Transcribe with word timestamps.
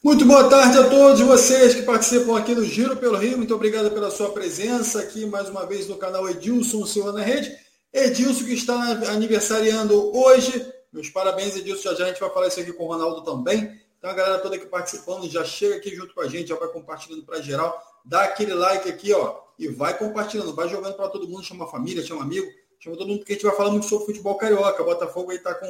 Muito 0.00 0.24
boa 0.24 0.48
tarde 0.48 0.78
a 0.78 0.88
todos 0.88 1.20
vocês 1.20 1.74
que 1.74 1.82
participam 1.82 2.38
aqui 2.38 2.54
do 2.54 2.64
Giro 2.64 2.96
pelo 2.96 3.16
Rio. 3.16 3.36
Muito 3.36 3.52
obrigado 3.52 3.90
pela 3.90 4.12
sua 4.12 4.30
presença 4.30 5.00
aqui 5.00 5.26
mais 5.26 5.48
uma 5.48 5.66
vez 5.66 5.88
no 5.88 5.96
canal 5.96 6.30
Edilson 6.30 6.86
Silva 6.86 7.10
na 7.10 7.20
Rede. 7.20 7.52
Edilson 7.92 8.44
que 8.44 8.54
está 8.54 8.74
aniversariando 9.10 10.16
hoje. 10.16 10.64
Meus 10.92 11.10
parabéns, 11.10 11.56
Edilson. 11.56 11.90
Já 11.90 11.94
já 11.96 12.04
a 12.04 12.08
gente 12.08 12.20
vai 12.20 12.30
falar 12.30 12.46
isso 12.46 12.60
aqui 12.60 12.72
com 12.72 12.84
o 12.84 12.86
Ronaldo 12.86 13.24
também. 13.24 13.76
Então 13.98 14.08
a 14.08 14.14
galera 14.14 14.38
toda 14.38 14.54
aqui 14.54 14.66
participando 14.66 15.28
já 15.28 15.44
chega 15.44 15.74
aqui 15.74 15.90
junto 15.94 16.14
com 16.14 16.20
a 16.20 16.28
gente, 16.28 16.50
já 16.50 16.54
vai 16.54 16.68
compartilhando 16.68 17.24
para 17.24 17.42
geral. 17.42 17.76
Dá 18.04 18.22
aquele 18.22 18.54
like 18.54 18.88
aqui, 18.88 19.12
ó, 19.12 19.40
e 19.58 19.66
vai 19.66 19.98
compartilhando, 19.98 20.54
vai 20.54 20.68
jogando 20.68 20.94
para 20.94 21.08
todo 21.08 21.26
mundo, 21.26 21.42
chama 21.42 21.64
a 21.64 21.68
família, 21.68 22.04
chama 22.04 22.22
amigo, 22.22 22.46
chama 22.78 22.96
todo 22.96 23.08
mundo, 23.08 23.18
porque 23.18 23.32
a 23.32 23.34
gente 23.34 23.44
vai 23.44 23.56
falar 23.56 23.72
muito 23.72 23.86
sobre 23.86 24.06
futebol 24.06 24.36
carioca. 24.36 24.80
O 24.80 24.86
Botafogo 24.86 25.32
aí 25.32 25.38
está 25.38 25.52
com 25.56 25.66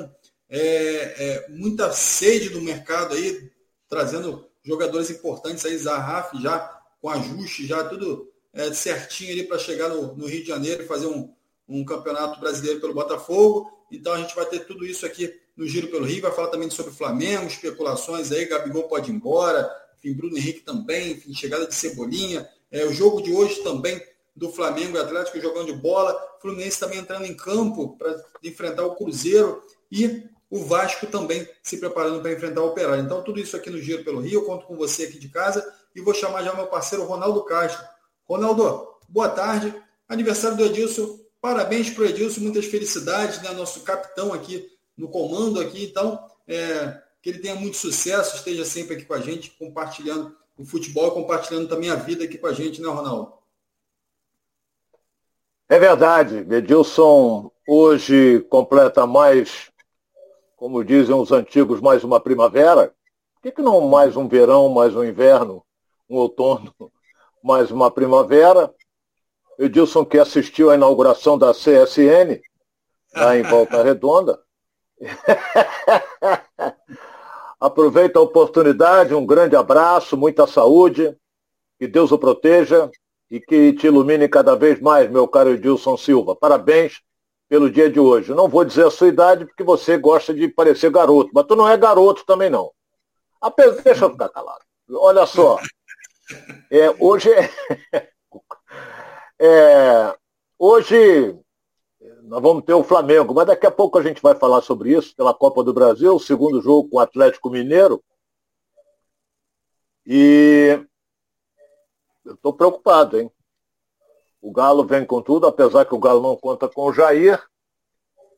é, 0.50 0.58
é, 0.60 1.46
muita 1.48 1.90
sede 1.92 2.50
do 2.50 2.60
mercado 2.60 3.14
aí, 3.14 3.50
trazendo 3.88 4.46
jogadores 4.62 5.10
importantes 5.10 5.64
aí, 5.64 5.76
Zarraf 5.76 6.34
já 6.40 6.58
com 7.00 7.08
ajuste, 7.08 7.66
já 7.66 7.84
tudo 7.84 8.30
é, 8.52 8.72
certinho 8.72 9.32
ali 9.32 9.44
para 9.44 9.58
chegar 9.58 9.88
no, 9.88 10.14
no, 10.14 10.26
Rio 10.26 10.42
de 10.42 10.48
Janeiro 10.48 10.82
e 10.82 10.86
fazer 10.86 11.06
um, 11.06 11.32
um 11.68 11.84
campeonato 11.84 12.40
brasileiro 12.40 12.80
pelo 12.80 12.94
Botafogo. 12.94 13.70
Então 13.90 14.12
a 14.12 14.18
gente 14.18 14.34
vai 14.34 14.46
ter 14.46 14.60
tudo 14.60 14.84
isso 14.84 15.06
aqui 15.06 15.32
no 15.56 15.66
Giro 15.66 15.88
pelo 15.88 16.04
Rio, 16.04 16.22
vai 16.22 16.32
falar 16.32 16.48
também 16.48 16.70
sobre 16.70 16.92
o 16.92 16.94
Flamengo, 16.94 17.46
especulações 17.46 18.30
aí, 18.30 18.44
Gabigol 18.44 18.84
pode 18.84 19.10
ir 19.10 19.14
embora, 19.14 19.68
enfim, 19.96 20.12
Bruno 20.12 20.36
Henrique 20.36 20.60
também, 20.60 21.12
enfim, 21.12 21.34
chegada 21.34 21.66
de 21.66 21.74
Cebolinha. 21.74 22.48
É, 22.70 22.84
o 22.84 22.92
jogo 22.92 23.20
de 23.22 23.32
hoje 23.32 23.62
também 23.62 24.00
do 24.36 24.52
Flamengo 24.52 24.96
e 24.96 25.00
Atlético 25.00 25.40
jogando 25.40 25.66
de 25.66 25.80
bola, 25.80 26.16
Fluminense 26.40 26.78
também 26.78 27.00
entrando 27.00 27.24
em 27.24 27.34
campo 27.34 27.96
para 27.96 28.24
enfrentar 28.44 28.86
o 28.86 28.94
Cruzeiro 28.94 29.60
e 29.90 30.28
o 30.50 30.64
Vasco 30.64 31.06
também 31.06 31.46
se 31.62 31.78
preparando 31.78 32.20
para 32.20 32.32
enfrentar 32.32 32.62
o 32.62 32.68
Operário. 32.68 33.04
Então, 33.04 33.22
tudo 33.22 33.38
isso 33.38 33.56
aqui 33.56 33.68
no 33.70 33.80
Giro 33.80 34.04
pelo 34.04 34.20
Rio, 34.20 34.40
eu 34.40 34.44
conto 34.44 34.66
com 34.66 34.76
você 34.76 35.04
aqui 35.04 35.18
de 35.18 35.28
casa 35.28 35.66
e 35.94 36.00
vou 36.00 36.14
chamar 36.14 36.42
já 36.42 36.54
meu 36.54 36.66
parceiro 36.66 37.04
Ronaldo 37.04 37.44
Castro. 37.44 37.84
Ronaldo, 38.24 38.88
boa 39.08 39.28
tarde. 39.28 39.74
Aniversário 40.08 40.56
do 40.56 40.64
Edilson, 40.64 41.18
parabéns 41.40 41.90
para 41.90 42.02
o 42.02 42.06
Edilson, 42.06 42.40
muitas 42.40 42.64
felicidades, 42.64 43.42
né? 43.42 43.52
Nosso 43.52 43.80
capitão 43.80 44.32
aqui 44.32 44.66
no 44.96 45.08
comando 45.08 45.60
aqui. 45.60 45.84
Então, 45.84 46.18
é, 46.46 46.98
que 47.20 47.28
ele 47.28 47.40
tenha 47.40 47.54
muito 47.54 47.76
sucesso, 47.76 48.36
esteja 48.36 48.64
sempre 48.64 48.96
aqui 48.96 49.04
com 49.04 49.14
a 49.14 49.20
gente, 49.20 49.50
compartilhando 49.58 50.34
o 50.56 50.64
futebol, 50.64 51.10
compartilhando 51.12 51.68
também 51.68 51.90
a 51.90 51.94
vida 51.94 52.24
aqui 52.24 52.38
com 52.38 52.46
a 52.46 52.52
gente, 52.52 52.80
né, 52.80 52.88
Ronaldo? 52.88 53.34
É 55.68 55.78
verdade. 55.78 56.46
Edilson 56.50 57.50
hoje 57.66 58.40
completa 58.48 59.06
mais 59.06 59.70
como 60.58 60.84
dizem 60.84 61.14
os 61.14 61.30
antigos, 61.30 61.80
mais 61.80 62.02
uma 62.02 62.18
primavera? 62.18 62.92
Por 63.34 63.42
que, 63.42 63.52
que 63.52 63.62
não 63.62 63.88
mais 63.88 64.16
um 64.16 64.26
verão, 64.26 64.68
mais 64.68 64.94
um 64.94 65.04
inverno, 65.04 65.64
um 66.10 66.16
outono, 66.16 66.74
mais 67.42 67.70
uma 67.70 67.92
primavera? 67.92 68.74
Edilson 69.56 70.04
que 70.04 70.18
assistiu 70.18 70.70
à 70.70 70.74
inauguração 70.74 71.38
da 71.38 71.52
CSN, 71.52 72.40
lá 73.14 73.36
em 73.36 73.42
Volta 73.42 73.84
Redonda. 73.84 74.40
Aproveita 77.60 78.18
a 78.18 78.22
oportunidade, 78.22 79.14
um 79.14 79.24
grande 79.24 79.54
abraço, 79.54 80.16
muita 80.16 80.46
saúde, 80.46 81.16
que 81.78 81.86
Deus 81.86 82.10
o 82.10 82.18
proteja 82.18 82.90
e 83.30 83.40
que 83.40 83.72
te 83.74 83.86
ilumine 83.86 84.28
cada 84.28 84.56
vez 84.56 84.80
mais, 84.80 85.08
meu 85.08 85.28
caro 85.28 85.50
Edilson 85.50 85.96
Silva. 85.96 86.34
Parabéns 86.34 87.00
pelo 87.48 87.70
dia 87.70 87.90
de 87.90 87.98
hoje. 87.98 88.34
Não 88.34 88.48
vou 88.48 88.64
dizer 88.64 88.86
a 88.86 88.90
sua 88.90 89.08
idade 89.08 89.46
porque 89.46 89.64
você 89.64 89.96
gosta 89.96 90.34
de 90.34 90.48
parecer 90.48 90.90
garoto, 90.90 91.30
mas 91.32 91.46
tu 91.46 91.56
não 91.56 91.68
é 91.68 91.76
garoto 91.76 92.24
também 92.26 92.50
não. 92.50 92.70
Apesar, 93.40 93.82
deixa 93.82 94.04
eu 94.04 94.10
ficar 94.10 94.28
calado. 94.28 94.64
Olha 94.90 95.26
só. 95.26 95.58
É, 96.70 96.90
hoje 96.98 97.30
é, 97.32 97.50
é, 99.40 100.16
hoje 100.58 101.38
nós 102.24 102.42
vamos 102.42 102.64
ter 102.64 102.74
o 102.74 102.84
Flamengo, 102.84 103.32
mas 103.32 103.46
daqui 103.46 103.66
a 103.66 103.70
pouco 103.70 103.98
a 103.98 104.02
gente 104.02 104.20
vai 104.20 104.34
falar 104.34 104.60
sobre 104.60 104.92
isso 104.92 105.16
pela 105.16 105.32
Copa 105.32 105.64
do 105.64 105.72
Brasil, 105.72 106.18
segundo 106.18 106.60
jogo 106.60 106.88
com 106.90 106.96
o 106.98 107.00
Atlético 107.00 107.48
Mineiro. 107.48 108.02
E 110.06 110.78
eu 112.24 112.34
estou 112.34 112.52
preocupado, 112.52 113.18
hein? 113.18 113.30
O 114.40 114.52
Galo 114.52 114.84
vem 114.84 115.04
com 115.04 115.20
tudo, 115.20 115.46
apesar 115.46 115.84
que 115.84 115.94
o 115.94 115.98
Galo 115.98 116.22
não 116.22 116.36
conta 116.36 116.68
com 116.68 116.82
o 116.86 116.92
Jair, 116.92 117.42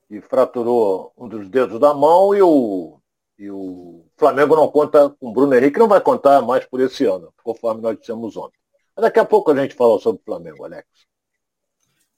que 0.08 0.20
fraturou 0.22 1.12
um 1.16 1.28
dos 1.28 1.48
dedos 1.48 1.78
da 1.78 1.92
mão, 1.92 2.34
e 2.34 2.42
o, 2.42 2.98
e 3.38 3.50
o 3.50 4.04
Flamengo 4.16 4.56
não 4.56 4.68
conta 4.68 5.10
com 5.10 5.28
o 5.28 5.32
Bruno 5.32 5.54
Henrique, 5.54 5.78
não 5.78 5.88
vai 5.88 6.00
contar 6.00 6.40
mais 6.40 6.64
por 6.64 6.80
esse 6.80 7.04
ano, 7.04 7.32
conforme 7.44 7.82
nós 7.82 7.98
dissemos 7.98 8.36
ontem. 8.36 8.58
Mas 8.96 9.04
daqui 9.04 9.18
a 9.18 9.24
pouco 9.24 9.50
a 9.50 9.56
gente 9.56 9.74
fala 9.74 9.98
sobre 10.00 10.22
o 10.22 10.24
Flamengo, 10.24 10.64
Alex. 10.64 10.86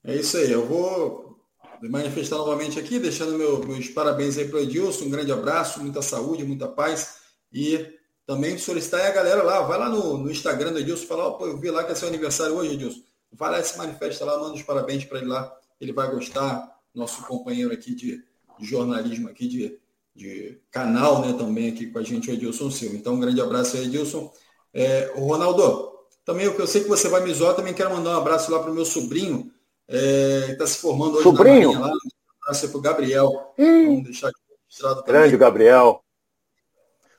É 0.04 0.15
isso 0.15 0.37
aí, 0.37 0.50
eu 0.50 0.65
vou 0.65 1.37
manifestar 1.82 2.37
novamente 2.37 2.78
aqui, 2.78 3.00
deixando 3.00 3.37
meu, 3.37 3.59
meus 3.66 3.88
parabéns 3.88 4.38
aí 4.38 4.47
para 4.47 4.59
o 4.59 4.60
Edilson, 4.60 5.06
um 5.06 5.10
grande 5.10 5.32
abraço, 5.32 5.81
muita 5.81 6.00
saúde, 6.00 6.44
muita 6.44 6.69
paz 6.69 7.21
e 7.53 7.98
também 8.25 8.56
solicitar 8.56 9.04
a 9.04 9.10
galera 9.10 9.42
lá, 9.42 9.62
vai 9.62 9.78
lá 9.78 9.88
no, 9.88 10.19
no 10.19 10.31
Instagram 10.31 10.72
do 10.72 10.78
Edilson, 10.78 11.06
falar, 11.06 11.26
oh, 11.26 11.34
pô, 11.34 11.47
eu 11.47 11.59
vi 11.59 11.71
lá 11.71 11.82
que 11.82 11.91
é 11.91 11.94
seu 11.97 12.06
aniversário 12.06 12.54
hoje, 12.54 12.75
Edilson 12.75 13.12
Vai 13.32 13.50
lá 13.50 13.60
e 13.60 13.65
se 13.65 13.78
manifesta 13.78 14.25
lá, 14.25 14.38
manda 14.38 14.54
os 14.54 14.62
parabéns 14.62 15.04
para 15.04 15.19
ele 15.19 15.28
lá. 15.28 15.53
Ele 15.81 15.93
vai 15.93 16.10
gostar. 16.10 16.70
Nosso 16.94 17.25
companheiro 17.26 17.72
aqui 17.72 17.94
de, 17.94 18.22
de 18.59 18.66
jornalismo, 18.66 19.26
aqui 19.26 19.48
de, 19.48 19.78
de, 20.15 20.60
canal, 20.70 21.22
né, 21.22 21.32
também 21.32 21.71
aqui 21.71 21.87
com 21.87 21.98
a 21.98 22.03
gente, 22.03 22.31
o 22.31 22.34
Edilson 22.34 22.71
Silva. 22.71 22.97
Então, 22.97 23.15
um 23.15 23.21
grande 23.21 23.41
abraço 23.41 23.78
aí, 23.78 23.84
Edilson. 23.84 24.31
É, 24.75 25.10
o 25.16 25.25
Ronaldo, 25.26 25.91
também 26.22 26.44
eu, 26.44 26.53
eu 26.53 26.66
sei 26.66 26.82
que 26.82 26.88
você 26.88 27.09
vai 27.09 27.25
me 27.25 27.32
zoar, 27.32 27.54
também 27.54 27.72
quero 27.72 27.91
mandar 27.91 28.10
um 28.10 28.21
abraço 28.21 28.53
lá 28.53 28.59
para 28.59 28.71
o 28.71 28.75
meu 28.75 28.84
sobrinho, 28.84 29.50
é, 29.88 30.42
que 30.48 30.53
está 30.53 30.66
se 30.66 30.78
formando 30.78 31.15
hoje 31.15 31.22
sobrinho? 31.22 31.72
na 31.72 31.78
Marinha, 31.78 31.81
lá. 31.81 31.87
Um 31.88 32.42
abraço 32.42 32.69
para 32.69 32.78
o 32.78 32.82
Gabriel. 32.82 33.54
Hum. 33.59 33.87
Vamos 33.87 34.04
deixar 34.04 34.28
aqui 34.28 34.41
registrado 34.66 35.03
também. 35.03 35.21
Grande 35.21 35.37
Gabriel. 35.38 36.04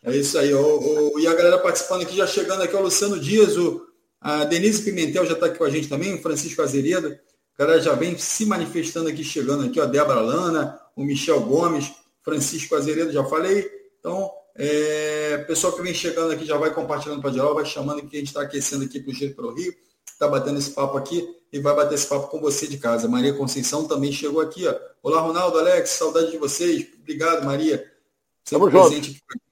É 0.04 0.16
isso 0.16 0.38
aí. 0.38 0.54
O, 0.54 1.14
o, 1.16 1.20
e 1.20 1.28
a 1.28 1.34
galera 1.34 1.58
participando 1.58 2.04
aqui, 2.04 2.16
já 2.16 2.28
chegando 2.28 2.62
aqui, 2.62 2.76
o 2.76 2.82
Luciano 2.82 3.20
Dias, 3.20 3.58
o 3.58 3.88
a 4.24 4.46
Denise 4.46 4.82
Pimentel 4.82 5.26
já 5.26 5.34
está 5.34 5.48
aqui 5.48 5.58
com 5.58 5.66
a 5.66 5.70
gente 5.70 5.90
também, 5.90 6.14
o 6.14 6.22
Francisco 6.22 6.62
Azeredo. 6.62 7.10
O 7.10 7.58
cara 7.58 7.80
já 7.82 7.94
vem 7.94 8.18
se 8.18 8.46
manifestando 8.46 9.10
aqui, 9.10 9.22
chegando 9.22 9.66
aqui, 9.66 9.82
ó, 9.82 9.86
Débora 9.86 10.22
Lana, 10.22 10.80
o 10.96 11.04
Michel 11.04 11.42
Gomes, 11.42 11.92
Francisco 12.24 12.74
Azeredo, 12.74 13.12
já 13.12 13.26
falei. 13.26 13.70
Então, 14.00 14.32
é, 14.56 15.40
pessoal 15.40 15.74
que 15.74 15.82
vem 15.82 15.94
chegando 15.94 16.32
aqui 16.32 16.46
já 16.46 16.56
vai 16.56 16.74
compartilhando 16.74 17.22
para 17.22 17.34
geral, 17.34 17.54
vai 17.54 17.66
chamando 17.66 18.08
que 18.08 18.16
a 18.16 18.20
gente 18.20 18.30
está 18.30 18.44
aquecendo 18.44 18.86
aqui 18.86 19.02
para 19.02 19.12
o 19.12 19.14
Giro 19.14 19.36
pelo 19.36 19.54
Rio, 19.54 19.76
está 20.08 20.26
batendo 20.26 20.58
esse 20.58 20.72
papo 20.72 20.98
aqui 20.98 21.28
e 21.52 21.60
vai 21.60 21.76
bater 21.76 21.96
esse 21.96 22.08
papo 22.08 22.30
com 22.30 22.40
você 22.40 22.66
de 22.66 22.78
casa. 22.78 23.10
Maria 23.10 23.34
Conceição 23.34 23.86
também 23.90 24.14
chegou 24.14 24.40
aqui, 24.40 24.66
ó. 24.66 24.74
Olá, 25.04 25.20
Ronaldo, 25.20 25.60
Alex, 25.60 25.90
saudade 25.90 26.32
de 26.32 26.38
vocês. 26.38 26.88
Obrigado, 26.98 27.44
Maria. 27.44 27.92
Sempre 28.46 28.72
presente 28.72 29.12
aqui. 29.12 29.44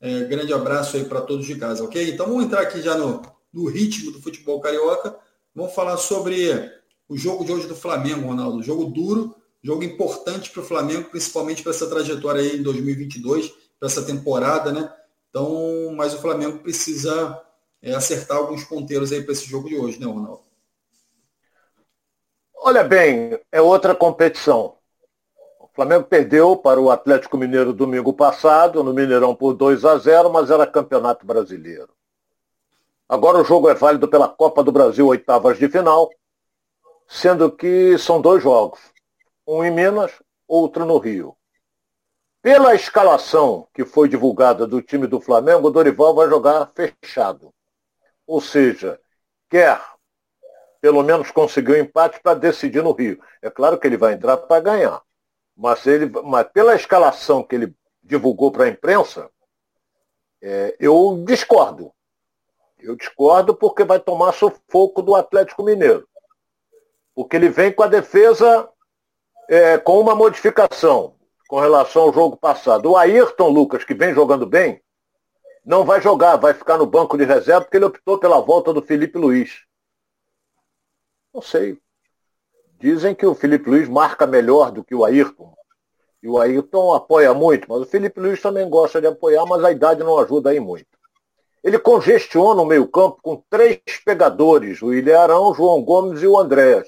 É, 0.00 0.24
grande 0.24 0.52
abraço 0.52 0.96
aí 0.96 1.04
para 1.04 1.22
todos 1.22 1.44
de 1.44 1.56
casa, 1.56 1.82
ok? 1.82 2.08
Então 2.08 2.26
vamos 2.26 2.44
entrar 2.44 2.60
aqui 2.60 2.80
já 2.80 2.96
no, 2.96 3.20
no 3.56 3.70
ritmo 3.70 4.12
do 4.12 4.20
futebol 4.20 4.60
carioca. 4.60 5.18
Vamos 5.54 5.74
falar 5.74 5.96
sobre 5.96 6.70
o 7.08 7.16
jogo 7.16 7.42
de 7.42 7.52
hoje 7.52 7.66
do 7.66 7.74
Flamengo, 7.74 8.26
Ronaldo. 8.26 8.62
Jogo 8.62 8.84
duro, 8.84 9.34
jogo 9.62 9.82
importante 9.82 10.50
para 10.50 10.60
o 10.60 10.64
Flamengo, 10.64 11.08
principalmente 11.08 11.62
para 11.62 11.72
essa 11.72 11.88
trajetória 11.88 12.42
aí 12.42 12.58
em 12.58 12.62
2022, 12.62 13.50
para 13.80 13.88
essa 13.88 14.04
temporada, 14.04 14.70
né? 14.70 14.92
Então, 15.30 15.90
mas 15.96 16.12
o 16.12 16.18
Flamengo 16.18 16.58
precisa 16.58 17.42
é, 17.80 17.94
acertar 17.94 18.36
alguns 18.36 18.62
ponteiros 18.64 19.10
aí 19.10 19.22
para 19.22 19.32
esse 19.32 19.46
jogo 19.46 19.68
de 19.68 19.76
hoje, 19.76 19.98
né, 19.98 20.06
Ronaldo? 20.06 20.42
Olha 22.54 22.84
bem, 22.84 23.38
é 23.50 23.62
outra 23.62 23.94
competição. 23.94 24.76
O 25.60 25.68
Flamengo 25.74 26.04
perdeu 26.04 26.56
para 26.56 26.80
o 26.80 26.90
Atlético 26.90 27.38
Mineiro 27.38 27.72
domingo 27.72 28.12
passado, 28.12 28.82
no 28.82 28.92
Mineirão 28.92 29.34
por 29.34 29.54
2 29.54 29.84
a 29.86 29.96
0, 29.96 30.30
mas 30.30 30.50
era 30.50 30.66
campeonato 30.66 31.24
brasileiro. 31.24 31.95
Agora 33.08 33.38
o 33.38 33.44
jogo 33.44 33.68
é 33.68 33.74
válido 33.74 34.08
pela 34.08 34.28
Copa 34.28 34.64
do 34.64 34.72
Brasil, 34.72 35.06
oitavas 35.06 35.58
de 35.58 35.68
final, 35.68 36.10
sendo 37.06 37.50
que 37.52 37.96
são 37.98 38.20
dois 38.20 38.42
jogos, 38.42 38.80
um 39.46 39.62
em 39.62 39.70
Minas, 39.70 40.12
outro 40.46 40.84
no 40.84 40.98
Rio. 40.98 41.36
Pela 42.42 42.74
escalação 42.74 43.68
que 43.72 43.84
foi 43.84 44.08
divulgada 44.08 44.66
do 44.66 44.82
time 44.82 45.06
do 45.06 45.20
Flamengo, 45.20 45.68
o 45.68 45.70
Dorival 45.70 46.14
vai 46.14 46.28
jogar 46.28 46.70
fechado. 46.74 47.52
Ou 48.26 48.40
seja, 48.40 49.00
quer 49.48 49.80
pelo 50.80 51.02
menos 51.02 51.30
conseguir 51.30 51.72
um 51.72 51.76
empate 51.76 52.20
para 52.20 52.34
decidir 52.34 52.82
no 52.82 52.92
Rio. 52.92 53.20
É 53.42 53.50
claro 53.50 53.78
que 53.78 53.86
ele 53.86 53.96
vai 53.96 54.14
entrar 54.14 54.36
para 54.36 54.60
ganhar. 54.60 55.02
Mas, 55.56 55.86
ele, 55.86 56.06
mas 56.24 56.46
pela 56.52 56.74
escalação 56.74 57.42
que 57.42 57.54
ele 57.54 57.74
divulgou 58.02 58.52
para 58.52 58.64
a 58.64 58.68
imprensa, 58.68 59.30
é, 60.42 60.76
eu 60.78 61.24
discordo. 61.26 61.92
Eu 62.78 62.96
discordo 62.96 63.54
porque 63.54 63.84
vai 63.84 63.98
tomar 63.98 64.32
sufoco 64.32 65.02
do 65.02 65.14
Atlético 65.14 65.62
Mineiro. 65.62 66.06
Porque 67.14 67.36
ele 67.36 67.48
vem 67.48 67.72
com 67.72 67.82
a 67.82 67.88
defesa 67.88 68.68
é, 69.48 69.78
com 69.78 69.98
uma 70.00 70.14
modificação 70.14 71.14
com 71.48 71.60
relação 71.60 72.02
ao 72.02 72.12
jogo 72.12 72.36
passado. 72.36 72.90
O 72.90 72.96
Ayrton 72.96 73.48
Lucas, 73.48 73.84
que 73.84 73.94
vem 73.94 74.12
jogando 74.12 74.46
bem, 74.46 74.82
não 75.64 75.84
vai 75.84 76.00
jogar, 76.00 76.36
vai 76.36 76.54
ficar 76.54 76.78
no 76.78 76.86
banco 76.86 77.16
de 77.16 77.24
reserva 77.24 77.62
porque 77.62 77.76
ele 77.76 77.86
optou 77.86 78.18
pela 78.18 78.40
volta 78.40 78.72
do 78.72 78.82
Felipe 78.82 79.18
Luiz. 79.18 79.64
Não 81.32 81.42
sei. 81.42 81.78
Dizem 82.78 83.14
que 83.14 83.26
o 83.26 83.34
Felipe 83.34 83.68
Luiz 83.70 83.88
marca 83.88 84.26
melhor 84.26 84.70
do 84.70 84.84
que 84.84 84.94
o 84.94 85.04
Ayrton. 85.04 85.54
E 86.22 86.28
o 86.28 86.38
Ayrton 86.38 86.94
apoia 86.94 87.32
muito, 87.32 87.66
mas 87.68 87.80
o 87.80 87.86
Felipe 87.86 88.20
Luiz 88.20 88.40
também 88.40 88.68
gosta 88.68 89.00
de 89.00 89.06
apoiar, 89.06 89.44
mas 89.46 89.62
a 89.64 89.70
idade 89.70 90.02
não 90.02 90.18
ajuda 90.18 90.50
aí 90.50 90.60
muito. 90.60 90.95
Ele 91.66 91.80
congestiona 91.80 92.62
o 92.62 92.64
meio-campo 92.64 93.18
com 93.20 93.42
três 93.50 93.80
pegadores, 94.04 94.80
o 94.80 94.86
William 94.86 95.18
Arão, 95.18 95.50
o 95.50 95.54
João 95.54 95.82
Gomes 95.82 96.22
e 96.22 96.26
o 96.28 96.38
Andréas. 96.38 96.86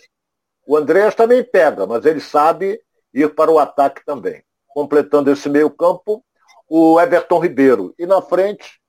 O 0.64 0.76
Andréas 0.76 1.16
também 1.16 1.42
pega, 1.42 1.84
mas 1.84 2.06
ele 2.06 2.20
sabe 2.20 2.80
ir 3.12 3.34
para 3.34 3.50
o 3.50 3.58
ataque 3.58 4.04
também. 4.04 4.40
Completando 4.68 5.32
esse 5.32 5.48
meio-campo, 5.48 6.24
o 6.68 7.00
Everton 7.00 7.40
Ribeiro. 7.40 7.92
E 7.98 8.06
na 8.06 8.22
frente, 8.22 8.80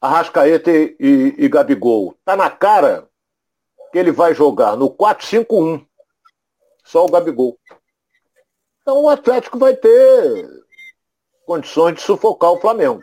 Arrascaeta 0.00 0.72
e, 0.72 1.36
e, 1.38 1.48
Gabigol. 1.48 2.18
Tá 2.24 2.34
na 2.34 2.50
cara 2.50 3.08
que 3.92 3.98
ele 3.98 4.10
vai 4.10 4.34
jogar 4.34 4.76
no 4.76 4.90
4-5-1. 4.90 5.86
Só 6.82 7.04
o 7.04 7.08
Gabigol. 7.08 7.56
Então 8.82 9.04
o 9.04 9.08
Atlético 9.08 9.60
vai 9.60 9.76
ter 9.76 10.64
condições 11.46 11.94
de 11.94 12.00
sufocar 12.00 12.50
o 12.50 12.60
Flamengo. 12.60 13.00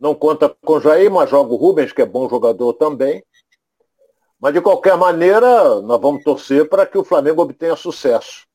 Não 0.00 0.14
conta 0.14 0.48
com 0.48 0.74
o 0.74 0.80
Jair, 0.80 1.10
mas 1.10 1.28
joga 1.28 1.52
o 1.52 1.56
Rubens, 1.56 1.92
que 1.92 2.00
é 2.00 2.06
bom 2.06 2.26
jogador 2.26 2.72
também. 2.72 3.22
Mas 4.40 4.54
de 4.54 4.62
qualquer 4.62 4.96
maneira, 4.96 5.82
nós 5.82 6.00
vamos 6.00 6.24
torcer 6.24 6.66
para 6.70 6.86
que 6.86 6.96
o 6.96 7.04
Flamengo 7.04 7.42
obtenha 7.42 7.76
sucesso. 7.76 8.46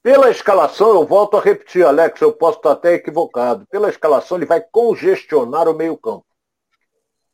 Pela 0.00 0.30
escalação, 0.30 0.90
eu 0.90 1.04
volto 1.04 1.36
a 1.36 1.40
repetir, 1.40 1.84
Alex, 1.84 2.20
eu 2.20 2.32
posso 2.32 2.58
estar 2.58 2.70
até 2.70 2.94
equivocado. 2.94 3.66
Pela 3.66 3.88
escalação, 3.88 4.36
ele 4.36 4.46
vai 4.46 4.60
congestionar 4.60 5.68
o 5.68 5.74
meio-campo. 5.74 6.24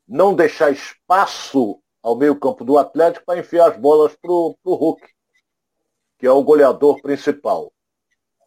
Não 0.07 0.33
deixar 0.33 0.71
espaço 0.71 1.79
ao 2.01 2.15
meio-campo 2.15 2.65
do 2.65 2.79
Atlético 2.79 3.25
para 3.27 3.39
enfiar 3.39 3.69
as 3.69 3.77
bolas 3.77 4.15
para 4.15 4.31
o 4.31 4.55
Hulk, 4.65 5.07
que 6.17 6.25
é 6.25 6.31
o 6.31 6.43
goleador 6.43 6.99
principal. 7.01 7.71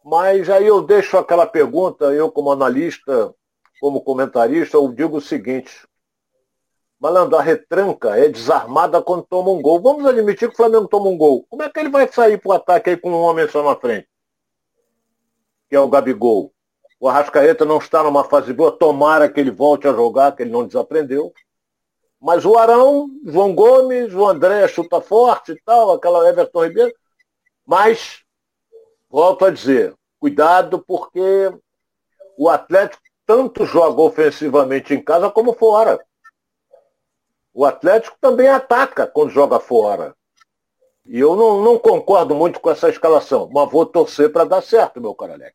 Mas 0.03 0.49
aí 0.49 0.67
eu 0.67 0.81
deixo 0.81 1.17
aquela 1.17 1.47
pergunta, 1.47 2.05
eu 2.13 2.29
como 2.29 2.51
analista, 2.51 3.33
como 3.79 4.01
comentarista, 4.01 4.77
eu 4.77 4.91
digo 4.91 5.17
o 5.17 5.21
seguinte. 5.21 5.87
Malandro, 6.99 7.37
a 7.37 7.41
retranca 7.41 8.17
é 8.17 8.27
desarmada 8.27 9.01
quando 9.01 9.23
toma 9.23 9.51
um 9.51 9.61
gol. 9.61 9.81
Vamos 9.81 10.05
admitir 10.05 10.49
que 10.49 10.53
o 10.53 10.57
Flamengo 10.57 10.87
toma 10.87 11.07
um 11.07 11.17
gol. 11.17 11.45
Como 11.49 11.63
é 11.63 11.69
que 11.69 11.79
ele 11.79 11.89
vai 11.89 12.11
sair 12.11 12.37
para 12.37 12.49
o 12.49 12.53
ataque 12.53 12.89
aí 12.89 12.97
com 12.97 13.09
um 13.09 13.21
homem 13.21 13.47
só 13.47 13.63
na 13.63 13.79
frente? 13.79 14.07
Que 15.69 15.77
é 15.77 15.79
o 15.79 15.87
Gabigol. 15.87 16.51
O 16.99 17.07
Arrascaeta 17.07 17.63
não 17.63 17.77
está 17.77 18.03
numa 18.03 18.25
fase 18.25 18.51
boa. 18.51 18.69
Tomara 18.69 19.29
que 19.29 19.39
ele 19.39 19.51
volte 19.51 19.87
a 19.87 19.93
jogar, 19.93 20.35
que 20.35 20.43
ele 20.43 20.51
não 20.51 20.67
desaprendeu. 20.67 21.33
Mas 22.19 22.43
o 22.43 22.57
Arão, 22.57 23.07
João 23.23 23.55
Gomes, 23.55 24.13
o 24.13 24.27
André 24.27 24.67
chuta 24.67 24.99
forte 24.99 25.53
e 25.53 25.61
tal, 25.61 25.93
aquela 25.93 26.27
Everton 26.27 26.65
Ribeiro. 26.65 26.93
Mas, 27.65 28.25
volto 29.09 29.45
a 29.45 29.49
dizer, 29.49 29.95
cuidado 30.19 30.83
porque 30.85 31.53
o 32.37 32.49
Atlético 32.49 33.01
tanto 33.29 33.63
joga 33.63 34.01
ofensivamente 34.01 34.91
em 34.91 35.03
casa 35.03 35.29
como 35.29 35.53
fora. 35.53 36.03
O 37.53 37.63
Atlético 37.63 38.17
também 38.19 38.47
ataca 38.47 39.05
quando 39.05 39.29
joga 39.29 39.59
fora. 39.59 40.15
E 41.05 41.19
eu 41.19 41.35
não, 41.35 41.63
não 41.63 41.77
concordo 41.77 42.33
muito 42.33 42.59
com 42.59 42.71
essa 42.71 42.89
escalação, 42.89 43.47
mas 43.53 43.71
vou 43.71 43.85
torcer 43.85 44.31
para 44.31 44.45
dar 44.45 44.63
certo, 44.63 44.99
meu 44.99 45.13
caro 45.13 45.33
Alex. 45.33 45.53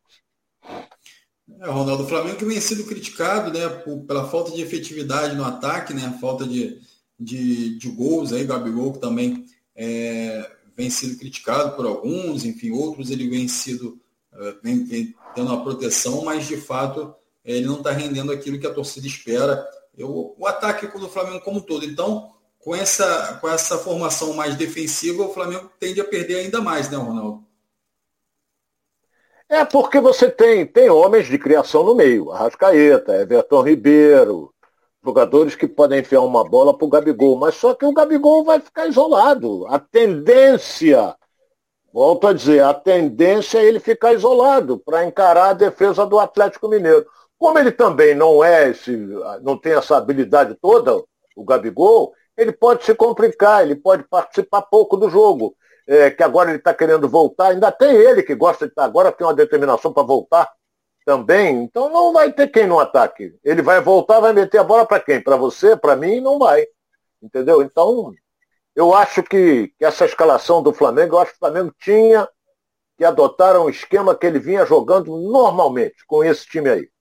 É, 1.58 1.68
Ronaldo, 1.68 2.04
o 2.04 2.06
Flamengo 2.06 2.36
que 2.36 2.44
vem 2.44 2.60
sendo 2.60 2.84
criticado 2.84 3.52
né, 3.52 3.68
por, 3.68 4.04
pela 4.04 4.28
falta 4.28 4.52
de 4.52 4.62
efetividade 4.62 5.34
no 5.34 5.44
ataque, 5.44 5.92
né, 5.92 6.16
falta 6.20 6.46
de, 6.46 6.80
de, 7.18 7.76
de 7.76 7.88
gols 7.90 8.32
aí, 8.32 8.44
Gabigol 8.46 8.92
também 8.98 9.46
é, 9.74 10.48
vem 10.76 10.88
sendo 10.88 11.18
criticado 11.18 11.74
por 11.74 11.86
alguns, 11.86 12.44
enfim, 12.44 12.70
outros 12.70 13.10
ele 13.10 13.28
vem 13.28 13.48
sido 13.48 14.00
é, 14.32 14.54
vem, 14.62 14.84
vem 14.84 15.14
tendo 15.34 15.48
uma 15.48 15.64
proteção, 15.64 16.24
mas 16.24 16.46
de 16.46 16.56
fato 16.56 17.12
ele 17.44 17.66
não 17.66 17.76
está 17.76 17.90
rendendo 17.90 18.32
aquilo 18.32 18.58
que 18.58 18.66
a 18.66 18.72
torcida 18.72 19.06
espera. 19.06 19.68
Eu, 19.96 20.34
o 20.38 20.46
ataque 20.46 20.86
do 20.86 21.08
Flamengo 21.08 21.40
como 21.40 21.58
um 21.58 21.62
todo. 21.62 21.84
Então, 21.84 22.32
com 22.58 22.74
essa, 22.74 23.38
com 23.40 23.48
essa 23.48 23.76
formação 23.76 24.32
mais 24.32 24.56
defensiva, 24.56 25.22
o 25.22 25.32
Flamengo 25.32 25.70
tende 25.78 26.00
a 26.00 26.04
perder 26.04 26.36
ainda 26.36 26.62
mais, 26.62 26.88
né, 26.90 26.96
Ronaldo? 26.96 27.44
É 29.48 29.64
porque 29.64 30.00
você 30.00 30.30
tem, 30.30 30.66
tem 30.66 30.88
homens 30.88 31.26
de 31.26 31.38
criação 31.38 31.84
no 31.84 31.94
meio. 31.94 32.32
Arrascaeta, 32.32 33.14
Everton 33.14 33.60
Ribeiro, 33.60 34.52
jogadores 35.04 35.54
que 35.54 35.68
podem 35.68 36.00
enfiar 36.00 36.22
uma 36.22 36.42
bola 36.42 36.76
para 36.76 36.86
o 36.86 36.88
Gabigol. 36.88 37.36
Mas 37.36 37.54
só 37.56 37.74
que 37.74 37.84
o 37.84 37.92
Gabigol 37.92 38.42
vai 38.44 38.58
ficar 38.58 38.86
isolado. 38.86 39.66
A 39.66 39.78
tendência, 39.78 41.14
volto 41.92 42.26
a 42.26 42.32
dizer, 42.32 42.64
a 42.64 42.72
tendência 42.72 43.58
é 43.58 43.66
ele 43.66 43.78
ficar 43.78 44.14
isolado 44.14 44.78
para 44.78 45.04
encarar 45.04 45.50
a 45.50 45.52
defesa 45.52 46.06
do 46.06 46.18
Atlético 46.18 46.66
Mineiro. 46.66 47.06
Como 47.44 47.58
ele 47.58 47.72
também 47.72 48.14
não 48.14 48.42
é 48.42 48.70
esse, 48.70 48.96
não 49.42 49.58
tem 49.58 49.74
essa 49.74 49.98
habilidade 49.98 50.54
toda, 50.62 50.96
o 51.36 51.44
Gabigol, 51.44 52.14
ele 52.38 52.52
pode 52.52 52.86
se 52.86 52.94
complicar, 52.94 53.62
ele 53.62 53.76
pode 53.76 54.02
participar 54.04 54.62
pouco 54.62 54.96
do 54.96 55.10
jogo 55.10 55.54
é, 55.86 56.10
que 56.10 56.22
agora 56.22 56.48
ele 56.48 56.56
está 56.56 56.72
querendo 56.72 57.06
voltar, 57.06 57.48
ainda 57.48 57.70
tem 57.70 57.96
ele 57.96 58.22
que 58.22 58.34
gosta 58.34 58.64
de 58.64 58.72
estar, 58.72 58.86
agora 58.86 59.12
tem 59.12 59.26
uma 59.26 59.34
determinação 59.34 59.92
para 59.92 60.02
voltar 60.02 60.50
também, 61.04 61.64
então 61.64 61.90
não 61.90 62.14
vai 62.14 62.32
ter 62.32 62.48
quem 62.48 62.66
no 62.66 62.80
ataque. 62.80 63.38
Ele 63.44 63.60
vai 63.60 63.78
voltar, 63.78 64.20
vai 64.20 64.32
meter 64.32 64.56
a 64.56 64.64
bola 64.64 64.86
para 64.86 65.00
quem? 65.00 65.20
Para 65.20 65.36
você, 65.36 65.76
para 65.76 65.94
mim, 65.94 66.22
não 66.22 66.38
vai. 66.38 66.66
Entendeu? 67.22 67.60
Então, 67.60 68.14
eu 68.74 68.94
acho 68.94 69.22
que, 69.22 69.68
que, 69.78 69.84
essa 69.84 70.06
escalação 70.06 70.62
do 70.62 70.72
Flamengo, 70.72 71.16
eu 71.16 71.20
acho 71.20 71.32
que 71.32 71.36
o 71.36 71.40
Flamengo 71.40 71.74
tinha 71.78 72.26
que 72.96 73.04
adotar 73.04 73.54
um 73.60 73.68
esquema 73.68 74.16
que 74.16 74.26
ele 74.26 74.38
vinha 74.38 74.64
jogando 74.64 75.14
normalmente 75.18 76.06
com 76.06 76.24
esse 76.24 76.46
time 76.46 76.70
aí. 76.70 76.93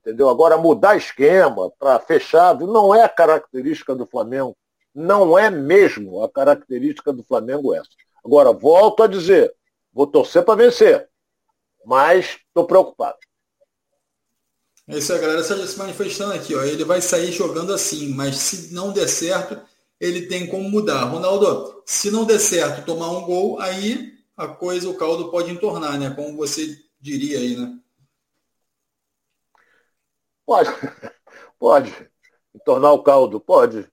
Entendeu? 0.00 0.30
Agora, 0.30 0.56
mudar 0.56 0.96
esquema 0.96 1.70
para 1.78 2.00
fechado 2.00 2.66
não 2.66 2.94
é 2.94 3.02
a 3.02 3.08
característica 3.08 3.94
do 3.94 4.06
Flamengo. 4.06 4.56
Não 4.94 5.38
é 5.38 5.50
mesmo 5.50 6.24
a 6.24 6.28
característica 6.28 7.12
do 7.12 7.22
Flamengo 7.22 7.74
essa. 7.74 7.90
Agora, 8.24 8.52
volto 8.52 9.02
a 9.02 9.06
dizer, 9.06 9.54
vou 9.92 10.06
torcer 10.06 10.42
para 10.42 10.56
vencer, 10.56 11.08
mas 11.84 12.38
estou 12.48 12.66
preocupado. 12.66 13.18
É 14.88 14.98
isso 14.98 15.12
aí, 15.12 15.20
galera 15.20 15.42
se 15.42 15.78
manifestando 15.78 16.32
aqui. 16.32 16.54
Ó. 16.54 16.62
Ele 16.62 16.84
vai 16.84 17.00
sair 17.00 17.30
jogando 17.30 17.72
assim, 17.72 18.12
mas 18.12 18.36
se 18.36 18.74
não 18.74 18.92
der 18.92 19.08
certo, 19.08 19.60
ele 20.00 20.22
tem 20.22 20.46
como 20.46 20.68
mudar. 20.68 21.04
Ronaldo, 21.04 21.82
se 21.86 22.10
não 22.10 22.24
der 22.24 22.40
certo 22.40 22.84
tomar 22.84 23.10
um 23.10 23.22
gol, 23.22 23.60
aí 23.60 24.14
a 24.36 24.48
coisa, 24.48 24.88
o 24.88 24.94
caldo 24.94 25.30
pode 25.30 25.50
entornar, 25.50 25.98
né? 25.98 26.10
Como 26.10 26.36
você 26.36 26.76
diria 26.98 27.38
aí, 27.38 27.56
né? 27.56 27.78
Pode, 30.50 30.68
pode. 31.60 32.10
Entornar 32.52 32.92
o 32.92 33.04
caldo, 33.04 33.38
pode. 33.38 33.88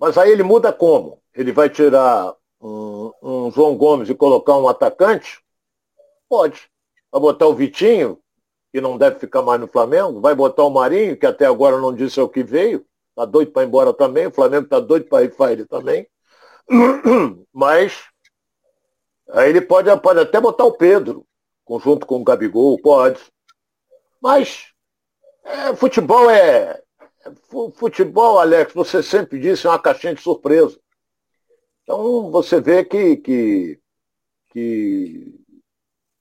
Mas 0.00 0.18
aí 0.18 0.32
ele 0.32 0.42
muda 0.42 0.72
como? 0.72 1.22
Ele 1.32 1.52
vai 1.52 1.70
tirar 1.70 2.34
um, 2.60 3.12
um 3.22 3.50
João 3.52 3.76
Gomes 3.76 4.08
e 4.08 4.14
colocar 4.16 4.58
um 4.58 4.66
atacante? 4.66 5.40
Pode. 6.28 6.68
Vai 7.12 7.20
botar 7.20 7.46
o 7.46 7.54
Vitinho, 7.54 8.18
que 8.72 8.80
não 8.80 8.98
deve 8.98 9.20
ficar 9.20 9.40
mais 9.40 9.60
no 9.60 9.68
Flamengo, 9.68 10.20
vai 10.20 10.34
botar 10.34 10.64
o 10.64 10.70
Marinho, 10.70 11.16
que 11.16 11.24
até 11.24 11.46
agora 11.46 11.78
não 11.78 11.94
disse 11.94 12.20
o 12.20 12.28
que 12.28 12.42
veio, 12.42 12.84
tá 13.14 13.24
doido 13.24 13.52
para 13.52 13.62
ir 13.62 13.66
embora 13.66 13.94
também, 13.94 14.26
o 14.26 14.32
Flamengo 14.32 14.66
tá 14.66 14.80
doido 14.80 15.08
para 15.08 15.22
ir 15.22 15.36
para 15.36 15.52
ele 15.52 15.64
também. 15.64 16.08
Mas 17.54 18.02
aí 19.30 19.48
ele 19.50 19.60
pode, 19.60 19.96
pode 20.00 20.18
até 20.18 20.40
botar 20.40 20.64
o 20.64 20.72
Pedro, 20.72 21.24
conjunto 21.64 22.04
com 22.04 22.20
o 22.20 22.24
Gabigol, 22.24 22.76
pode. 22.82 23.20
Mas 24.20 24.76
é, 25.48 25.76
futebol 25.76 26.30
é. 26.30 26.82
Futebol, 27.74 28.38
Alex, 28.38 28.72
você 28.72 29.02
sempre 29.02 29.38
disse, 29.38 29.66
é 29.66 29.70
uma 29.70 29.78
caixinha 29.78 30.14
de 30.14 30.22
surpresa. 30.22 30.78
Então 31.82 32.30
você 32.30 32.60
vê 32.60 32.84
que, 32.84 33.16
que, 33.16 33.80
que 34.50 35.34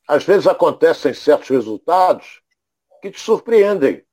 às 0.07 0.23
vezes 0.23 0.47
acontecem 0.47 1.13
certos 1.13 1.49
resultados 1.49 2.41
que 3.01 3.11
te 3.11 3.19
surpreendem. 3.19 4.03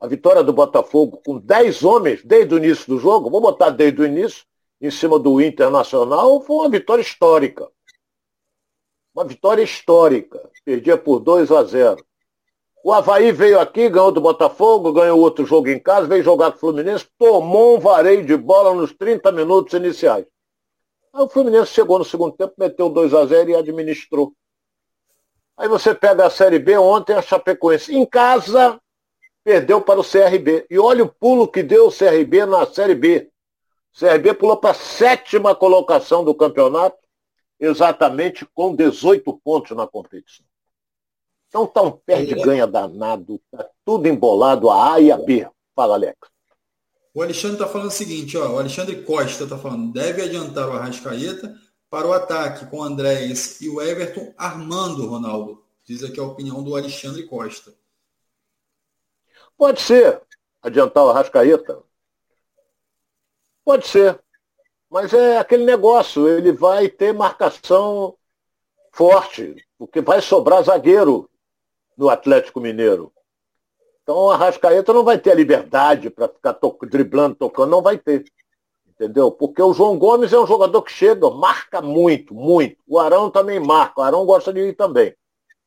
A 0.00 0.06
vitória 0.06 0.42
do 0.42 0.52
Botafogo 0.52 1.20
com 1.24 1.38
10 1.38 1.82
homens 1.84 2.24
desde 2.24 2.54
o 2.54 2.58
início 2.58 2.86
do 2.86 2.98
jogo, 2.98 3.30
vou 3.30 3.40
botar 3.40 3.70
desde 3.70 4.00
o 4.00 4.06
início, 4.06 4.44
em 4.80 4.90
cima 4.90 5.18
do 5.18 5.40
Internacional, 5.40 6.40
foi 6.40 6.56
uma 6.56 6.70
vitória 6.70 7.02
histórica. 7.02 7.68
Uma 9.14 9.24
vitória 9.24 9.62
histórica. 9.62 10.50
Perdia 10.64 10.96
por 10.96 11.18
2 11.18 11.50
a 11.50 11.64
0. 11.64 12.07
O 12.84 12.92
Havaí 12.92 13.32
veio 13.32 13.58
aqui, 13.58 13.88
ganhou 13.88 14.12
do 14.12 14.20
Botafogo, 14.20 14.92
ganhou 14.92 15.18
outro 15.18 15.44
jogo 15.44 15.68
em 15.68 15.78
casa, 15.78 16.06
veio 16.06 16.22
jogar 16.22 16.52
com 16.52 16.56
o 16.56 16.60
Fluminense, 16.60 17.06
tomou 17.18 17.76
um 17.76 17.80
vareio 17.80 18.24
de 18.24 18.36
bola 18.36 18.74
nos 18.74 18.92
30 18.92 19.32
minutos 19.32 19.74
iniciais. 19.74 20.24
Aí 21.12 21.22
o 21.22 21.28
Fluminense 21.28 21.72
chegou 21.72 21.98
no 21.98 22.04
segundo 22.04 22.36
tempo, 22.36 22.54
meteu 22.56 22.88
2 22.88 23.12
a 23.14 23.26
0 23.26 23.50
e 23.50 23.56
administrou. 23.56 24.32
Aí 25.56 25.68
você 25.68 25.92
pega 25.94 26.26
a 26.26 26.30
Série 26.30 26.58
B 26.58 26.78
ontem, 26.78 27.14
a 27.14 27.22
Chapecoense 27.22 27.94
em 27.94 28.06
casa 28.06 28.80
perdeu 29.42 29.80
para 29.80 29.98
o 29.98 30.04
CRB. 30.04 30.66
E 30.70 30.78
olha 30.78 31.02
o 31.02 31.08
pulo 31.08 31.48
que 31.48 31.62
deu 31.62 31.88
o 31.88 31.92
CRB 31.92 32.44
na 32.46 32.66
Série 32.66 32.94
B. 32.94 33.30
O 33.94 33.98
CRB 33.98 34.34
pulou 34.34 34.58
para 34.58 34.70
a 34.70 34.74
sétima 34.74 35.54
colocação 35.54 36.22
do 36.22 36.34
campeonato, 36.34 36.98
exatamente 37.58 38.46
com 38.54 38.76
18 38.76 39.40
pontos 39.42 39.76
na 39.76 39.86
competição. 39.86 40.47
Então 41.48 41.66
tá 41.66 41.82
um 41.82 41.90
perde-ganha 41.90 42.66
danado, 42.66 43.40
tá 43.50 43.66
tudo 43.84 44.06
embolado, 44.06 44.70
a 44.70 44.94
A 44.94 45.00
e 45.00 45.10
a 45.10 45.16
B. 45.16 45.48
Fala, 45.74 45.94
Alex. 45.94 46.16
O 47.14 47.22
Alexandre 47.22 47.56
está 47.56 47.66
falando 47.66 47.88
o 47.88 47.92
seguinte, 47.92 48.36
ó, 48.36 48.52
o 48.52 48.58
Alexandre 48.58 49.02
Costa 49.02 49.44
está 49.44 49.58
falando, 49.58 49.92
deve 49.92 50.22
adiantar 50.22 50.68
o 50.68 50.72
Arrascaeta 50.72 51.52
para 51.90 52.06
o 52.06 52.12
ataque 52.12 52.66
com 52.66 52.78
o 52.78 52.82
Andréas 52.82 53.60
e 53.60 53.68
o 53.68 53.80
Everton 53.80 54.32
armando 54.36 55.04
o 55.04 55.08
Ronaldo. 55.08 55.64
Diz 55.84 56.04
aqui 56.04 56.20
a 56.20 56.24
opinião 56.24 56.62
do 56.62 56.76
Alexandre 56.76 57.26
Costa. 57.26 57.72
Pode 59.56 59.80
ser 59.80 60.22
adiantar 60.62 61.04
o 61.04 61.10
Arrascaeta. 61.10 61.82
Pode 63.64 63.86
ser. 63.86 64.20
Mas 64.90 65.12
é 65.12 65.38
aquele 65.38 65.64
negócio, 65.64 66.28
ele 66.28 66.52
vai 66.52 66.88
ter 66.88 67.12
marcação 67.12 68.16
forte, 68.92 69.56
porque 69.78 70.00
vai 70.00 70.20
sobrar 70.20 70.62
zagueiro 70.62 71.28
no 71.98 72.08
Atlético 72.08 72.60
Mineiro. 72.60 73.12
Então 74.02 74.30
a 74.30 74.36
Rascaeta 74.36 74.94
não 74.94 75.04
vai 75.04 75.18
ter 75.18 75.32
a 75.32 75.34
liberdade 75.34 76.08
para 76.08 76.28
ficar 76.28 76.54
to 76.54 76.78
driblando, 76.88 77.34
tocando, 77.34 77.70
não 77.70 77.82
vai 77.82 77.98
ter. 77.98 78.24
Entendeu? 78.88 79.30
Porque 79.30 79.60
o 79.60 79.74
João 79.74 79.98
Gomes 79.98 80.32
é 80.32 80.38
um 80.38 80.46
jogador 80.46 80.80
que 80.82 80.92
chega, 80.92 81.28
marca 81.30 81.82
muito, 81.82 82.32
muito. 82.32 82.78
O 82.86 82.98
Arão 82.98 83.30
também 83.30 83.60
marca, 83.60 84.00
o 84.00 84.04
Arão 84.04 84.24
gosta 84.24 84.52
de 84.52 84.60
ir 84.60 84.74
também. 84.74 85.14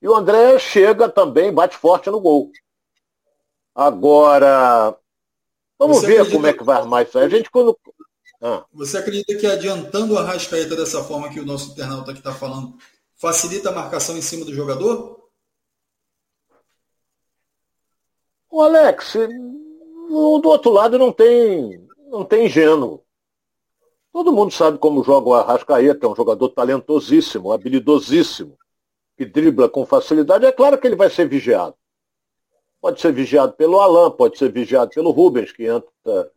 E 0.02 0.08
o 0.08 0.16
André 0.16 0.58
chega 0.58 1.08
também, 1.08 1.54
bate 1.54 1.78
forte 1.78 2.10
no 2.10 2.20
gol. 2.20 2.52
Agora, 3.76 4.98
vamos 5.78 5.98
Você 5.98 6.08
ver 6.08 6.14
acredita... 6.14 6.36
como 6.36 6.48
é 6.48 6.54
que 6.54 6.64
vai 6.64 6.78
armar 6.78 7.06
isso 7.06 7.20
aí. 7.20 7.26
A 7.26 7.30
gente 7.30 7.50
quando. 7.52 7.78
Ah. 8.42 8.66
Você 8.74 8.98
acredita 8.98 9.36
que 9.36 9.46
adiantando 9.46 10.18
a 10.18 10.24
Rascaeta 10.24 10.76
dessa 10.76 11.04
forma 11.04 11.30
que 11.30 11.40
o 11.40 11.46
nosso 11.46 11.72
internauta 11.72 12.10
aqui 12.10 12.20
está 12.20 12.34
falando, 12.34 12.76
facilita 13.16 13.70
a 13.70 13.74
marcação 13.74 14.18
em 14.18 14.22
cima 14.22 14.44
do 14.44 14.54
jogador? 14.54 15.21
O 18.52 18.62
Alex, 18.62 19.14
do 20.10 20.50
outro 20.50 20.72
lado 20.72 21.00
não 21.00 21.12
tem, 21.12 21.88
não 22.10 22.26
tem 22.26 22.48
ingênuo. 22.48 23.02
Todo 24.12 24.34
mundo 24.34 24.52
sabe 24.52 24.78
como 24.78 25.06
joga 25.06 25.30
o 25.30 25.34
Arrascaeta, 25.34 26.06
é 26.06 26.10
um 26.10 26.16
jogador 26.16 26.50
talentosíssimo, 26.50 27.54
habilidosíssimo, 27.54 28.58
que 29.18 29.26
dribla 29.26 29.70
com 29.70 29.86
facilidade. 29.86 30.46
É 30.46 30.52
claro 30.52 30.78
que 30.78 30.86
ele 30.86 30.98
vai 30.98 31.10
ser 31.10 31.30
vigiado. 31.30 31.76
Pode 32.82 33.00
ser 33.00 33.14
vigiado 33.14 33.54
pelo 33.54 33.80
Alain, 33.80 34.12
pode 34.12 34.38
ser 34.38 34.52
vigiado 34.52 34.92
pelo 34.94 35.12
Rubens, 35.12 35.54
que 35.54 35.68
entra 35.68 36.30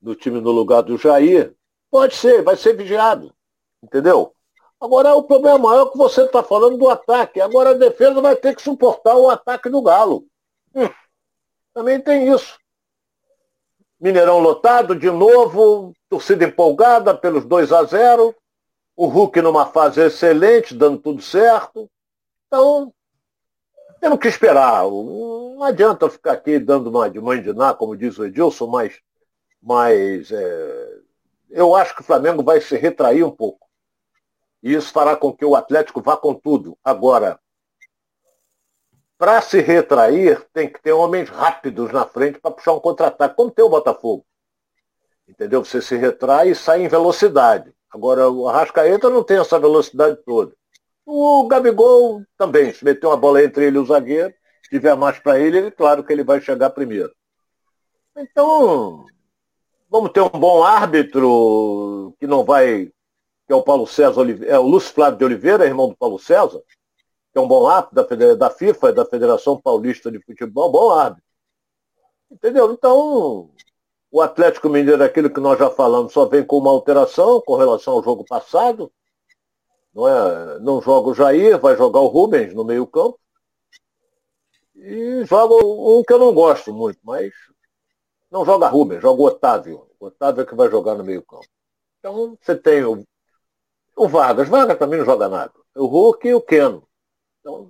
no 0.00 0.16
time 0.16 0.40
no 0.40 0.50
lugar 0.50 0.82
do 0.82 0.98
Jair. 0.98 1.54
Pode 1.88 2.16
ser, 2.16 2.42
vai 2.42 2.56
ser 2.56 2.74
vigiado. 2.74 3.32
Entendeu? 3.80 4.34
Agora 4.80 5.14
o 5.14 5.22
problema 5.22 5.58
maior 5.58 5.86
é 5.86 5.90
que 5.92 5.98
você 5.98 6.24
está 6.24 6.42
falando 6.42 6.76
do 6.76 6.88
ataque. 6.88 7.40
Agora 7.40 7.70
a 7.70 7.74
defesa 7.74 8.20
vai 8.20 8.34
ter 8.34 8.56
que 8.56 8.62
suportar 8.62 9.14
o 9.16 9.30
ataque 9.30 9.68
do 9.68 9.80
Galo. 9.80 10.26
Hum. 10.74 10.88
Também 11.74 12.00
tem 12.00 12.32
isso. 12.32 12.58
Mineirão 14.00 14.40
lotado 14.40 14.94
de 14.94 15.10
novo, 15.10 15.92
torcida 16.08 16.44
empolgada 16.44 17.16
pelos 17.16 17.44
2 17.44 17.72
a 17.72 17.84
0 17.84 18.34
o 18.96 19.06
Hulk 19.06 19.40
numa 19.40 19.66
fase 19.66 20.00
excelente, 20.00 20.74
dando 20.74 20.98
tudo 20.98 21.22
certo. 21.22 21.90
Então, 22.46 22.92
temos 24.00 24.18
que 24.18 24.28
esperar. 24.28 24.84
Não 24.84 25.62
adianta 25.62 26.10
ficar 26.10 26.32
aqui 26.32 26.58
dando 26.58 26.90
uma 26.90 27.08
de 27.08 27.20
mãe 27.20 27.40
de 27.40 27.52
ná, 27.52 27.72
como 27.72 27.96
diz 27.96 28.18
o 28.18 28.24
Edilson, 28.24 28.66
mas, 28.66 29.00
mas 29.62 30.30
é, 30.30 30.98
eu 31.50 31.74
acho 31.74 31.94
que 31.94 32.02
o 32.02 32.04
Flamengo 32.04 32.42
vai 32.42 32.60
se 32.60 32.76
retrair 32.76 33.24
um 33.24 33.30
pouco. 33.30 33.66
E 34.62 34.74
isso 34.74 34.92
fará 34.92 35.16
com 35.16 35.32
que 35.32 35.44
o 35.44 35.56
Atlético 35.56 36.02
vá 36.02 36.16
com 36.16 36.34
tudo. 36.34 36.76
Agora, 36.84 37.40
para 39.22 39.40
se 39.40 39.60
retrair, 39.60 40.44
tem 40.52 40.68
que 40.68 40.82
ter 40.82 40.90
homens 40.90 41.28
rápidos 41.28 41.92
na 41.92 42.04
frente 42.04 42.40
para 42.40 42.50
puxar 42.50 42.72
um 42.72 42.80
contra-ataque, 42.80 43.36
como 43.36 43.52
tem 43.52 43.64
o 43.64 43.68
Botafogo. 43.68 44.26
Entendeu? 45.28 45.64
Você 45.64 45.80
se 45.80 45.94
retrai 45.94 46.48
e 46.48 46.54
sai 46.56 46.82
em 46.82 46.88
velocidade. 46.88 47.72
Agora, 47.88 48.28
o 48.28 48.48
Arrascaeta 48.48 49.08
não 49.08 49.22
tem 49.22 49.38
essa 49.38 49.60
velocidade 49.60 50.18
toda. 50.26 50.52
O 51.06 51.46
Gabigol 51.46 52.24
também, 52.36 52.72
se 52.72 52.84
meter 52.84 53.06
uma 53.06 53.16
bola 53.16 53.44
entre 53.44 53.64
ele 53.64 53.76
e 53.76 53.78
o 53.78 53.86
zagueiro, 53.86 54.34
se 54.60 54.70
tiver 54.70 54.96
mais 54.96 55.20
para 55.20 55.38
ele, 55.38 55.56
ele, 55.56 55.70
claro 55.70 56.02
que 56.02 56.12
ele 56.12 56.24
vai 56.24 56.40
chegar 56.40 56.70
primeiro. 56.70 57.14
Então, 58.16 59.06
vamos 59.88 60.10
ter 60.10 60.20
um 60.20 60.30
bom 60.30 60.64
árbitro 60.64 62.12
que 62.18 62.26
não 62.26 62.42
vai, 62.42 62.86
que 63.46 63.52
é 63.52 63.54
o 63.54 63.62
Paulo 63.62 63.86
César 63.86 64.22
é 64.48 64.58
o 64.58 64.66
Lúcio 64.66 64.92
Flávio 64.92 65.20
de 65.20 65.24
Oliveira, 65.26 65.64
irmão 65.64 65.90
do 65.90 65.96
Paulo 65.96 66.18
César, 66.18 66.60
que 67.32 67.38
é 67.38 67.40
um 67.40 67.48
bom 67.48 67.66
árbitro 67.66 68.16
da, 68.16 68.34
da 68.34 68.50
FIFA, 68.50 68.92
da 68.92 69.06
Federação 69.06 69.60
Paulista 69.60 70.10
de 70.10 70.20
Futebol, 70.20 70.70
bom 70.70 70.90
árbitro. 70.90 71.24
Entendeu? 72.30 72.72
Então, 72.72 73.50
o 74.10 74.20
Atlético 74.20 74.68
Mineiro, 74.68 75.02
aquilo 75.02 75.30
que 75.30 75.40
nós 75.40 75.58
já 75.58 75.70
falamos, 75.70 76.12
só 76.12 76.26
vem 76.26 76.44
com 76.44 76.58
uma 76.58 76.70
alteração 76.70 77.40
com 77.40 77.56
relação 77.56 77.94
ao 77.94 78.04
jogo 78.04 78.24
passado. 78.24 78.92
Não, 79.94 80.06
é, 80.06 80.58
não 80.60 80.80
joga 80.82 81.08
o 81.08 81.14
Jair, 81.14 81.58
vai 81.58 81.76
jogar 81.76 82.00
o 82.00 82.08
Rubens 82.08 82.54
no 82.54 82.64
meio 82.64 82.86
campo. 82.86 83.18
E 84.74 85.24
joga 85.24 85.54
um 85.64 86.02
que 86.02 86.12
eu 86.12 86.18
não 86.18 86.34
gosto 86.34 86.72
muito, 86.72 86.98
mas 87.02 87.32
não 88.30 88.44
joga 88.44 88.68
Rubens, 88.68 89.00
joga 89.00 89.22
o 89.22 89.26
Otávio. 89.26 89.86
O 89.98 90.06
Otávio 90.06 90.42
é 90.42 90.46
que 90.46 90.54
vai 90.54 90.70
jogar 90.70 90.94
no 90.94 91.04
meio 91.04 91.22
campo. 91.22 91.46
Então 91.98 92.36
você 92.40 92.56
tem 92.56 92.84
o, 92.84 93.06
o 93.96 94.08
Vargas. 94.08 94.48
Vargas 94.48 94.78
também 94.78 94.98
não 94.98 95.06
joga 95.06 95.28
nada. 95.28 95.52
O 95.74 95.86
Hulk 95.86 96.28
e 96.28 96.34
o 96.34 96.40
Keno. 96.40 96.86
Então, 97.42 97.68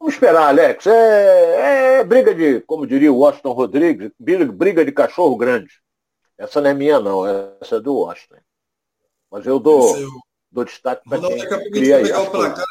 vamos 0.00 0.14
esperar, 0.14 0.48
Alex. 0.48 0.86
É, 0.86 1.98
é, 1.98 2.04
briga 2.04 2.34
de, 2.34 2.62
como 2.62 2.86
diria 2.86 3.12
o 3.12 3.18
Washington 3.18 3.52
Rodrigues, 3.52 4.10
briga 4.18 4.84
de 4.84 4.90
cachorro 4.90 5.36
grande. 5.36 5.70
Essa 6.38 6.60
não 6.60 6.70
é 6.70 6.74
minha, 6.74 6.98
não. 6.98 7.26
Essa 7.60 7.76
é 7.76 7.80
do 7.80 7.94
Washington. 7.94 8.36
Mas 9.30 9.46
eu 9.46 9.58
dou, 9.58 9.96
eu... 9.98 10.08
dou 10.50 10.64
destaque 10.64 11.08
para 11.08 11.20
quem 11.20 11.70
cria 11.70 12.02
pegar 12.02 12.22
o 12.22 12.30
placar. 12.30 12.64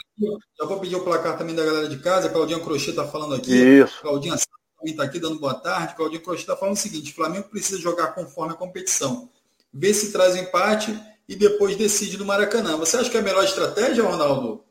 Já 0.59 0.65
vou 0.65 0.79
pedir 0.79 0.95
o 0.95 1.03
placar 1.03 1.37
também 1.37 1.55
da 1.55 1.63
galera 1.63 1.87
de 1.87 1.99
casa. 1.99 2.29
Claudinha 2.29 2.59
Crochê 2.59 2.89
está 2.89 3.05
falando 3.05 3.35
aqui. 3.35 3.53
Isso. 3.53 4.01
Claudinha 4.01 4.35
também 4.77 4.91
está 4.91 5.03
aqui 5.03 5.19
dando 5.19 5.39
boa 5.39 5.53
tarde. 5.53 5.95
Claudinha 5.95 6.21
Crochê 6.21 6.41
está 6.41 6.57
falando 6.57 6.75
o 6.75 6.79
seguinte, 6.79 7.13
Flamengo 7.13 7.49
precisa 7.49 7.79
jogar 7.79 8.13
conforme 8.13 8.53
a 8.53 8.57
competição. 8.57 9.29
Ver 9.71 9.93
se 9.93 10.11
traz 10.11 10.35
empate 10.35 10.99
e 11.27 11.35
depois 11.35 11.75
decide 11.77 12.17
no 12.17 12.25
Maracanã. 12.25 12.77
Você 12.77 12.97
acha 12.97 13.09
que 13.09 13.17
é 13.17 13.19
a 13.19 13.23
melhor 13.23 13.43
estratégia, 13.43 14.03
Ronaldo? 14.03 14.63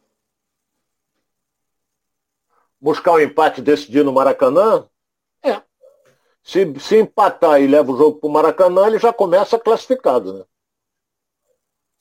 Buscar 2.83 3.13
o 3.13 3.15
um 3.15 3.21
empate 3.21 3.63
desse 3.63 3.89
dia 3.89 4.03
no 4.03 4.13
Maracanã? 4.13 4.89
É. 5.41 5.63
Se, 6.43 6.81
se 6.81 6.99
empatar 6.99 7.63
e 7.63 7.69
leva 7.69 7.93
o 7.93 7.97
jogo 7.97 8.19
para 8.19 8.29
o 8.29 8.33
Maracanã, 8.33 8.89
ele 8.89 8.99
já 8.99 9.13
começa 9.13 9.57
classificado, 9.57 10.41
né? 10.41 10.45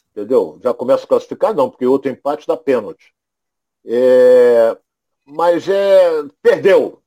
Entendeu? 0.09 0.59
Já 0.61 0.73
começa 0.73 1.05
classificado, 1.05 1.55
não, 1.55 1.69
porque 1.69 1.85
outro 1.85 2.09
empate 2.11 2.47
dá 2.47 2.57
pênalti. 2.57 3.13
É, 3.85 4.75
mas 5.25 5.69
é, 5.69 6.23
perdeu. 6.41 6.99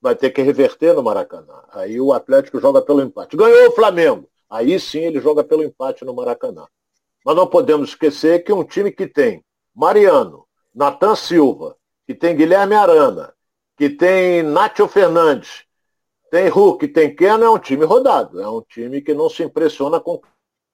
Vai 0.00 0.14
ter 0.14 0.30
que 0.30 0.40
reverter 0.40 0.94
no 0.94 1.02
Maracanã. 1.02 1.64
Aí 1.72 2.00
o 2.00 2.12
Atlético 2.12 2.60
joga 2.60 2.80
pelo 2.80 3.02
empate. 3.02 3.36
Ganhou 3.36 3.68
o 3.68 3.72
Flamengo. 3.72 4.28
Aí 4.48 4.78
sim 4.80 5.00
ele 5.00 5.20
joga 5.20 5.44
pelo 5.44 5.62
empate 5.62 6.04
no 6.04 6.14
Maracanã. 6.14 6.66
Mas 7.24 7.36
não 7.36 7.46
podemos 7.46 7.90
esquecer 7.90 8.42
que 8.42 8.52
um 8.52 8.64
time 8.64 8.90
que 8.90 9.06
tem 9.06 9.44
Mariano, 9.74 10.46
Natan 10.74 11.14
Silva, 11.14 11.76
que 12.08 12.14
tem 12.14 12.34
Guilherme 12.34 12.74
Arana, 12.74 13.34
que 13.76 13.90
tem 13.90 14.42
Nátio 14.42 14.88
Fernandes, 14.88 15.66
tem 16.30 16.48
Hulk, 16.48 16.88
tem 16.88 17.14
Keno, 17.14 17.44
é 17.44 17.50
um 17.50 17.58
time 17.58 17.84
rodado. 17.84 18.40
É 18.40 18.48
um 18.48 18.62
time 18.62 19.02
que 19.02 19.12
não 19.12 19.28
se 19.28 19.42
impressiona 19.42 20.00
com 20.00 20.18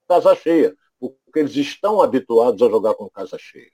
casa 0.07 0.33
cheia, 0.37 0.77
porque 1.01 1.41
eles 1.41 1.57
estão 1.57 2.01
habituados 2.01 2.63
a 2.63 2.69
jogar 2.69 2.95
com 2.95 3.11
casa 3.11 3.37
cheia. 3.37 3.73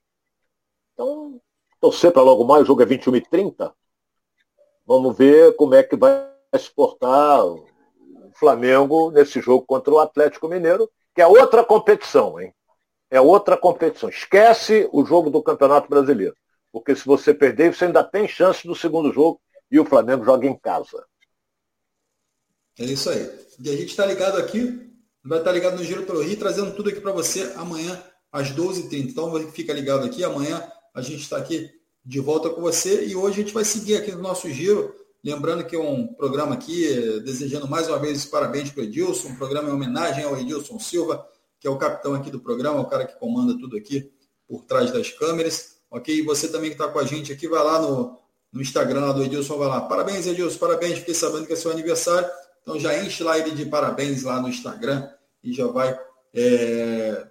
Então, 0.95 1.39
torcer 1.79 2.11
para 2.11 2.23
logo 2.23 2.45
mais, 2.45 2.63
o 2.63 2.65
jogo 2.65 2.81
é 2.81 2.87
21 2.87 3.17
e 3.17 3.21
30. 3.21 3.75
Vamos 4.87 5.19
ver 5.19 5.55
como 5.57 5.75
é 5.75 5.83
que 5.83 5.97
vai 5.97 6.33
se 6.59 6.71
portar 6.71 7.45
o 7.45 7.67
Flamengo 8.37 9.11
nesse 9.11 9.39
jogo 9.43 9.67
contra 9.67 9.93
o 9.93 9.99
Atlético 9.99 10.49
Mineiro, 10.49 10.91
que 11.15 11.21
é 11.21 11.27
outra 11.27 11.63
competição, 11.63 12.41
hein? 12.41 12.55
É 13.11 13.21
outra 13.21 13.55
competição. 13.55 14.09
Esquece 14.09 14.89
o 14.95 15.05
jogo 15.05 15.29
do 15.29 15.43
Campeonato 15.43 15.91
Brasileiro. 15.91 16.35
Porque 16.73 16.95
se 16.95 17.05
você 17.05 17.35
perder, 17.35 17.75
você 17.75 17.87
ainda 17.87 18.05
tem 18.05 18.29
chance 18.29 18.67
no 18.67 18.75
segundo 18.75 19.13
jogo 19.13 19.41
e 19.71 19.79
o 19.79 19.85
Flamengo 19.85 20.25
joga 20.25 20.47
em 20.47 20.59
casa. 20.59 21.05
É 22.79 22.85
isso 22.85 23.11
aí. 23.11 23.29
E 23.63 23.69
a 23.69 23.77
gente 23.77 23.91
está 23.91 24.07
ligado 24.07 24.39
aqui, 24.39 24.91
vai 25.25 25.39
estar 25.39 25.51
tá 25.51 25.55
ligado 25.55 25.77
no 25.77 25.85
Giro 25.85 26.05
pelo 26.05 26.23
Rio, 26.23 26.39
trazendo 26.39 26.75
tudo 26.75 26.89
aqui 26.89 27.01
para 27.01 27.13
você 27.13 27.53
amanhã 27.57 28.03
às 28.33 28.51
12h30. 28.53 29.11
Então 29.11 29.51
fica 29.51 29.73
ligado 29.73 30.05
aqui, 30.05 30.25
amanhã 30.25 30.67
a 30.95 31.03
gente 31.03 31.23
está 31.23 31.37
aqui 31.37 31.71
de 32.05 32.21
volta 32.21 32.49
com 32.51 32.61
você 32.61 33.05
e 33.07 33.15
hoje 33.15 33.41
a 33.41 33.43
gente 33.45 33.55
vai 33.55 33.65
seguir 33.65 33.97
aqui 33.97 34.13
no 34.13 34.23
nosso 34.23 34.49
giro, 34.49 34.95
lembrando 35.23 35.65
que 35.65 35.77
é 35.77 35.79
um 35.79 36.07
programa 36.07 36.55
aqui, 36.55 36.89
desejando 37.21 37.69
mais 37.69 37.89
uma 37.89 37.99
vez 37.99 38.25
parabéns 38.25 38.71
para 38.71 38.81
o 38.81 38.85
Edilson, 38.85 39.29
um 39.29 39.37
programa 39.37 39.69
em 39.69 39.73
homenagem 39.73 40.25
ao 40.25 40.39
Edilson 40.39 40.79
Silva, 40.79 41.27
que 41.59 41.67
é 41.67 41.71
o 41.71 41.77
capitão 41.77 42.15
aqui 42.15 42.31
do 42.31 42.41
programa, 42.41 42.81
o 42.81 42.87
cara 42.87 43.05
que 43.05 43.19
comanda 43.19 43.59
tudo 43.59 43.77
aqui 43.77 44.11
por 44.49 44.65
trás 44.65 44.91
das 44.91 45.11
câmeras, 45.11 45.80
ok? 45.91 46.23
Você 46.25 46.49
também 46.49 46.71
que 46.71 46.75
está 46.75 46.89
com 46.89 46.99
a 46.99 47.05
gente 47.05 47.33
aqui, 47.33 47.49
vai 47.49 47.63
lá 47.63 47.81
no, 47.81 48.19
no 48.53 48.61
Instagram 48.63 49.01
lá 49.01 49.13
do 49.13 49.23
Edilson, 49.23 49.59
vai 49.59 49.69
lá. 49.69 49.81
Parabéns, 49.83 50.27
Edilson, 50.27 50.59
parabéns, 50.59 50.99
fiquei 50.99 51.15
sabendo 51.15 51.47
que 51.47 51.53
é 51.53 51.57
seu 51.57 51.71
aniversário, 51.71 52.29
então 52.63 52.79
já 52.79 53.03
enche 53.03 53.23
lá 53.23 53.39
ele 53.39 53.51
de 53.53 53.67
parabéns 53.67 54.23
lá 54.23 54.41
no 54.41 54.49
Instagram 54.49 55.09
e 55.43 55.53
já 55.53 55.67
vai 55.67 55.99
é, 56.35 57.27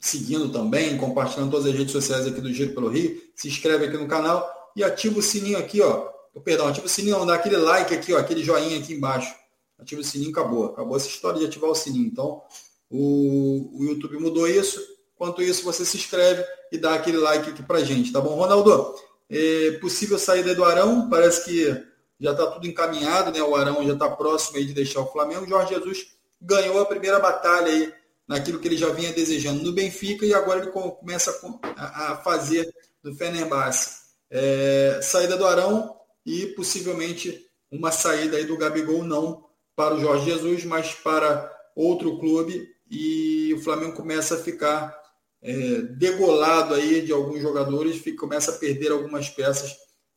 seguindo 0.00 0.50
também, 0.50 0.96
compartilhando 0.96 1.50
todas 1.50 1.66
as 1.66 1.74
redes 1.74 1.92
sociais 1.92 2.26
aqui 2.26 2.40
do 2.40 2.52
Giro 2.52 2.74
pelo 2.74 2.88
Rio. 2.88 3.20
Se 3.34 3.48
inscreve 3.48 3.86
aqui 3.86 3.96
no 3.96 4.08
canal 4.08 4.48
e 4.74 4.82
ativa 4.84 5.18
o 5.18 5.22
sininho 5.22 5.58
aqui, 5.58 5.80
ó. 5.80 6.14
Perdão, 6.44 6.68
ativa 6.68 6.86
o 6.86 6.88
sininho, 6.88 7.24
dá 7.24 7.34
aquele 7.34 7.56
like 7.56 7.94
aqui, 7.94 8.12
ó, 8.12 8.18
aquele 8.18 8.42
joinha 8.42 8.78
aqui 8.78 8.92
embaixo. 8.92 9.34
Ativa 9.78 10.00
o 10.00 10.04
sininho, 10.04 10.30
acabou. 10.30 10.66
Acabou 10.66 10.96
essa 10.96 11.08
história 11.08 11.38
de 11.38 11.46
ativar 11.46 11.70
o 11.70 11.74
sininho. 11.74 12.06
Então, 12.06 12.42
o, 12.90 13.70
o 13.78 13.84
YouTube 13.84 14.18
mudou 14.18 14.46
isso. 14.46 14.80
Enquanto 15.16 15.42
isso, 15.42 15.64
você 15.64 15.84
se 15.84 15.96
inscreve 15.96 16.44
e 16.70 16.76
dá 16.76 16.94
aquele 16.94 17.16
like 17.16 17.50
aqui 17.50 17.62
pra 17.62 17.82
gente, 17.82 18.12
tá 18.12 18.20
bom? 18.20 18.34
Ronaldo, 18.36 18.94
é 19.30 19.72
possível 19.80 20.18
saída 20.18 20.54
do 20.54 20.62
Arão, 20.62 21.08
parece 21.08 21.44
que 21.44 21.84
já 22.20 22.32
está 22.32 22.46
tudo 22.46 22.66
encaminhado, 22.66 23.32
né? 23.32 23.42
O 23.42 23.56
Arão 23.56 23.84
já 23.86 23.94
está 23.94 24.10
próximo 24.10 24.58
aí 24.58 24.66
de 24.66 24.74
deixar 24.74 25.00
o 25.00 25.10
Flamengo. 25.10 25.48
Jorge 25.48 25.74
Jesus 25.74 26.06
ganhou 26.40 26.80
a 26.80 26.86
primeira 26.86 27.18
batalha 27.18 27.66
aí 27.66 27.92
naquilo 28.28 28.58
que 28.58 28.68
ele 28.68 28.76
já 28.76 28.90
vinha 28.90 29.12
desejando 29.12 29.62
no 29.62 29.72
Benfica 29.72 30.26
e 30.26 30.34
agora 30.34 30.60
ele 30.60 30.70
começa 30.70 31.38
a 31.76 32.16
fazer 32.16 32.70
no 33.02 33.14
Fenerbahçe. 33.14 34.06
É, 34.30 35.00
saída 35.02 35.36
do 35.36 35.46
Arão 35.46 35.96
e 36.24 36.46
possivelmente 36.48 37.46
uma 37.70 37.90
saída 37.90 38.36
aí 38.36 38.44
do 38.44 38.56
Gabigol 38.56 39.02
não 39.02 39.46
para 39.74 39.94
o 39.94 40.00
Jorge 40.00 40.30
Jesus, 40.30 40.64
mas 40.64 40.94
para 40.94 41.52
outro 41.74 42.18
clube 42.18 42.68
e 42.90 43.52
o 43.54 43.62
Flamengo 43.62 43.94
começa 43.94 44.34
a 44.34 44.42
ficar 44.42 45.05
é, 45.46 45.82
degolado 45.96 46.74
aí 46.74 47.02
de 47.02 47.12
alguns 47.12 47.40
jogadores, 47.40 47.98
fica, 47.98 48.18
começa 48.18 48.50
a 48.50 48.54
perder 48.54 48.90
algumas 48.90 49.28
peças 49.28 49.76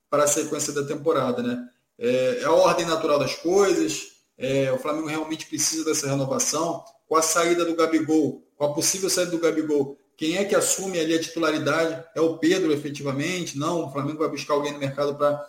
para 0.10 0.24
a 0.24 0.28
sequência 0.28 0.74
da 0.74 0.84
temporada, 0.84 1.44
né? 1.44 1.70
É, 2.00 2.40
é 2.42 2.46
a 2.46 2.52
ordem 2.52 2.86
natural 2.86 3.20
das 3.20 3.36
coisas, 3.36 4.08
é, 4.38 4.72
o 4.72 4.80
Flamengo 4.80 5.08
realmente 5.08 5.46
precisa 5.46 5.86
dessa 5.86 6.08
renovação 6.08 6.84
com 7.08 7.16
a 7.16 7.22
saída 7.22 7.64
do 7.64 7.76
Gabigol, 7.76 8.44
com 8.58 8.66
a 8.66 8.74
possível 8.74 9.10
saída 9.10 9.32
do 9.32 9.40
Gabigol, 9.40 9.98
quem 10.20 10.36
é 10.36 10.44
que 10.44 10.54
assume 10.54 11.00
ali 11.00 11.14
a 11.14 11.22
titularidade? 11.22 12.04
É 12.14 12.20
o 12.20 12.38
Pedro, 12.38 12.74
efetivamente? 12.74 13.58
Não, 13.58 13.86
o 13.86 13.92
Flamengo 13.92 14.20
vai 14.20 14.28
buscar 14.28 14.54
alguém 14.54 14.74
no 14.74 14.78
mercado 14.80 15.16
para 15.16 15.42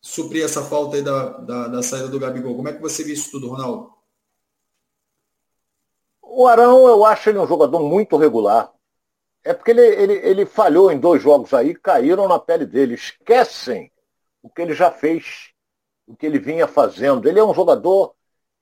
suprir 0.00 0.44
essa 0.44 0.64
falta 0.64 0.96
aí 0.96 1.02
da, 1.02 1.28
da, 1.38 1.68
da, 1.68 1.82
saída 1.82 2.08
do 2.08 2.18
Gabigol. 2.18 2.56
Como 2.56 2.68
é 2.68 2.72
que 2.72 2.82
você 2.82 3.04
vê 3.04 3.12
isso 3.12 3.30
tudo, 3.30 3.50
Ronaldo? 3.50 3.92
O 6.20 6.44
Arão, 6.48 6.88
eu 6.88 7.04
acho 7.04 7.28
ele 7.28 7.38
um 7.38 7.46
jogador 7.46 7.78
muito 7.80 8.16
regular. 8.16 8.72
É 9.44 9.54
porque 9.54 9.70
ele, 9.70 9.80
ele, 9.80 10.12
ele 10.14 10.46
falhou 10.46 10.92
em 10.92 10.98
dois 10.98 11.22
jogos 11.22 11.54
aí, 11.54 11.74
caíram 11.74 12.28
na 12.28 12.38
pele 12.38 12.66
dele. 12.66 12.94
Esquecem 12.94 13.90
o 14.42 14.50
que 14.50 14.62
ele 14.62 14.74
já 14.74 14.90
fez, 14.90 15.52
o 16.06 16.14
que 16.14 16.26
ele 16.26 16.38
vinha 16.38 16.66
fazendo. 16.66 17.28
Ele 17.28 17.38
é 17.38 17.44
um 17.44 17.54
jogador 17.54 18.14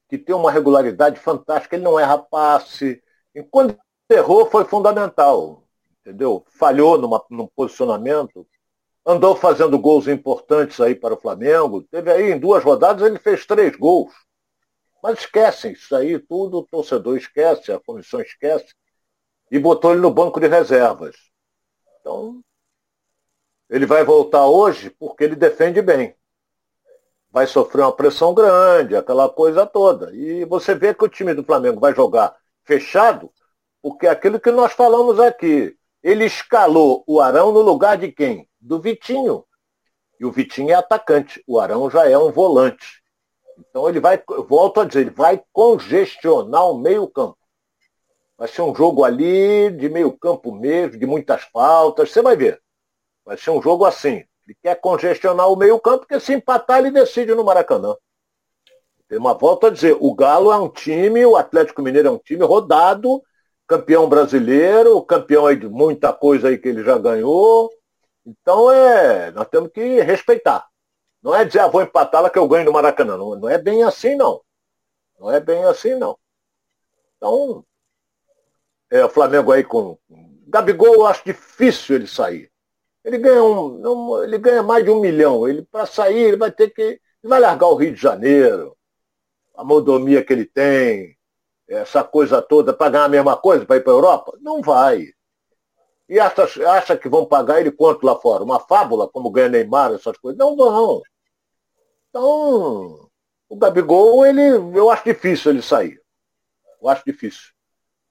que 0.09 0.17
tem 0.17 0.35
uma 0.35 0.51
regularidade 0.51 1.19
fantástica, 1.21 1.77
ele 1.77 1.85
não 1.85 1.99
erra 1.99 2.19
passe. 2.19 3.03
E 3.35 3.43
quando 3.43 3.79
errou, 4.09 4.47
foi 4.47 4.65
fundamental, 4.65 5.65
entendeu? 6.01 6.45
Falhou 6.49 6.97
numa, 6.97 7.23
num 7.31 7.47
posicionamento, 7.47 8.47
andou 9.05 9.37
fazendo 9.37 9.79
gols 9.79 10.09
importantes 10.09 10.81
aí 10.81 10.95
para 10.95 11.15
o 11.15 11.21
Flamengo. 11.21 11.83
Teve 11.83 12.11
aí, 12.11 12.33
em 12.33 12.39
duas 12.39 12.65
rodadas, 12.65 13.07
ele 13.07 13.19
fez 13.19 13.45
três 13.45 13.77
gols. 13.77 14.13
Mas 15.03 15.21
esquecem 15.21 15.73
isso 15.73 15.95
aí, 15.95 16.19
tudo 16.19 16.59
o 16.59 16.67
torcedor 16.67 17.17
esquece, 17.17 17.71
a 17.71 17.79
comissão 17.79 18.21
esquece, 18.21 18.75
e 19.51 19.59
botou 19.59 19.93
ele 19.93 20.01
no 20.01 20.11
banco 20.11 20.41
de 20.41 20.49
reservas. 20.49 21.17
Então, 22.01 22.43
ele 23.69 23.87
vai 23.87 24.05
voltar 24.05 24.47
hoje 24.47 24.91
porque 24.91 25.25
ele 25.25 25.37
defende 25.37 25.83
bem 25.83 26.19
vai 27.31 27.47
sofrer 27.47 27.83
uma 27.83 27.93
pressão 27.93 28.35
grande, 28.35 28.97
aquela 28.97 29.29
coisa 29.29 29.67
toda. 29.67 30.13
E 30.15 30.45
você 30.45 30.75
vê 30.75 30.95
que 30.95 31.05
o 31.05 31.09
time 31.09 31.35
do 31.35 31.45
Flamengo 31.45 31.81
vai 31.81 31.95
jogar 31.95 32.35
fechado, 32.65 33.31
porque 33.83 34.07
é 34.07 34.11
aquilo 34.11 34.41
que 34.41 34.51
nós 34.51 34.73
falamos 34.73 35.21
aqui, 35.21 35.77
ele 36.03 36.25
escalou 36.25 37.05
o 37.07 37.21
Arão 37.21 37.53
no 37.53 37.61
lugar 37.61 37.97
de 37.97 38.11
quem? 38.11 38.49
Do 38.61 38.81
Vitinho. 38.81 39.45
E 40.19 40.25
o 40.25 40.33
Vitinho 40.33 40.71
é 40.71 40.75
atacante, 40.75 41.43
o 41.47 41.61
Arão 41.61 41.89
já 41.89 42.09
é 42.09 42.19
um 42.19 42.33
volante. 42.33 43.03
Então 43.59 43.89
ele 43.89 44.01
vai, 44.01 44.21
volto 44.49 44.81
a 44.81 44.85
dizer, 44.85 45.03
ele 45.03 45.11
vai 45.11 45.41
congestionar 45.53 46.69
o 46.69 46.79
meio-campo. 46.79 47.38
Vai 48.39 48.47
ser 48.47 48.63
um 48.63 48.73
jogo 48.73 49.03
ali 49.03 49.69
de 49.73 49.89
meio-campo 49.89 50.53
mesmo, 50.53 50.97
de 50.97 51.05
muitas 51.05 51.43
faltas, 51.43 52.13
você 52.13 52.23
vai 52.23 52.37
ver. 52.37 52.63
Vai 53.25 53.37
ser 53.37 53.51
um 53.51 53.61
jogo 53.61 53.85
assim. 53.85 54.25
Ele 54.47 54.57
quer 54.63 54.81
congestionar 54.81 55.49
o 55.49 55.57
meio-campo, 55.57 56.07
porque 56.07 56.21
se 56.21 56.33
empatar, 56.33 56.79
ele 56.79 56.93
decide 56.93 57.35
no 57.35 57.45
Maracanã. 57.45 57.97
Tem 59.09 59.19
uma 59.19 59.35
volta 59.35 59.67
a 59.67 59.71
dizer, 59.71 59.97
o 59.99 60.15
Galo 60.15 60.53
é 60.53 60.57
um 60.57 60.69
time, 60.69 61.27
o 61.27 61.37
Atlético 61.37 61.83
Mineiro 61.83 62.09
é 62.09 62.11
um 62.13 62.19
time 62.19 62.45
rodado, 62.45 63.21
campeão 63.67 64.09
brasileiro, 64.09 65.03
campeão 65.03 65.47
aí 65.47 65.57
de 65.57 65.69
muita 65.69 66.13
coisa 66.13 66.49
aí 66.49 66.59
que 66.59 66.69
ele 66.69 66.85
já 66.85 66.97
ganhou. 66.97 67.71
Então 68.25 68.71
é, 68.71 69.33
nós 69.33 69.49
temos 69.49 69.71
que 69.73 70.01
respeitar. 70.01 70.67
Não 71.23 71.35
é 71.35 71.45
dizer, 71.45 71.61
ah, 71.61 71.69
vou 71.69 71.83
empatar 71.83 72.23
lá 72.23 72.31
que 72.31 72.39
eu 72.39 72.47
ganho 72.47 72.67
no 72.67 72.73
Maracanã. 72.73 73.17
Não, 73.17 73.35
não 73.35 73.49
é 73.49 73.59
bem 73.59 73.83
assim, 73.83 74.15
não. 74.15 74.41
Não 75.19 75.31
é 75.33 75.41
bem 75.41 75.65
assim, 75.65 75.95
não. 75.97 76.17
Então, 77.17 77.65
é, 78.91 79.05
o 79.05 79.09
Flamengo 79.09 79.53
aí 79.53 79.65
com. 79.65 79.99
Gabigol, 80.47 80.95
eu 80.95 81.07
acho 81.07 81.23
difícil 81.25 81.97
ele 81.97 82.07
sair. 82.07 82.51
Ele 83.05 83.19
ganha, 83.19 83.43
um, 83.43 84.23
ele 84.23 84.39
ganha 84.39 84.63
mais 84.63 84.85
de 84.85 84.91
um 84.91 85.01
milhão. 85.01 85.47
Ele, 85.47 85.63
para 85.63 85.87
sair, 85.87 86.19
ele 86.19 86.37
vai 86.37 86.51
ter 86.51 86.71
que. 86.71 86.83
Ele 86.83 87.01
vai 87.25 87.41
largar 87.41 87.69
o 87.69 87.75
Rio 87.75 87.93
de 87.95 88.01
Janeiro, 88.01 88.77
a 89.57 89.65
modomia 89.65 90.25
que 90.25 90.33
ele 90.33 90.47
tem, 90.47 91.17
essa 91.69 92.03
coisa 92.03 92.41
toda, 92.41 92.73
para 92.73 92.91
ganhar 92.91 93.05
a 93.05 93.09
mesma 93.09 93.37
coisa, 93.37 93.67
para 93.67 93.77
ir 93.77 93.81
para 93.83 93.93
a 93.93 93.97
Europa? 93.97 94.39
Não 94.41 94.63
vai. 94.63 95.09
E 96.09 96.19
acha, 96.19 96.45
acha 96.71 96.97
que 96.97 97.09
vão 97.09 97.27
pagar 97.27 97.61
ele 97.61 97.71
quanto 97.71 98.07
lá 98.07 98.17
fora? 98.17 98.43
Uma 98.43 98.61
fábula, 98.61 99.09
como 99.09 99.31
ganha 99.31 99.51
Neymar, 99.51 99.93
essas 99.93 100.17
coisas? 100.17 100.39
Não 100.39 100.57
vão. 100.57 101.03
Então, 102.09 103.11
o 103.49 103.57
Gabigol, 103.57 104.25
ele, 104.25 104.49
eu 104.79 104.89
acho 104.89 105.05
difícil 105.05 105.53
ele 105.53 105.61
sair. 105.61 106.01
Eu 106.81 106.89
acho 106.89 107.03
difícil. 107.05 107.53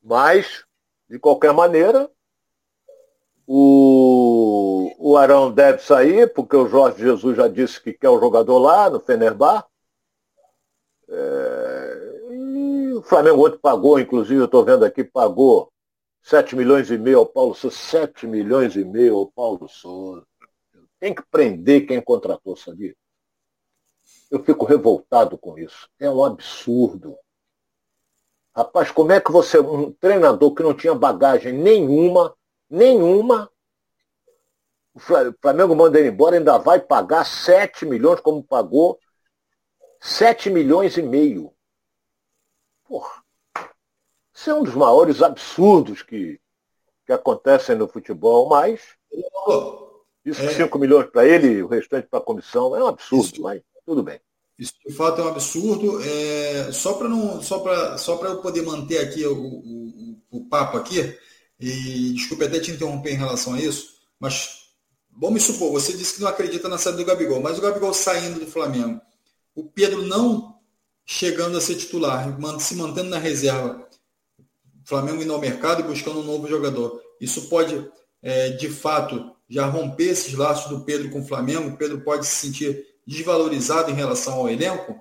Mas, 0.04 0.64
de 1.10 1.20
qualquer 1.20 1.54
maneira, 1.54 2.10
o, 3.46 4.94
o 4.98 5.18
Arão 5.18 5.52
deve 5.52 5.80
sair, 5.80 6.32
porque 6.34 6.56
o 6.56 6.68
Jorge 6.68 7.00
Jesus 7.00 7.38
já 7.38 7.48
disse 7.48 7.82
que 7.82 7.94
quer 7.94 8.10
o 8.10 8.20
jogador 8.20 8.60
lá 8.60 8.90
no 8.90 9.00
Fenerbah. 9.00 9.66
É, 11.10 12.28
e 12.32 12.94
o 12.94 13.02
Flamengo 13.02 13.48
ontem 13.48 13.58
pagou, 13.58 14.00
inclusive, 14.00 14.42
eu 14.42 14.46
estou 14.46 14.66
vendo 14.66 14.84
aqui, 14.84 15.04
pagou 15.04 15.72
7 16.22 16.58
milhões 16.58 16.92
e 16.92 16.98
meio 16.98 17.20
ao 17.20 17.26
Paulo 17.26 17.56
Souza. 17.56 17.78
7 17.78 18.28
milhões 18.28 18.76
e 18.76 18.84
meio 18.84 19.16
ao 19.16 19.32
Paulo 19.32 19.70
Souza. 19.70 20.26
Tem 21.00 21.16
que 21.16 21.24
prender 21.32 21.88
quem 21.88 22.02
contratou, 22.02 22.58
sabia? 22.58 22.94
Eu 24.30 24.44
fico 24.44 24.66
revoltado 24.66 25.38
com 25.38 25.58
isso. 25.58 25.88
É 25.98 26.10
um 26.10 26.26
absurdo. 26.26 27.16
Rapaz, 28.58 28.90
como 28.90 29.12
é 29.12 29.22
que 29.22 29.32
você, 29.32 29.60
um 29.60 29.92
treinador 29.92 30.52
que 30.56 30.64
não 30.64 30.74
tinha 30.74 30.96
bagagem 30.96 31.54
nenhuma, 31.54 32.36
nenhuma. 32.68 33.52
O 34.96 35.00
Flamengo 35.00 35.76
manda 35.76 36.00
ele 36.00 36.10
embora, 36.10 36.38
ainda 36.38 36.58
vai 36.58 36.80
pagar 36.80 37.24
7 37.24 37.86
milhões, 37.86 38.20
como 38.20 38.44
pagou 38.44 39.00
7 40.02 40.50
milhões 40.50 40.98
e 40.98 41.04
meio. 41.04 41.54
Porra. 42.88 43.24
Isso 44.34 44.50
é 44.50 44.56
um 44.56 44.64
dos 44.64 44.74
maiores 44.74 45.22
absurdos 45.22 46.02
que, 46.02 46.42
que 47.06 47.14
acontecem 47.14 47.76
no 47.76 47.88
futebol, 47.88 48.50
mas 48.50 48.98
isso 50.26 50.42
é, 50.42 50.54
5 50.54 50.80
milhões 50.80 51.06
para 51.12 51.28
ele, 51.28 51.62
o 51.62 51.68
restante 51.68 52.08
para 52.08 52.18
a 52.18 52.24
comissão, 52.24 52.76
é 52.76 52.84
um 52.84 52.88
absurdo, 52.88 53.34
isso, 53.34 53.42
mas 53.44 53.62
tudo 53.86 54.02
bem. 54.02 54.20
Isso 54.58 54.74
de 54.86 54.94
fato 54.94 55.22
é 55.22 55.24
um 55.24 55.28
absurdo. 55.28 56.02
É, 56.04 56.72
só 56.72 56.94
para 56.94 57.08
não, 57.08 57.42
só 57.42 57.60
para 57.60 57.98
só 57.98 58.22
eu 58.24 58.42
poder 58.42 58.64
manter 58.64 59.00
aqui 59.00 59.26
o, 59.26 59.38
o, 59.38 60.22
o 60.32 60.46
papo 60.46 60.78
aqui, 60.78 61.16
e 61.60 62.14
desculpe 62.14 62.46
até 62.46 62.60
te 62.60 62.72
interromper 62.72 63.12
em 63.12 63.18
relação 63.18 63.54
a 63.54 63.60
isso, 63.60 63.96
mas 64.20 64.68
vamos 65.12 65.44
supor, 65.44 65.72
você 65.72 65.94
disse 65.94 66.16
que 66.16 66.22
não 66.22 66.28
acredita 66.28 66.70
na 66.70 66.78
saída 66.78 67.00
do 67.00 67.06
Gabigol, 67.06 67.42
mas 67.42 67.58
o 67.58 67.62
Gabigol 67.62 67.94
saindo 67.94 68.40
do 68.40 68.46
Flamengo, 68.46 69.02
o 69.56 69.64
Pedro 69.64 70.04
não 70.04 70.60
chegando 71.06 71.58
a 71.58 71.62
ser 71.62 71.76
titular, 71.76 72.38
se 72.60 72.76
mantendo 72.76 73.10
na 73.10 73.18
reserva, 73.18 73.88
o 74.40 74.88
Flamengo 74.88 75.24
indo 75.24 75.34
ao 75.34 75.40
mercado 75.40 75.82
e 75.82 75.88
buscando 75.88 76.20
um 76.20 76.24
novo 76.24 76.48
jogador. 76.48 77.02
Isso 77.20 77.50
pode 77.50 77.90
é, 78.22 78.50
de 78.50 78.70
fato, 78.70 79.32
já 79.50 79.66
romper 79.66 80.10
esses 80.10 80.34
laços 80.34 80.70
do 80.70 80.84
Pedro 80.84 81.10
com 81.10 81.22
o 81.22 81.26
Flamengo? 81.26 81.70
O 81.70 81.78
Pedro 81.78 82.02
pode 82.02 82.26
se 82.26 82.48
sentir 82.48 82.86
desvalorizado 83.08 83.90
em 83.90 83.94
relação 83.94 84.34
ao 84.34 84.50
elenco? 84.50 85.00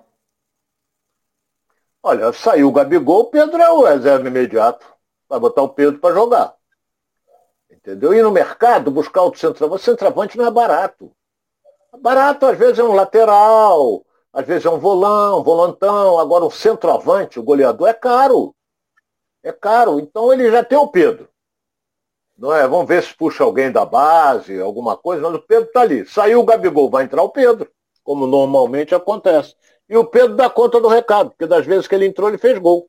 Olha, 2.00 2.32
saiu 2.32 2.68
o 2.68 2.72
Gabigol, 2.72 3.22
o 3.22 3.30
Pedro 3.30 3.60
é 3.60 3.68
o 3.68 3.82
reserva 3.82 4.28
imediato. 4.28 4.86
Vai 5.28 5.40
botar 5.40 5.62
o 5.62 5.68
Pedro 5.70 5.98
para 5.98 6.14
jogar. 6.14 6.54
Entendeu? 7.68 8.14
Ir 8.14 8.22
no 8.22 8.30
mercado, 8.30 8.92
buscar 8.92 9.22
outro 9.22 9.40
centroavante. 9.40 9.82
Centroavante 9.82 10.38
não 10.38 10.46
é 10.46 10.50
barato. 10.50 11.10
Barato, 12.00 12.46
às 12.46 12.56
vezes, 12.56 12.78
é 12.78 12.84
um 12.84 12.92
lateral, 12.92 14.04
às 14.32 14.46
vezes 14.46 14.66
é 14.66 14.70
um 14.70 14.78
volão, 14.78 15.40
um 15.40 15.42
volantão. 15.42 16.18
Agora, 16.20 16.44
um 16.44 16.50
centroavante, 16.50 17.40
o 17.40 17.42
goleador, 17.42 17.88
é 17.88 17.94
caro. 17.94 18.54
É 19.42 19.50
caro. 19.50 19.98
Então, 19.98 20.32
ele 20.32 20.48
já 20.48 20.62
tem 20.62 20.78
o 20.78 20.86
Pedro. 20.86 21.28
Não 22.38 22.54
é? 22.54 22.68
Vamos 22.68 22.86
ver 22.86 23.02
se 23.02 23.16
puxa 23.16 23.42
alguém 23.42 23.72
da 23.72 23.84
base, 23.84 24.60
alguma 24.60 24.96
coisa. 24.96 25.22
Mas 25.22 25.34
o 25.34 25.42
Pedro 25.42 25.66
está 25.66 25.80
ali. 25.80 26.06
Saiu 26.06 26.40
o 26.40 26.44
Gabigol, 26.44 26.88
vai 26.88 27.04
entrar 27.04 27.22
o 27.22 27.30
Pedro, 27.30 27.68
como 28.06 28.24
normalmente 28.24 28.94
acontece. 28.94 29.56
E 29.88 29.96
o 29.96 30.04
Pedro 30.04 30.36
dá 30.36 30.48
conta 30.48 30.80
do 30.80 30.86
recado, 30.86 31.30
porque 31.30 31.44
das 31.44 31.66
vezes 31.66 31.88
que 31.88 31.94
ele 31.94 32.06
entrou, 32.06 32.28
ele 32.28 32.38
fez 32.38 32.56
gol. 32.56 32.88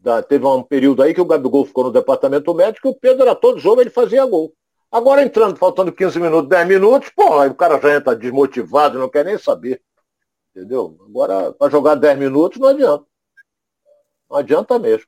Da, 0.00 0.20
teve 0.20 0.44
um 0.44 0.64
período 0.64 1.00
aí 1.00 1.14
que 1.14 1.20
o 1.20 1.24
Gabigol 1.24 1.64
ficou 1.64 1.84
no 1.84 1.92
departamento 1.92 2.52
médico 2.52 2.88
e 2.88 2.90
o 2.90 2.94
Pedro 2.94 3.22
era 3.22 3.36
todo 3.36 3.60
jogo, 3.60 3.80
ele 3.80 3.88
fazia 3.88 4.26
gol. 4.26 4.52
Agora 4.90 5.22
entrando, 5.22 5.56
faltando 5.56 5.92
15 5.92 6.18
minutos, 6.18 6.48
10 6.48 6.66
minutos, 6.66 7.10
pô, 7.10 7.38
aí 7.38 7.48
o 7.48 7.54
cara 7.54 7.80
já 7.80 7.96
entra 7.96 8.16
desmotivado, 8.16 8.98
não 8.98 9.08
quer 9.08 9.24
nem 9.24 9.38
saber. 9.38 9.80
Entendeu? 10.50 10.98
Agora, 11.08 11.52
para 11.52 11.70
jogar 11.70 11.94
10 11.94 12.18
minutos, 12.18 12.58
não 12.58 12.68
adianta. 12.68 13.04
Não 14.28 14.38
adianta 14.38 14.78
mesmo. 14.78 15.06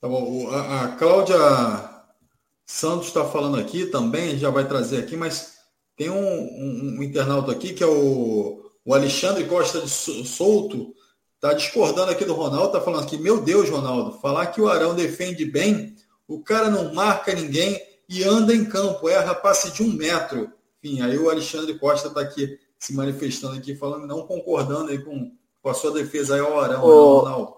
Tá 0.00 0.08
bom. 0.08 0.48
A, 0.50 0.84
a 0.84 0.96
Cláudia 0.96 1.36
Santos 2.66 3.08
está 3.08 3.24
falando 3.24 3.60
aqui 3.60 3.86
também, 3.86 4.36
já 4.36 4.50
vai 4.50 4.66
trazer 4.66 4.98
aqui, 4.98 5.16
mas 5.16 5.59
tem 6.00 6.08
um, 6.08 6.16
um, 6.16 6.96
um 6.96 7.02
internauta 7.02 7.52
aqui 7.52 7.74
que 7.74 7.84
é 7.84 7.86
o, 7.86 8.62
o 8.86 8.94
Alexandre 8.94 9.44
Costa 9.44 9.82
de 9.82 9.90
Souto, 10.26 10.94
está 11.34 11.52
discordando 11.52 12.10
aqui 12.10 12.24
do 12.24 12.32
Ronaldo, 12.32 12.68
está 12.68 12.80
falando 12.80 13.02
aqui, 13.02 13.18
meu 13.18 13.42
Deus, 13.42 13.68
Ronaldo, 13.68 14.18
falar 14.18 14.46
que 14.46 14.62
o 14.62 14.68
Arão 14.70 14.94
defende 14.94 15.44
bem, 15.44 15.94
o 16.26 16.42
cara 16.42 16.70
não 16.70 16.94
marca 16.94 17.34
ninguém 17.34 17.78
e 18.08 18.24
anda 18.24 18.54
em 18.54 18.64
campo, 18.64 19.10
erra 19.10 19.34
passe 19.34 19.72
de 19.72 19.82
um 19.82 19.92
metro. 19.92 20.50
Enfim, 20.82 21.02
aí 21.02 21.18
o 21.18 21.28
Alexandre 21.28 21.78
Costa 21.78 22.08
está 22.08 22.22
aqui 22.22 22.58
se 22.78 22.94
manifestando 22.94 23.58
aqui, 23.58 23.76
falando, 23.76 24.06
não 24.06 24.26
concordando 24.26 24.92
aí 24.92 25.04
com, 25.04 25.30
com 25.60 25.68
a 25.68 25.74
sua 25.74 25.90
defesa 25.90 26.34
aí 26.34 26.40
ao 26.40 26.58
Arão, 26.58 26.82
ô, 26.82 27.18
Ronaldo. 27.18 27.56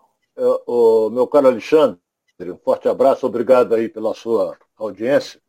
Ô, 0.67 1.11
meu 1.11 1.29
caro 1.29 1.47
Alexandre, 1.47 1.97
um 2.41 2.59
forte 2.59 2.89
abraço, 2.89 3.25
obrigado 3.25 3.73
aí 3.73 3.89
pela 3.89 4.13
sua 4.15 4.59
audiência. 4.77 5.41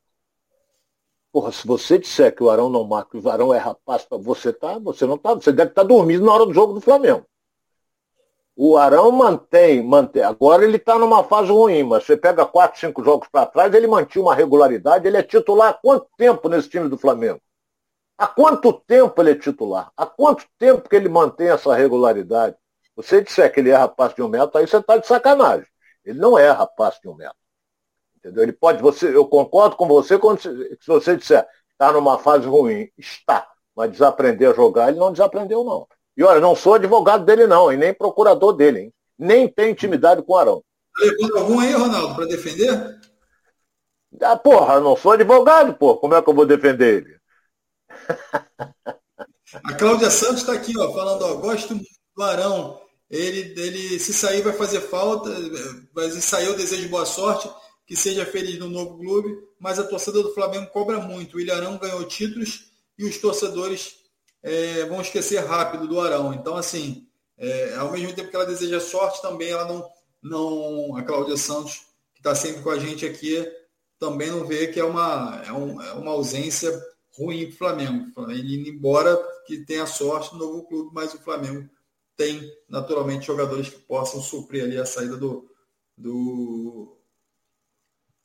Porra, 1.34 1.52
se 1.52 1.66
você 1.66 1.98
disser 1.98 2.34
que 2.36 2.44
o 2.44 2.50
Arão 2.52 2.70
não 2.70 2.84
marca, 2.84 3.18
o 3.18 3.30
Arão 3.30 3.52
é 3.52 3.58
rapaz 3.58 4.06
você 4.22 4.54
tá, 4.54 4.78
você 4.78 5.08
não 5.08 5.18
tá, 5.18 5.34
você 5.34 5.52
deve 5.52 5.72
estar 5.72 5.82
tá 5.82 5.88
dormindo 5.88 6.24
na 6.24 6.32
hora 6.32 6.46
do 6.46 6.54
jogo 6.54 6.74
do 6.74 6.80
Flamengo. 6.80 7.26
O 8.56 8.78
Arão 8.78 9.12
mantém, 9.12 9.82
mantém. 9.84 10.22
Agora 10.22 10.64
ele 10.64 10.78
está 10.78 11.00
numa 11.00 11.24
fase 11.24 11.52
ruim, 11.52 11.82
mas 11.82 12.04
você 12.06 12.16
pega 12.16 12.46
quatro, 12.46 12.80
cinco 12.80 13.04
jogos 13.04 13.28
para 13.30 13.48
trás, 13.48 13.74
ele 13.74 13.88
mantinha 13.88 14.24
uma 14.24 14.36
regularidade. 14.36 15.08
Ele 15.08 15.18
é 15.18 15.24
titular 15.24 15.70
há 15.72 15.74
quanto 15.74 16.08
tempo 16.16 16.48
nesse 16.48 16.70
time 16.70 16.88
do 16.88 17.00
Flamengo? 17.00 17.42
Há 18.16 18.28
quanto 18.28 18.72
tempo 18.72 19.20
ele 19.20 19.32
é 19.32 19.36
titular? 19.36 19.92
Há 19.98 20.06
quanto 20.06 20.46
tempo 20.60 20.88
que 20.88 20.96
ele 20.96 21.10
mantém 21.10 21.50
essa 21.50 21.74
regularidade? 21.74 22.56
Você 22.96 23.24
disser 23.24 23.52
que 23.52 23.60
ele 23.60 23.72
é 23.72 23.76
rapaz 23.76 24.14
de 24.14 24.22
um 24.22 24.28
metro, 24.28 24.60
aí 24.60 24.68
você 24.68 24.78
está 24.78 24.98
de 24.98 25.08
sacanagem. 25.08 25.66
Ele 26.06 26.20
não 26.20 26.38
é 26.38 26.52
rapaz 26.52 27.00
de 27.02 27.10
um 27.10 27.16
metro. 27.16 27.43
Entendeu? 28.24 28.44
Ele 28.44 28.54
pode, 28.54 28.82
você, 28.82 29.14
eu 29.14 29.26
concordo 29.28 29.76
com 29.76 29.86
você 29.86 30.18
quando 30.18 30.42
se 30.42 30.88
você 30.88 31.18
disser 31.18 31.46
está 31.72 31.92
numa 31.92 32.18
fase 32.18 32.48
ruim, 32.48 32.90
está, 32.98 33.46
mas 33.76 33.92
desaprender 33.92 34.50
a 34.50 34.54
jogar, 34.54 34.90
ele 34.90 35.00
não 35.00 35.12
desaprendeu, 35.12 35.64
não. 35.66 35.86
E 36.16 36.24
olha, 36.24 36.40
não 36.40 36.56
sou 36.56 36.76
advogado 36.76 37.26
dele, 37.26 37.48
não, 37.48 37.74
e 37.74 37.76
nem 37.76 37.94
procurador 37.94 38.54
dele, 38.54 38.80
hein? 38.80 38.94
Nem 39.20 39.48
tem 39.48 39.72
intimidade 39.72 40.22
com 40.22 40.34
o 40.34 40.38
Arão. 40.38 40.64
Levando 40.98 41.38
algum 41.38 41.60
aí, 41.60 41.74
Ronaldo, 41.74 42.16
para 42.16 42.26
defender? 42.26 43.00
Ah, 44.22 44.38
porra, 44.38 44.80
não 44.80 44.96
sou 44.96 45.12
advogado, 45.12 45.74
pô. 45.74 45.98
Como 45.98 46.14
é 46.14 46.22
que 46.22 46.30
eu 46.30 46.34
vou 46.34 46.46
defender 46.46 47.04
ele? 47.04 47.18
A 49.64 49.74
Cláudia 49.76 50.10
Santos 50.10 50.38
está 50.38 50.54
aqui, 50.54 50.74
ó, 50.80 50.94
falando, 50.94 51.24
ó, 51.26 51.36
gosto 51.36 51.76
do 51.76 52.24
Arão. 52.24 52.80
Ele, 53.10 53.54
ele, 53.60 54.00
se 54.00 54.12
sair, 54.12 54.42
vai 54.42 54.54
fazer 54.54 54.82
falta, 54.82 55.30
mas 55.94 56.14
se 56.14 56.22
sair, 56.22 56.48
eu 56.48 56.58
desejo 56.58 56.90
boa 56.90 57.06
sorte 57.06 57.48
que 57.86 57.96
seja 57.96 58.26
feliz 58.26 58.58
no 58.58 58.70
novo 58.70 58.98
clube, 58.98 59.38
mas 59.60 59.78
a 59.78 59.84
torcida 59.84 60.22
do 60.22 60.34
Flamengo 60.34 60.72
cobra 60.72 61.00
muito. 61.00 61.38
O 61.38 61.40
Ilharão 61.40 61.78
ganhou 61.78 62.04
títulos 62.06 62.72
e 62.98 63.06
os 63.06 63.18
torcedores 63.18 63.98
é, 64.42 64.86
vão 64.86 65.02
esquecer 65.02 65.40
rápido 65.40 65.88
do 65.88 66.00
Arão. 66.00 66.34
Então, 66.34 66.56
assim, 66.56 67.08
é, 67.38 67.76
ao 67.76 67.92
mesmo 67.92 68.14
tempo 68.14 68.30
que 68.30 68.36
ela 68.36 68.46
deseja 68.46 68.80
sorte, 68.80 69.22
também 69.22 69.50
ela 69.50 69.66
não, 69.66 69.90
não 70.22 70.96
a 70.96 71.04
Cláudia 71.04 71.38
Santos, 71.38 71.82
que 72.14 72.20
está 72.20 72.34
sempre 72.34 72.62
com 72.62 72.70
a 72.70 72.80
gente 72.80 73.06
aqui, 73.06 73.46
também 74.00 74.30
não 74.30 74.46
vê 74.46 74.68
que 74.68 74.80
é 74.80 74.84
uma, 74.84 75.42
é, 75.46 75.52
um, 75.52 75.82
é 75.82 75.94
uma 75.94 76.12
ausência 76.12 76.72
ruim 77.18 77.46
para 77.46 77.54
o 77.54 77.58
Flamengo. 77.58 78.32
Ele 78.32 78.70
embora, 78.70 79.18
que 79.46 79.66
tenha 79.66 79.86
sorte 79.86 80.34
no 80.34 80.40
novo 80.40 80.64
clube, 80.64 80.92
mas 80.94 81.14
o 81.14 81.22
Flamengo 81.22 81.70
tem 82.16 82.52
naturalmente 82.70 83.28
jogadores 83.28 83.70
que 83.70 83.80
possam 83.80 84.22
suprir 84.22 84.64
ali 84.64 84.78
a 84.78 84.86
saída 84.86 85.18
do, 85.18 85.50
do, 85.98 86.98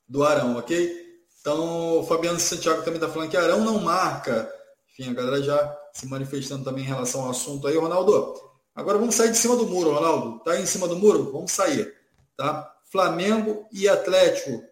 do 0.09 0.25
Arão, 0.25 0.57
ok? 0.57 1.07
Então, 1.41 2.01
o 2.01 2.05
Fabiano 2.05 2.41
Santiago 2.41 2.81
também 2.81 2.95
está 2.95 3.09
falando 3.09 3.31
que 3.31 3.37
Arão 3.37 3.65
não 3.65 3.81
marca. 3.81 4.53
Enfim, 4.91 5.11
a 5.11 5.15
galera 5.15 5.43
já 5.43 5.79
se 5.93 6.07
manifestando 6.07 6.65
também 6.65 6.83
em 6.83 6.87
relação 6.87 7.23
ao 7.23 7.31
assunto 7.31 7.67
aí. 7.67 7.77
Ronaldo, 7.77 8.35
agora 8.75 8.99
vamos 8.99 9.15
sair 9.15 9.31
de 9.31 9.37
cima 9.37 9.57
do 9.57 9.67
muro, 9.67 9.93
Ronaldo. 9.93 10.41
Tá 10.41 10.53
aí 10.53 10.63
em 10.63 10.67
cima 10.67 10.89
do 10.89 10.97
muro? 10.97 11.31
Vamos 11.31 11.53
sair. 11.53 11.95
Tá? 12.37 12.75
Flamengo 12.91 13.67
e 13.71 13.89
Atlético. 13.89 14.65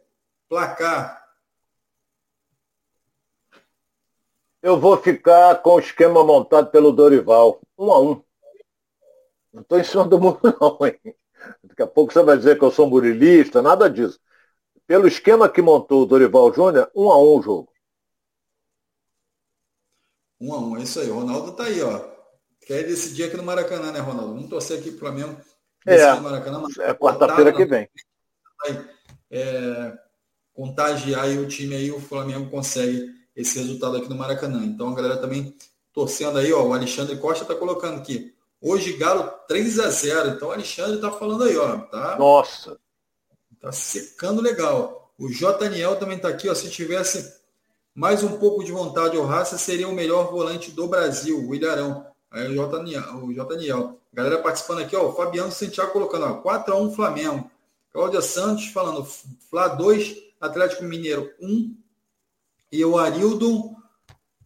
Placar. 0.49 1.25
Eu 4.63 4.81
vou 4.81 4.97
ficar 4.97 5.57
com 5.63 5.75
o 5.75 5.79
esquema 5.79 6.25
montado 6.25 6.71
pelo 6.71 6.93
Dorival. 6.93 7.61
Um 7.79 7.93
a 7.93 8.01
um. 8.01 8.23
Não 9.53 9.63
estou 9.63 9.79
em 9.79 9.85
cima 9.85 10.05
do 10.05 10.19
muro, 10.19 10.41
não, 10.61 10.79
hein? 10.87 11.15
Daqui 11.63 11.83
a 11.83 11.87
pouco 11.87 12.13
você 12.13 12.23
vai 12.23 12.37
dizer 12.37 12.59
que 12.59 12.65
eu 12.65 12.71
sou 12.71 12.89
murilista, 12.89 13.63
nada 13.63 13.89
disso 13.89 14.19
pelo 14.87 15.09
esquema 15.09 15.49
que 15.49 15.61
montou 15.61 16.03
o 16.03 16.07
Dorival 16.07 16.53
Júnior, 16.53 16.91
um 16.95 17.11
a 17.11 17.19
um 17.19 17.39
o 17.39 17.43
jogo. 17.43 17.73
Um 20.41 20.53
a 20.53 20.59
um, 20.59 20.77
é 20.77 20.83
isso 20.83 21.01
aí. 21.01 21.11
O 21.11 21.15
Ronaldo 21.15 21.53
tá 21.53 21.65
aí, 21.65 21.83
ó. 21.83 22.01
Quer 22.67 22.85
decidir 22.85 23.25
aqui 23.25 23.37
no 23.37 23.43
Maracanã, 23.43 23.93
né, 23.93 24.01
Ronaldo? 24.01 24.35
Vamos 24.35 24.51
torcer 24.51 24.79
aqui 24.79 24.91
pro 24.91 25.01
Flamengo. 25.01 25.37
É, 25.87 26.15
Maracanã, 26.15 26.65
é 26.81 26.95
quarta-feira 26.95 27.53
que 27.53 27.65
vem. 27.65 27.89
Vai 28.61 28.89
é, 29.31 29.97
contagiar 30.53 31.25
aí 31.25 31.39
o 31.39 31.47
time 31.47 31.77
aí, 31.77 31.93
o 31.93 32.01
Flamengo 32.01 32.51
consegue 32.51 33.15
esse 33.37 33.59
resultado 33.59 33.97
aqui 33.97 34.09
no 34.09 34.17
Maracanã. 34.17 34.65
Então 34.65 34.89
a 34.89 34.95
galera 34.95 35.17
também 35.19 35.55
torcendo 35.93 36.39
aí, 36.39 36.53
ó. 36.53 36.63
O 36.63 36.73
Alexandre 36.73 37.17
Costa 37.19 37.45
tá 37.45 37.55
colocando 37.55 37.99
aqui. 37.99 38.35
Hoje 38.61 38.97
Galo 38.97 39.31
3 39.47 39.79
a 39.79 39.91
0 39.91 40.31
Então 40.31 40.49
o 40.49 40.53
Alexandre 40.53 41.01
tá 41.01 41.13
falando 41.13 41.45
aí, 41.45 41.57
ó. 41.57 41.79
Tá? 41.83 42.19
Nossa. 42.19 42.79
Tá 43.67 43.73
secando 43.73 44.41
legal. 44.41 45.13
O 45.19 45.29
J. 45.29 45.59
Daniel 45.59 45.97
também 45.97 46.19
está 46.19 46.29
aqui, 46.29 46.49
ó. 46.49 46.55
Se 46.55 46.71
tivesse 46.71 47.41
mais 47.93 48.23
um 48.23 48.39
pouco 48.39 48.63
de 48.63 48.71
vontade 48.71 49.17
ou 49.17 49.25
raça, 49.25 49.59
seria 49.59 49.89
o 49.89 49.93
melhor 49.93 50.31
volante 50.31 50.71
do 50.71 50.87
Brasil, 50.87 51.45
o 51.45 51.53
Ilharão. 51.53 52.07
Aí 52.31 52.47
o 52.47 52.55
J. 52.55 53.75
O. 53.75 53.99
Galera 54.13 54.39
participando 54.41 54.83
aqui, 54.83 54.95
ó. 54.95 55.09
O 55.09 55.17
Fabiano 55.17 55.51
Santiago 55.51 55.91
colocando, 55.91 56.27
ó. 56.27 56.43
4x1 56.45 56.95
Flamengo. 56.95 57.51
Cláudia 57.93 58.23
Santos 58.23 58.69
falando, 58.69 59.05
Flá 59.51 59.67
2, 59.67 60.17
Atlético 60.41 60.85
Mineiro 60.85 61.29
1. 61.43 61.77
E 62.71 62.85
o 62.85 62.97
Arildo. 62.97 63.75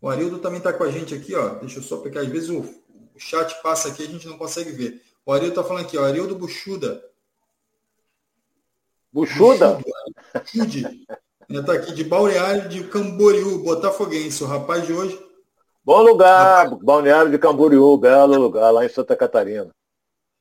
O 0.00 0.08
Arildo 0.08 0.38
também 0.38 0.60
está 0.60 0.72
com 0.72 0.84
a 0.84 0.90
gente 0.90 1.14
aqui, 1.14 1.34
ó. 1.34 1.56
Deixa 1.56 1.78
eu 1.78 1.82
só 1.82 1.98
pegar, 1.98 2.22
às 2.22 2.28
vezes 2.28 2.48
o, 2.48 2.60
o 2.60 3.18
chat 3.18 3.60
passa 3.62 3.88
aqui, 3.88 4.02
a 4.02 4.08
gente 4.08 4.26
não 4.26 4.38
consegue 4.38 4.72
ver. 4.72 5.02
O 5.26 5.32
Arildo 5.34 5.60
está 5.60 5.62
falando 5.62 5.84
aqui, 5.84 5.98
ó. 5.98 6.06
Arildo 6.06 6.34
Buxuda. 6.34 7.09
Buchuda? 9.12 9.80
Buchude. 10.32 11.06
Está 11.48 11.72
aqui 11.72 11.92
de 11.92 12.04
Balneário 12.04 12.68
de 12.68 12.84
Camboriú, 12.84 13.58
Botafoguense, 13.64 14.44
o 14.44 14.46
rapaz 14.46 14.86
de 14.86 14.92
hoje. 14.92 15.18
Bom 15.84 16.00
lugar, 16.02 16.64
rapaz... 16.66 16.82
Balneário 16.82 17.30
de 17.30 17.38
Camboriú, 17.38 17.96
belo 17.96 18.38
lugar, 18.38 18.70
lá 18.70 18.84
em 18.84 18.88
Santa 18.88 19.16
Catarina. 19.16 19.68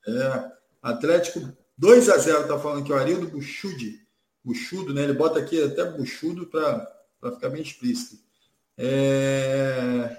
É, 0.08 0.51
Atlético 0.84 1.51
2 1.77 2.10
a 2.10 2.17
0 2.17 2.47
tá 2.47 2.60
falando 2.60 2.84
aqui 2.84 2.91
o 2.91 2.95
Arildo 2.95 3.27
Buchude. 3.27 4.08
Buchudo, 4.43 4.93
né? 4.93 5.03
Ele 5.03 5.13
bota 5.13 5.39
aqui 5.39 5.62
até 5.63 5.84
buchudo 5.86 6.45
para 6.45 7.32
ficar 7.34 7.49
bem 7.49 7.62
explícito. 7.62 8.21
É... 8.77 10.15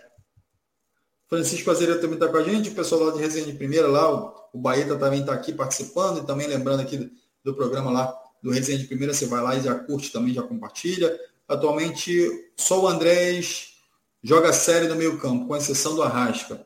Francisco 1.28 1.70
Azevedo 1.70 2.00
também 2.00 2.14
está 2.14 2.28
com 2.28 2.36
a 2.36 2.42
gente, 2.42 2.70
o 2.70 2.74
pessoal 2.74 3.04
lá 3.04 3.12
de 3.12 3.20
Resenha 3.20 3.46
de 3.46 3.52
Primeira, 3.52 3.86
lá, 3.86 4.12
o, 4.12 4.34
o 4.52 4.58
Baeta 4.58 4.98
também 4.98 5.20
está 5.20 5.32
aqui 5.32 5.52
participando 5.52 6.18
e 6.18 6.26
também 6.26 6.48
lembrando 6.48 6.80
aqui 6.80 7.10
do 7.44 7.54
programa 7.54 7.92
lá 7.92 8.29
do 8.42 8.50
Resenha 8.50 8.78
de 8.78 8.86
Primeira, 8.86 9.12
você 9.12 9.26
vai 9.26 9.42
lá 9.42 9.56
e 9.56 9.62
já 9.62 9.74
curte 9.74 10.10
também, 10.12 10.34
já 10.34 10.42
compartilha. 10.42 11.18
Atualmente, 11.46 12.28
só 12.56 12.80
o 12.82 12.88
Andrés 12.88 13.74
joga 14.22 14.52
série 14.52 14.88
no 14.88 14.96
meio 14.96 15.18
campo, 15.18 15.46
com 15.46 15.56
exceção 15.56 15.94
do 15.94 16.02
Arrasca. 16.02 16.64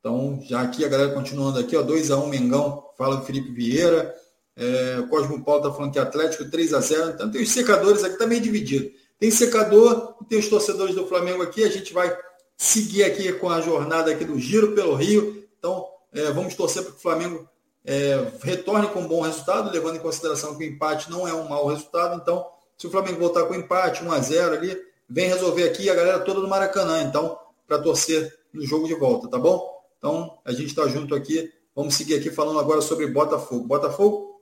Então, 0.00 0.40
já 0.42 0.62
aqui 0.62 0.84
a 0.84 0.88
galera 0.88 1.12
continuando 1.12 1.58
aqui, 1.58 1.76
ó, 1.76 1.82
2x1 1.82 2.22
um, 2.22 2.28
Mengão, 2.28 2.84
fala 2.96 3.16
do 3.16 3.24
Felipe 3.24 3.50
Vieira. 3.50 4.14
É, 4.56 4.98
o 5.00 5.08
Cosmo 5.08 5.44
Paulo 5.44 5.62
está 5.62 5.74
falando 5.74 5.92
que 5.92 5.98
Atlético 5.98 6.44
3x0. 6.44 7.14
Então 7.14 7.30
tem 7.30 7.42
os 7.42 7.50
secadores 7.50 8.02
aqui 8.02 8.16
tá 8.16 8.24
dividido. 8.24 8.90
Tem 9.18 9.30
secador 9.30 10.14
tem 10.28 10.38
os 10.38 10.48
torcedores 10.48 10.94
do 10.94 11.06
Flamengo 11.06 11.42
aqui. 11.42 11.62
A 11.62 11.68
gente 11.68 11.92
vai 11.92 12.16
seguir 12.56 13.04
aqui 13.04 13.32
com 13.34 13.50
a 13.50 13.60
jornada 13.60 14.10
aqui 14.10 14.24
do 14.24 14.38
Giro 14.38 14.72
pelo 14.72 14.94
Rio. 14.94 15.44
Então, 15.58 15.86
é, 16.12 16.30
vamos 16.30 16.54
torcer 16.54 16.82
para 16.82 16.92
que 16.92 16.98
o 16.98 17.02
Flamengo 17.02 17.48
é, 17.86 18.32
retorne 18.42 18.88
com 18.88 19.00
um 19.00 19.06
bom 19.06 19.20
resultado, 19.20 19.70
levando 19.70 19.96
em 19.96 20.00
consideração 20.00 20.56
que 20.56 20.64
o 20.64 20.66
empate 20.66 21.08
não 21.08 21.26
é 21.26 21.32
um 21.32 21.48
mau 21.48 21.68
resultado. 21.68 22.20
Então, 22.20 22.44
se 22.76 22.88
o 22.88 22.90
Flamengo 22.90 23.20
voltar 23.20 23.44
com 23.44 23.54
empate, 23.54 24.02
1 24.02 24.12
a 24.12 24.18
0 24.18 24.54
ali, 24.56 24.76
vem 25.08 25.28
resolver 25.28 25.62
aqui 25.62 25.88
a 25.88 25.94
galera 25.94 26.18
toda 26.18 26.40
do 26.40 26.48
Maracanã, 26.48 27.02
então, 27.02 27.38
para 27.64 27.78
torcer 27.78 28.36
no 28.52 28.66
jogo 28.66 28.88
de 28.88 28.94
volta, 28.94 29.28
tá 29.28 29.38
bom? 29.38 29.72
Então, 29.98 30.36
a 30.44 30.50
gente 30.50 30.66
está 30.66 30.88
junto 30.88 31.14
aqui. 31.14 31.52
Vamos 31.76 31.94
seguir 31.94 32.16
aqui 32.16 32.28
falando 32.28 32.58
agora 32.58 32.80
sobre 32.80 33.06
Botafogo. 33.06 33.68
Botafogo, 33.68 34.40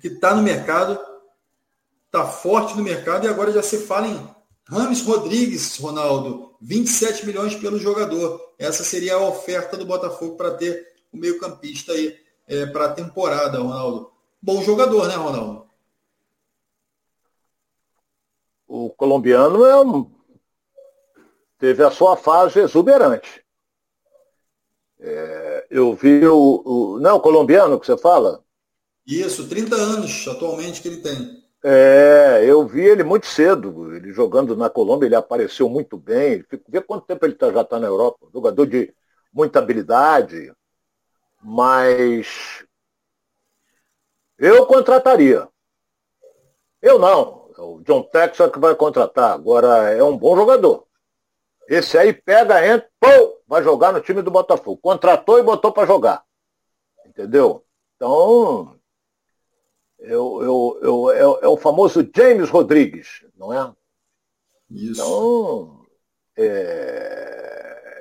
que 0.00 0.08
está 0.08 0.34
no 0.34 0.42
mercado, 0.42 0.98
está 2.06 2.26
forte 2.26 2.74
no 2.74 2.82
mercado 2.82 3.26
e 3.26 3.28
agora 3.28 3.52
já 3.52 3.62
se 3.62 3.78
fala 3.78 4.08
em 4.08 4.28
Rames 4.66 5.02
Rodrigues, 5.02 5.76
Ronaldo, 5.76 6.56
27 6.62 7.26
milhões 7.26 7.54
pelo 7.54 7.78
jogador. 7.78 8.54
Essa 8.58 8.82
seria 8.82 9.16
a 9.16 9.28
oferta 9.28 9.76
do 9.76 9.84
Botafogo 9.84 10.36
para 10.36 10.52
ter 10.52 10.94
o 11.12 11.18
meio-campista 11.18 11.92
aí 11.92 12.25
é, 12.46 12.66
para 12.66 12.86
a 12.86 12.92
temporada, 12.92 13.58
Ronaldo. 13.58 14.10
Bom 14.40 14.62
jogador, 14.62 15.08
né, 15.08 15.14
Ronaldo? 15.14 15.66
O 18.66 18.90
colombiano 18.90 19.64
é 19.64 19.80
um... 19.80 20.10
teve 21.58 21.82
a 21.82 21.90
sua 21.90 22.16
fase 22.16 22.60
exuberante. 22.60 23.44
É, 24.98 25.66
eu 25.70 25.94
vi 25.94 26.26
o, 26.26 26.62
o. 26.64 27.00
Não, 27.00 27.16
o 27.16 27.20
colombiano 27.20 27.78
que 27.78 27.86
você 27.86 27.96
fala? 27.96 28.42
Isso, 29.06 29.48
30 29.48 29.76
anos 29.76 30.26
atualmente 30.26 30.82
que 30.82 30.88
ele 30.88 31.00
tem. 31.00 31.44
É, 31.62 32.44
eu 32.44 32.66
vi 32.66 32.82
ele 32.82 33.02
muito 33.02 33.26
cedo, 33.26 33.94
ele 33.94 34.12
jogando 34.12 34.56
na 34.56 34.70
Colômbia, 34.70 35.06
ele 35.06 35.14
apareceu 35.14 35.68
muito 35.68 35.96
bem. 35.96 36.44
Vê 36.68 36.80
quanto 36.80 37.06
tempo 37.06 37.24
ele 37.24 37.34
tá, 37.34 37.52
já 37.52 37.62
está 37.62 37.78
na 37.78 37.86
Europa. 37.86 38.26
Jogador 38.32 38.66
de 38.66 38.94
muita 39.32 39.58
habilidade, 39.58 40.52
mas 41.48 42.66
eu 44.36 44.66
contrataria. 44.66 45.48
Eu 46.82 46.98
não. 46.98 47.48
É 47.56 47.60
o 47.60 47.80
John 47.82 48.02
Texas 48.02 48.50
que 48.50 48.58
vai 48.58 48.74
contratar. 48.74 49.32
Agora 49.32 49.92
é 49.92 50.02
um 50.02 50.18
bom 50.18 50.34
jogador. 50.34 50.88
Esse 51.68 51.96
aí 51.96 52.12
pega, 52.12 52.66
entra, 52.66 52.90
pô, 52.98 53.40
vai 53.46 53.62
jogar 53.62 53.92
no 53.92 54.00
time 54.00 54.22
do 54.22 54.30
Botafogo. 54.30 54.80
Contratou 54.82 55.38
e 55.38 55.44
botou 55.44 55.72
para 55.72 55.86
jogar. 55.86 56.24
Entendeu? 57.06 57.64
Então, 57.94 58.76
eu, 60.00 60.42
eu, 60.42 60.80
eu, 60.82 61.10
é, 61.10 61.44
é, 61.44 61.48
o 61.48 61.56
famoso 61.56 62.08
James 62.14 62.50
Rodrigues, 62.50 63.24
não 63.36 63.52
é? 63.52 63.72
Isso. 64.68 65.00
Então, 65.00 65.86
é, 66.36 67.25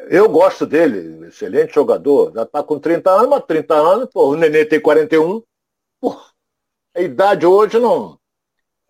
eu 0.10 0.30
gosto 0.30 0.66
dele, 0.66 1.28
excelente 1.28 1.74
jogador. 1.74 2.32
Já 2.34 2.44
está 2.44 2.64
com 2.64 2.80
30 2.80 3.12
anos, 3.12 3.30
mas 3.30 3.46
30 3.46 3.74
anos, 3.76 4.10
pô, 4.12 4.30
o 4.30 4.36
Nenê 4.36 4.66
tem 4.66 4.80
41. 4.80 5.42
Pô, 6.00 6.16
a 6.96 7.02
idade 7.02 7.46
hoje 7.46 7.80
não. 7.80 8.20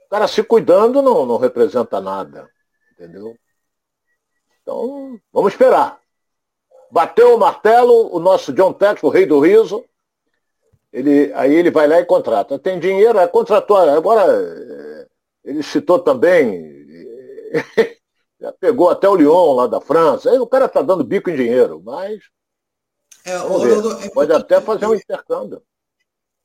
O 0.05 0.09
cara 0.09 0.27
se 0.27 0.43
cuidando 0.43 1.01
não, 1.01 1.25
não 1.25 1.37
representa 1.37 1.99
nada. 1.99 2.49
Entendeu? 2.93 3.35
Então, 4.61 5.19
vamos 5.31 5.53
esperar. 5.53 5.99
Bateu 6.91 7.35
o 7.35 7.39
martelo, 7.39 8.15
o 8.15 8.19
nosso 8.19 8.53
John 8.53 8.73
Tex, 8.73 9.01
o 9.03 9.09
rei 9.09 9.25
do 9.25 9.39
riso, 9.39 9.83
ele, 10.95 11.31
aí 11.33 11.53
ele 11.53 11.69
vai 11.69 11.87
lá 11.87 11.99
e 11.99 12.05
contrata. 12.05 12.57
Tem 12.57 12.79
dinheiro, 12.79 13.19
é, 13.19 13.27
contratou. 13.27 13.75
Agora, 13.77 14.23
é, 14.31 15.07
ele 15.43 15.61
citou 15.61 15.99
também, 15.99 16.85
pegou 18.59 18.89
até 18.89 19.07
o 19.07 19.15
Lyon 19.15 19.53
lá 19.53 19.67
da 19.67 19.81
França. 19.81 20.29
Aí 20.29 20.37
o 20.37 20.47
cara 20.47 20.65
está 20.65 20.81
dando 20.81 21.03
bico 21.03 21.29
em 21.29 21.35
dinheiro, 21.35 21.81
mas. 21.83 22.23
É, 23.25 23.33
é 23.33 24.09
pode 24.09 24.31
até 24.31 24.61
fazer 24.61 24.85
um 24.85 24.95
intercâmbio. 24.95 25.61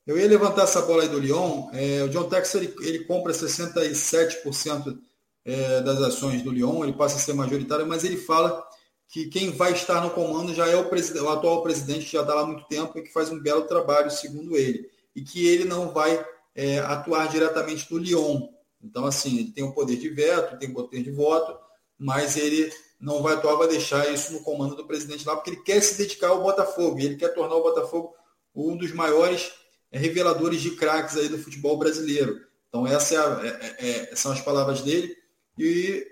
Eu 0.05 0.17
ia 0.17 0.27
levantar 0.27 0.63
essa 0.63 0.81
bola 0.81 1.03
aí 1.03 1.09
do 1.09 1.19
Lyon. 1.19 1.69
É, 1.73 2.03
o 2.03 2.09
John 2.09 2.27
Tex 2.27 2.55
ele, 2.55 2.73
ele 2.81 3.05
compra 3.05 3.31
67% 3.31 4.97
é, 5.45 5.81
das 5.81 5.99
ações 6.01 6.41
do 6.41 6.51
Lyon, 6.51 6.83
ele 6.83 6.93
passa 6.93 7.17
a 7.17 7.19
ser 7.19 7.33
majoritário, 7.33 7.85
mas 7.85 8.03
ele 8.03 8.17
fala 8.17 8.65
que 9.07 9.25
quem 9.25 9.51
vai 9.51 9.73
estar 9.73 10.01
no 10.01 10.11
comando 10.11 10.53
já 10.53 10.67
é 10.67 10.75
o, 10.75 10.89
o 10.89 11.29
atual 11.29 11.61
presidente, 11.61 12.05
que 12.05 12.13
já 12.13 12.21
está 12.21 12.33
lá 12.33 12.41
há 12.41 12.45
muito 12.45 12.65
tempo 12.65 12.97
e 12.97 13.01
que 13.01 13.11
faz 13.11 13.29
um 13.29 13.39
belo 13.39 13.63
trabalho, 13.63 14.09
segundo 14.09 14.55
ele. 14.55 14.89
E 15.15 15.21
que 15.21 15.47
ele 15.47 15.65
não 15.65 15.91
vai 15.91 16.25
é, 16.55 16.79
atuar 16.79 17.27
diretamente 17.27 17.91
no 17.91 17.99
Lyon. 17.99 18.47
Então, 18.81 19.05
assim, 19.05 19.37
ele 19.37 19.51
tem 19.51 19.63
o 19.63 19.73
poder 19.73 19.97
de 19.97 20.09
veto, 20.09 20.57
tem 20.57 20.69
o 20.69 20.73
poder 20.73 21.03
de 21.03 21.11
voto, 21.11 21.57
mas 22.01 22.35
ele 22.35 22.73
não 22.99 23.21
vai 23.21 23.35
atuar, 23.35 23.55
vai 23.55 23.67
deixar 23.67 24.11
isso 24.11 24.33
no 24.33 24.41
comando 24.41 24.75
do 24.75 24.87
presidente 24.87 25.25
lá, 25.25 25.35
porque 25.35 25.51
ele 25.51 25.61
quer 25.61 25.79
se 25.81 25.99
dedicar 25.99 26.29
ao 26.29 26.41
Botafogo. 26.41 26.99
E 26.99 27.05
ele 27.05 27.15
quer 27.15 27.29
tornar 27.29 27.55
o 27.55 27.61
Botafogo 27.61 28.15
um 28.55 28.75
dos 28.75 28.91
maiores 28.91 29.51
é, 29.91 29.99
reveladores 29.99 30.61
de 30.61 30.71
craques 30.71 31.15
aí 31.15 31.29
do 31.29 31.37
futebol 31.37 31.77
brasileiro. 31.77 32.41
Então, 32.67 32.87
essas 32.87 33.11
é, 33.43 33.47
é, 33.47 33.89
é, 33.89 34.15
são 34.15 34.31
as 34.31 34.41
palavras 34.41 34.81
dele. 34.81 35.15
E, 35.59 36.07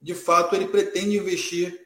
de 0.00 0.14
fato, 0.14 0.56
ele 0.56 0.68
pretende 0.68 1.18
investir 1.18 1.78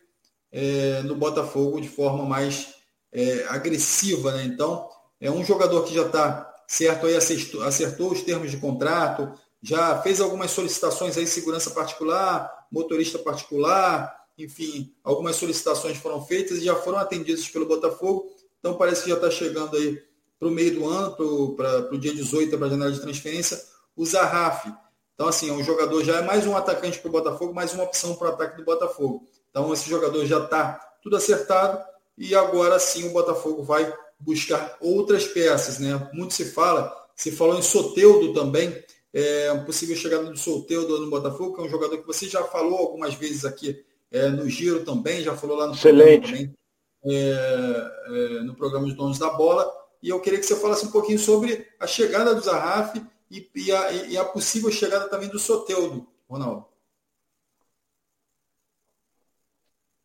é, 0.52 1.02
no 1.02 1.16
Botafogo 1.16 1.80
de 1.80 1.88
forma 1.88 2.24
mais 2.24 2.72
é, 3.12 3.46
agressiva. 3.48 4.32
Né? 4.32 4.44
Então, 4.44 4.88
é 5.20 5.28
um 5.28 5.44
jogador 5.44 5.82
que 5.82 5.92
já 5.92 6.06
está 6.06 6.54
certo 6.68 7.06
aí, 7.06 7.16
acertou, 7.16 7.62
acertou, 7.64 8.12
os 8.12 8.22
termos 8.22 8.52
de 8.52 8.58
contrato, 8.58 9.36
já 9.64 9.98
fez 10.02 10.20
algumas 10.20 10.50
solicitações 10.50 11.16
aí, 11.16 11.26
segurança 11.26 11.70
particular, 11.70 12.66
motorista 12.70 13.18
particular, 13.18 14.14
enfim, 14.36 14.94
algumas 15.02 15.36
solicitações 15.36 15.96
foram 15.96 16.22
feitas 16.22 16.58
e 16.58 16.64
já 16.64 16.74
foram 16.74 16.98
atendidas 16.98 17.48
pelo 17.48 17.64
Botafogo. 17.64 18.30
Então 18.60 18.74
parece 18.74 19.04
que 19.04 19.08
já 19.08 19.16
está 19.16 19.30
chegando 19.30 19.74
aí 19.74 20.02
para 20.38 20.48
o 20.48 20.50
meio 20.50 20.74
do 20.74 20.86
ano, 20.86 21.56
para 21.56 21.94
o 21.94 21.98
dia 21.98 22.14
18, 22.14 22.58
para 22.58 22.66
a 22.66 22.70
janela 22.70 22.92
de 22.92 23.00
transferência, 23.00 23.58
o 23.96 24.04
Zarraf. 24.04 24.66
Então, 25.14 25.28
assim, 25.28 25.48
é 25.48 25.52
um 25.52 25.64
jogador 25.64 26.04
já 26.04 26.16
é 26.16 26.22
mais 26.22 26.46
um 26.46 26.54
atacante 26.54 26.98
para 26.98 27.08
o 27.08 27.12
Botafogo, 27.12 27.54
mais 27.54 27.72
uma 27.72 27.84
opção 27.84 28.16
para 28.16 28.28
o 28.28 28.32
ataque 28.32 28.58
do 28.58 28.64
Botafogo. 28.64 29.26
Então 29.48 29.72
esse 29.72 29.88
jogador 29.88 30.26
já 30.26 30.44
está 30.44 30.74
tudo 31.02 31.16
acertado 31.16 31.82
e 32.18 32.34
agora 32.34 32.78
sim 32.78 33.08
o 33.08 33.12
Botafogo 33.12 33.62
vai 33.62 33.90
buscar 34.18 34.76
outras 34.78 35.24
peças. 35.24 35.78
Né? 35.78 36.10
Muito 36.12 36.34
se 36.34 36.44
fala, 36.50 36.92
se 37.16 37.30
falou 37.30 37.56
em 37.56 37.62
Soteudo 37.62 38.34
também, 38.34 38.84
é, 39.14 39.52
uma 39.52 39.64
possível 39.64 39.94
chegada 39.94 40.24
do 40.24 40.36
Soteudo 40.36 41.00
no 41.00 41.08
Botafogo, 41.08 41.54
que 41.54 41.62
é 41.62 41.64
um 41.64 41.68
jogador 41.68 41.98
que 41.98 42.06
você 42.06 42.28
já 42.28 42.42
falou 42.42 42.80
algumas 42.80 43.14
vezes 43.14 43.44
aqui 43.44 43.84
é, 44.10 44.28
no 44.28 44.48
Giro 44.50 44.84
também, 44.84 45.22
já 45.22 45.36
falou 45.36 45.56
lá 45.56 45.68
no 45.68 45.74
Excelente. 45.74 46.26
programa 46.32 46.54
também, 47.00 47.16
é, 47.16 48.38
é, 48.38 48.42
no 48.42 48.54
programa 48.56 48.86
de 48.86 48.94
Donos 48.94 49.18
da 49.18 49.30
Bola. 49.30 49.72
E 50.02 50.08
eu 50.08 50.20
queria 50.20 50.40
que 50.40 50.44
você 50.44 50.56
falasse 50.56 50.84
um 50.84 50.90
pouquinho 50.90 51.18
sobre 51.18 51.64
a 51.78 51.86
chegada 51.86 52.34
do 52.34 52.40
Zarraf 52.40 52.96
e, 53.30 53.48
e, 53.54 53.72
a, 53.72 53.92
e 53.92 54.18
a 54.18 54.24
possível 54.24 54.70
chegada 54.70 55.08
também 55.08 55.28
do 55.28 55.38
Soteudo, 55.38 56.08
Ronaldo. 56.28 56.66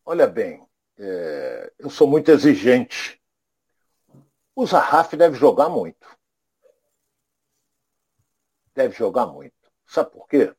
Olha 0.04 0.26
bem, 0.28 0.64
é, 0.96 1.72
eu 1.80 1.90
sou 1.90 2.06
muito 2.06 2.30
exigente. 2.30 3.20
O 4.54 4.64
Zarraf 4.66 5.14
deve 5.14 5.36
jogar 5.36 5.68
muito. 5.68 6.19
Deve 8.80 8.96
jogar 8.96 9.26
muito. 9.26 9.52
Sabe 9.86 10.10
por 10.10 10.26
quê? 10.26 10.54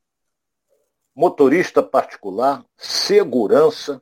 Motorista 1.16 1.82
particular, 1.82 2.64
segurança, 2.78 4.00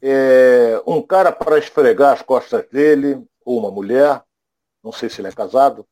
é, 0.00 0.80
um 0.86 1.02
cara 1.02 1.32
para 1.32 1.58
esfregar 1.58 2.12
as 2.12 2.22
costas 2.22 2.68
dele, 2.68 3.26
ou 3.44 3.58
uma 3.58 3.70
mulher, 3.72 4.22
não 4.80 4.92
sei 4.92 5.08
se 5.08 5.20
ele 5.20 5.26
é 5.26 5.32
casado. 5.32 5.84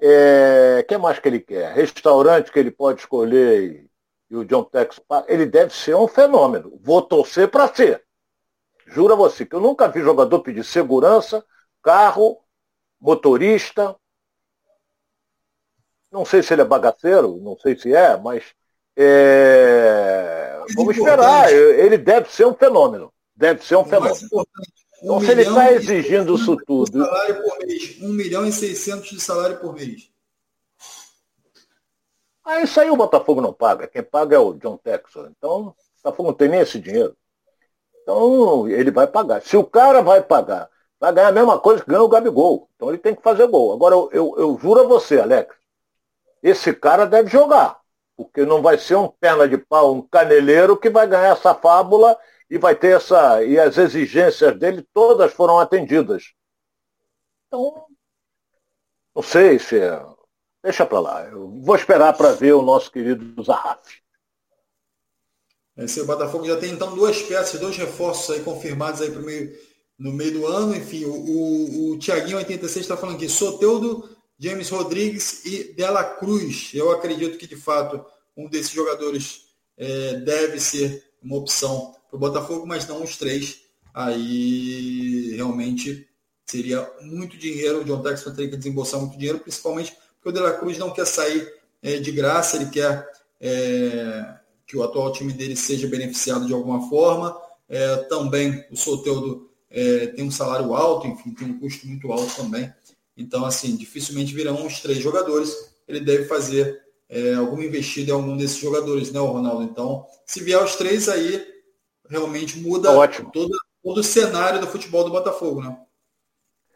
É, 0.00 0.82
que 0.88 0.96
mais 0.96 1.18
que 1.18 1.28
ele 1.28 1.40
quer? 1.40 1.74
Restaurante 1.74 2.50
que 2.50 2.58
ele 2.58 2.70
pode 2.70 3.00
escolher 3.00 3.86
e 4.30 4.36
o 4.36 4.42
John 4.42 4.64
Tex, 4.64 4.98
ele 5.28 5.44
deve 5.44 5.74
ser 5.74 5.94
um 5.94 6.08
fenômeno. 6.08 6.80
Vou 6.82 7.02
torcer 7.02 7.50
para 7.50 7.72
ser. 7.72 8.02
Jura 8.86 9.14
você 9.14 9.44
que 9.44 9.54
eu 9.54 9.60
nunca 9.60 9.88
vi 9.88 10.00
jogador 10.00 10.40
pedir 10.40 10.64
segurança, 10.64 11.44
carro, 11.82 12.38
motorista. 12.98 13.94
Não 16.16 16.24
sei 16.24 16.42
se 16.42 16.54
ele 16.54 16.62
é 16.62 16.64
bagaceiro, 16.64 17.36
não 17.42 17.58
sei 17.58 17.76
se 17.76 17.94
é, 17.94 18.16
mas 18.16 18.42
é... 18.96 20.58
vamos 20.74 20.96
esperar. 20.96 21.52
Ele 21.52 21.98
deve 21.98 22.32
ser 22.32 22.46
um 22.46 22.54
fenômeno. 22.54 23.12
Deve 23.36 23.62
ser 23.62 23.76
um 23.76 23.84
fenômeno. 23.84 24.16
então, 25.02 25.20
se 25.20 25.30
ele 25.30 25.42
está 25.42 25.70
exigindo 25.72 26.34
isso 26.34 26.56
tudo. 26.66 27.04
Salário 27.04 27.42
por 27.42 27.58
mês. 27.58 27.98
1 28.00 28.08
milhão 28.08 28.46
e 28.46 28.52
600 28.52 29.10
de 29.10 29.20
salário 29.20 29.60
por 29.60 29.74
mês. 29.74 30.10
Aí 32.42 32.64
isso 32.64 32.80
aí 32.80 32.88
o 32.88 32.96
Botafogo 32.96 33.42
não 33.42 33.52
paga. 33.52 33.86
Quem 33.86 34.02
paga 34.02 34.36
é 34.36 34.38
o 34.38 34.54
John 34.54 34.78
Texas. 34.78 35.30
Então, 35.36 35.66
o 35.66 35.74
Botafogo 36.02 36.30
não 36.30 36.34
tem 36.34 36.48
nem 36.48 36.60
esse 36.60 36.80
dinheiro. 36.80 37.14
Então, 38.02 38.66
ele 38.68 38.90
vai 38.90 39.06
pagar. 39.06 39.42
Se 39.42 39.54
o 39.54 39.64
cara 39.64 40.00
vai 40.00 40.22
pagar, 40.22 40.70
vai 40.98 41.12
ganhar 41.12 41.28
a 41.28 41.32
mesma 41.32 41.58
coisa 41.58 41.84
que 41.84 41.90
ganha 41.90 42.02
o 42.02 42.08
Gabigol. 42.08 42.70
Então 42.74 42.88
ele 42.88 42.96
tem 42.96 43.14
que 43.14 43.20
fazer 43.20 43.46
gol. 43.48 43.74
Agora, 43.74 43.94
eu, 43.94 44.08
eu, 44.12 44.34
eu 44.38 44.58
juro 44.58 44.80
a 44.80 44.84
você, 44.84 45.20
Alex, 45.20 45.54
esse 46.48 46.72
cara 46.72 47.06
deve 47.06 47.28
jogar. 47.28 47.80
Porque 48.16 48.44
não 48.44 48.62
vai 48.62 48.78
ser 48.78 48.96
um 48.96 49.08
perna 49.08 49.48
de 49.48 49.58
pau, 49.58 49.94
um 49.94 50.02
caneleiro 50.02 50.76
que 50.76 50.88
vai 50.88 51.06
ganhar 51.06 51.36
essa 51.36 51.54
fábula 51.54 52.16
e 52.48 52.56
vai 52.56 52.74
ter 52.74 52.96
essa. 52.96 53.42
E 53.44 53.58
as 53.58 53.76
exigências 53.76 54.58
dele 54.58 54.86
todas 54.94 55.32
foram 55.32 55.58
atendidas. 55.58 56.32
Então, 57.46 57.84
não 59.14 59.22
sei 59.22 59.58
se 59.58 59.78
é. 59.78 60.02
Deixa 60.62 60.86
para 60.86 61.00
lá. 61.00 61.24
Eu 61.24 61.48
vou 61.62 61.76
esperar 61.76 62.16
para 62.16 62.32
ver 62.32 62.54
o 62.54 62.62
nosso 62.62 62.90
querido 62.90 63.42
Zarraf. 63.42 64.00
Esse 65.76 66.02
Botafogo 66.04 66.46
já 66.46 66.56
tem 66.56 66.72
então 66.72 66.94
duas 66.94 67.20
peças, 67.22 67.60
dois 67.60 67.76
reforços 67.76 68.34
aí 68.34 68.42
confirmados 68.42 69.02
aí 69.02 69.10
pro 69.10 69.22
meio, 69.22 69.54
no 69.98 70.12
meio 70.12 70.32
do 70.32 70.46
ano. 70.46 70.74
Enfim, 70.74 71.04
o, 71.04 71.12
o, 71.12 71.90
o 71.92 71.98
Tiaguinho 71.98 72.38
86 72.38 72.84
está 72.84 72.96
falando 72.96 73.16
aqui, 73.16 73.28
Soteudo, 73.28 74.15
James 74.38 74.68
Rodrigues 74.68 75.44
e 75.44 75.72
Dela 75.74 76.04
Cruz. 76.04 76.70
Eu 76.74 76.90
acredito 76.90 77.38
que 77.38 77.46
de 77.46 77.56
fato 77.56 78.04
um 78.36 78.48
desses 78.48 78.70
jogadores 78.70 79.46
é, 79.76 80.14
deve 80.14 80.60
ser 80.60 81.04
uma 81.22 81.36
opção 81.36 81.94
para 82.08 82.16
o 82.16 82.20
Botafogo, 82.20 82.66
mas 82.66 82.86
não 82.86 83.02
os 83.02 83.16
três. 83.16 83.62
Aí 83.94 85.34
realmente 85.34 86.06
seria 86.44 86.88
muito 87.00 87.36
dinheiro. 87.36 87.80
O 87.80 87.84
John 87.84 88.02
Texton 88.02 88.34
teria 88.34 88.50
que 88.50 88.56
desembolsar 88.56 89.00
muito 89.00 89.16
dinheiro, 89.16 89.40
principalmente 89.40 89.96
porque 90.16 90.28
o 90.28 90.32
De 90.32 90.40
La 90.40 90.52
Cruz 90.52 90.76
não 90.76 90.90
quer 90.90 91.06
sair 91.06 91.50
é, 91.82 91.98
de 91.98 92.12
graça, 92.12 92.56
ele 92.56 92.70
quer 92.70 93.06
é, 93.40 94.34
que 94.66 94.76
o 94.76 94.82
atual 94.82 95.12
time 95.12 95.32
dele 95.32 95.56
seja 95.56 95.86
beneficiado 95.86 96.46
de 96.46 96.52
alguma 96.52 96.88
forma. 96.88 97.36
É, 97.68 97.96
também 98.08 98.64
o 98.70 98.76
Soteudo 98.76 99.50
é, 99.70 100.08
tem 100.08 100.24
um 100.24 100.30
salário 100.30 100.74
alto, 100.74 101.06
enfim, 101.06 101.32
tem 101.32 101.48
um 101.48 101.58
custo 101.58 101.86
muito 101.86 102.10
alto 102.12 102.34
também. 102.34 102.72
Então, 103.16 103.44
assim, 103.44 103.76
dificilmente 103.76 104.34
virão 104.34 104.66
os 104.66 104.80
três 104.80 104.98
jogadores. 104.98 105.74
Ele 105.88 106.00
deve 106.00 106.26
fazer 106.26 106.82
é, 107.08 107.34
alguma 107.34 107.64
investida 107.64 108.10
em 108.10 108.14
algum 108.14 108.36
desses 108.36 108.58
jogadores, 108.58 109.10
né, 109.12 109.20
o 109.20 109.26
Ronaldo? 109.26 109.62
Então, 109.62 110.06
se 110.26 110.42
vier 110.42 110.62
os 110.62 110.76
três 110.76 111.08
aí, 111.08 111.44
realmente 112.08 112.58
muda 112.58 112.90
todo, 113.32 113.56
todo 113.82 113.98
o 113.98 114.04
cenário 114.04 114.60
do 114.60 114.66
futebol 114.66 115.04
do 115.04 115.10
Botafogo, 115.10 115.62
né? 115.62 115.78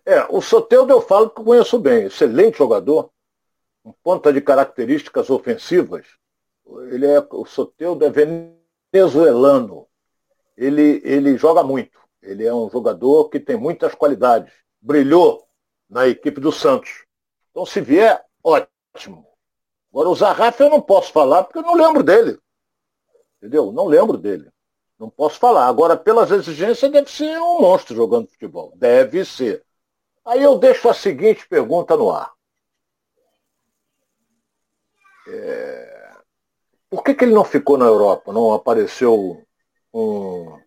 É, 0.07 0.27
o 0.31 0.41
Soteldo 0.41 0.93
eu 0.93 1.03
falo 1.03 1.29
que 1.29 1.41
eu 1.41 1.45
conheço 1.45 1.79
bem, 1.79 2.05
excelente 2.05 2.59
jogador, 2.59 3.11
um 3.85 3.93
ponta 3.93 4.33
de 4.33 4.41
características 4.41 5.29
ofensivas. 5.29 6.07
Ele 6.91 7.07
é, 7.07 7.27
o 7.31 7.45
Soteldo 7.45 8.05
é 8.05 8.11
venezuelano. 8.11 9.87
Ele, 10.57 11.01
ele 11.05 11.37
joga 11.37 11.63
muito. 11.63 11.99
Ele 12.23 12.45
é 12.45 12.53
um 12.53 12.69
jogador 12.71 13.29
que 13.29 13.41
tem 13.41 13.57
muitas 13.57 13.95
qualidades. 13.95 14.53
Brilhou 14.81 15.47
na 15.91 16.07
equipe 16.07 16.41
do 16.41 16.53
Santos. 16.53 17.05
Então, 17.51 17.67
se 17.67 17.81
vier, 17.81 18.25
ótimo. 18.43 19.27
Agora, 19.93 20.09
o 20.09 20.15
Zarraf 20.15 20.61
eu 20.61 20.71
não 20.71 20.81
posso 20.81 21.13
falar 21.13 21.43
porque 21.45 21.59
eu 21.59 21.63
não 21.63 21.75
lembro 21.75 22.03
dele. 22.03 22.39
Entendeu? 23.39 23.73
Não 23.73 23.87
lembro 23.87 24.17
dele. 24.17 24.49
Não 24.99 25.11
posso 25.11 25.39
falar. 25.39 25.67
Agora, 25.67 25.97
pelas 25.97 26.31
exigências, 26.31 26.93
deve 26.93 27.11
ser 27.11 27.39
um 27.39 27.61
monstro 27.61 27.97
jogando 27.97 28.29
futebol. 28.29 28.73
Deve 28.77 29.25
ser. 29.25 29.65
Aí 30.25 30.43
eu 30.43 30.59
deixo 30.59 30.89
a 30.89 30.95
seguinte 30.95 31.49
pergunta 31.49 31.97
no 31.97 32.11
ar. 32.11 32.33
É... 35.27 36.13
Por 36.89 37.03
que, 37.03 37.15
que 37.15 37.25
ele 37.25 37.35
não 37.35 37.45
ficou 37.45 37.79
na 37.79 37.87
Europa? 37.87 38.33
Não 38.33 38.53
apareceu 38.53 39.43
um, 39.93 40.61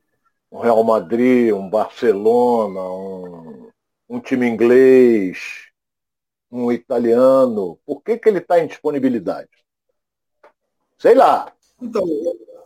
um 0.51 0.59
Real 0.59 0.83
Madrid, 0.83 1.53
um 1.53 1.69
Barcelona, 1.69 2.81
um, 2.81 3.71
um 4.07 4.19
time 4.19 4.47
inglês, 4.47 5.67
um 6.51 6.71
italiano? 6.71 7.79
Por 7.85 8.01
que, 8.01 8.17
que 8.17 8.29
ele 8.29 8.39
está 8.39 8.59
em 8.59 8.67
disponibilidade? 8.67 9.49
Sei 10.97 11.15
lá. 11.15 11.51
Então, 11.81 12.03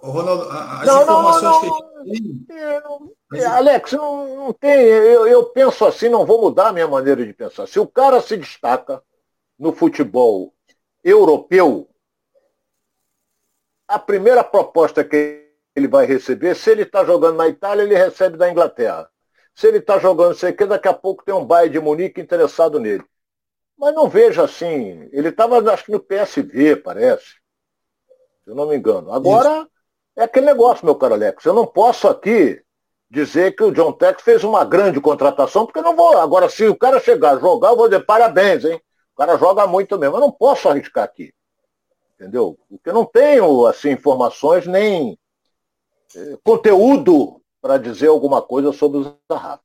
Ronaldo, 0.02 0.44
as 0.50 0.86
não, 0.86 1.02
informações 1.02 1.44
não, 1.44 1.80
não, 1.96 2.12
que 2.12 2.46
tem. 3.30 3.46
Alex, 3.46 3.92
não, 3.94 4.36
não 4.36 4.54
tem. 4.54 4.72
Eu, 4.84 5.28
eu 5.28 5.46
penso 5.48 5.86
assim, 5.86 6.10
não 6.10 6.26
vou 6.26 6.42
mudar 6.42 6.68
a 6.68 6.74
minha 6.74 6.88
maneira 6.88 7.26
de 7.26 7.34
pensar. 7.34 7.68
Se 7.68 7.80
o 7.80 7.88
cara 7.88 8.22
se 8.22 8.38
destaca 8.38 9.02
no 9.58 9.74
futebol 9.74 10.54
europeu, 11.04 11.90
a 13.88 13.98
primeira 13.98 14.44
proposta 14.44 15.04
que 15.04 15.48
ele 15.76 15.88
vai 15.88 16.06
receber, 16.06 16.56
se 16.56 16.70
ele 16.70 16.84
está 16.84 17.04
jogando 17.06 17.38
na 17.38 17.48
Itália, 17.48 17.84
ele 17.84 17.96
recebe 17.96 18.38
da 18.38 18.52
Inglaterra. 18.52 19.10
Se 19.58 19.66
ele 19.68 19.80
está 19.80 19.98
jogando 19.98 20.36
sei 20.36 20.54
que, 20.54 20.68
daqui 20.68 20.88
a 20.88 20.94
pouco 20.94 21.26
tem 21.26 21.34
um 21.34 21.44
Bayern 21.44 21.74
de 21.74 21.80
Munique 21.80 22.22
interessado 22.22 22.80
nele. 22.80 23.04
Mas 23.76 23.96
não 23.96 24.08
vejo 24.08 24.40
assim. 24.40 25.10
Ele 25.12 25.30
estava, 25.30 25.58
acho 25.74 25.86
que 25.86 25.92
no 25.92 26.00
PSV, 26.00 26.76
parece. 26.76 27.26
Se 28.44 28.52
eu 28.52 28.54
não 28.54 28.68
me 28.68 28.78
engano. 28.78 29.12
Agora, 29.12 29.62
Isso. 29.62 29.70
É 30.16 30.24
aquele 30.26 30.46
negócio, 30.46 30.86
meu 30.86 30.94
caro 30.94 31.16
Alex. 31.16 31.44
Eu 31.44 31.56
não 31.56 31.66
posso 31.66 32.08
aqui 32.08 32.62
dizer 33.10 33.56
que 33.56 33.64
o 33.64 33.72
John 33.72 33.94
Tex 33.94 34.22
fez 34.22 34.44
uma 34.44 34.64
grande 34.64 35.02
contratação, 35.02 35.66
porque 35.66 35.80
eu 35.80 35.84
não 35.84 35.96
vou. 35.96 36.16
Agora, 36.20 36.50
se 36.50 36.68
o 36.68 36.78
cara 36.78 37.00
chegar 37.00 37.38
a 37.38 37.40
jogar, 37.40 37.70
eu 37.70 37.78
vou 37.78 37.90
dizer 37.90 38.06
parabéns, 38.06 38.64
hein? 38.64 38.80
O 39.16 39.18
cara 39.18 39.38
joga 39.40 39.66
muito 39.66 39.98
mesmo. 39.98 40.18
Eu 40.18 40.22
não 40.22 40.32
posso 40.32 40.70
arriscar 40.70 41.04
aqui. 41.04 41.34
Entendeu? 42.14 42.60
Porque 42.70 42.90
eu 42.90 42.94
não 42.94 43.06
tenho, 43.06 43.66
assim, 43.66 43.90
informações 43.90 44.68
nem 44.68 45.18
eh, 46.16 46.38
conteúdo 46.44 47.42
para 47.68 47.78
dizer 47.78 48.08
alguma 48.08 48.42
coisa 48.42 48.72
sobre 48.72 49.00
o 49.00 49.16
Zahavi. 49.30 49.62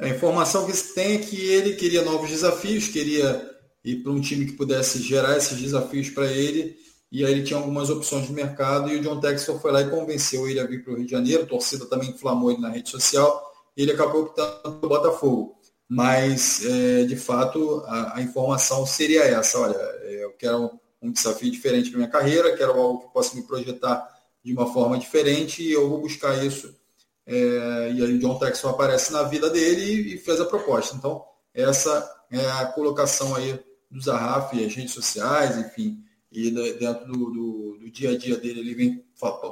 A 0.00 0.08
informação 0.08 0.66
que 0.66 0.72
se 0.72 0.92
tem 0.92 1.14
é 1.14 1.18
que 1.18 1.36
ele 1.36 1.76
queria 1.76 2.02
novos 2.02 2.28
desafios, 2.28 2.88
queria 2.88 3.48
ir 3.84 4.02
para 4.02 4.10
um 4.10 4.20
time 4.20 4.44
que 4.44 4.54
pudesse 4.54 5.00
gerar 5.00 5.36
esses 5.36 5.56
desafios 5.60 6.10
para 6.10 6.26
ele 6.26 6.76
e 7.12 7.24
aí 7.24 7.30
ele 7.30 7.44
tinha 7.44 7.60
algumas 7.60 7.90
opções 7.90 8.26
de 8.26 8.32
mercado 8.32 8.90
e 8.90 8.96
o 8.96 9.00
John 9.00 9.20
Textor 9.20 9.60
foi 9.60 9.70
lá 9.70 9.82
e 9.82 9.90
convenceu 9.90 10.48
ele 10.48 10.58
a 10.58 10.66
vir 10.66 10.82
para 10.82 10.94
o 10.94 10.96
Rio 10.96 11.04
de 11.04 11.12
Janeiro, 11.12 11.44
a 11.44 11.46
torcida 11.46 11.86
também 11.86 12.10
inflamou 12.10 12.50
ele 12.50 12.60
na 12.60 12.70
rede 12.70 12.90
social 12.90 13.52
e 13.76 13.82
ele 13.82 13.92
acabou 13.92 14.22
optando 14.22 14.80
pelo 14.80 14.88
Botafogo. 14.88 15.56
Mas, 15.88 16.64
é, 16.64 17.04
de 17.04 17.14
fato, 17.14 17.84
a, 17.86 18.16
a, 18.16 18.20
informação 18.20 18.84
seria 18.84 19.22
essa, 19.22 19.60
olha, 19.60 19.76
eu 19.76 20.32
quero 20.32 20.64
um, 20.64 20.78
um 21.02 21.12
desafio 21.12 21.52
diferente 21.52 21.90
para 21.90 21.98
minha 21.98 22.10
carreira, 22.10 22.56
quero 22.56 22.72
algo 22.72 23.06
que 23.06 23.12
possa 23.12 23.36
me 23.36 23.42
projetar 23.42 24.13
de 24.44 24.52
uma 24.52 24.72
forma 24.72 24.98
diferente 24.98 25.62
e 25.62 25.72
eu 25.72 25.88
vou 25.88 26.00
buscar 26.00 26.44
isso. 26.44 26.74
É, 27.26 27.92
e 27.94 28.04
aí 28.04 28.14
o 28.14 28.18
John 28.18 28.38
Textor 28.38 28.72
aparece 28.72 29.12
na 29.12 29.22
vida 29.22 29.48
dele 29.48 29.82
e, 29.82 30.14
e 30.14 30.18
fez 30.18 30.40
a 30.40 30.44
proposta. 30.44 30.94
Então, 30.94 31.24
essa 31.54 32.08
é 32.30 32.44
a 32.50 32.66
colocação 32.66 33.34
aí 33.34 33.58
do 33.90 34.00
Zarraf, 34.00 34.52
as 34.52 34.74
redes 34.74 34.92
sociais, 34.92 35.56
enfim, 35.56 36.04
e 36.30 36.50
dentro 36.50 37.06
do, 37.06 37.30
do, 37.30 37.78
do, 37.78 37.90
dia 37.90 38.10
a 38.10 38.18
dia 38.18 38.36
dele 38.36 38.60
ele 38.60 38.74
vem 38.74 39.04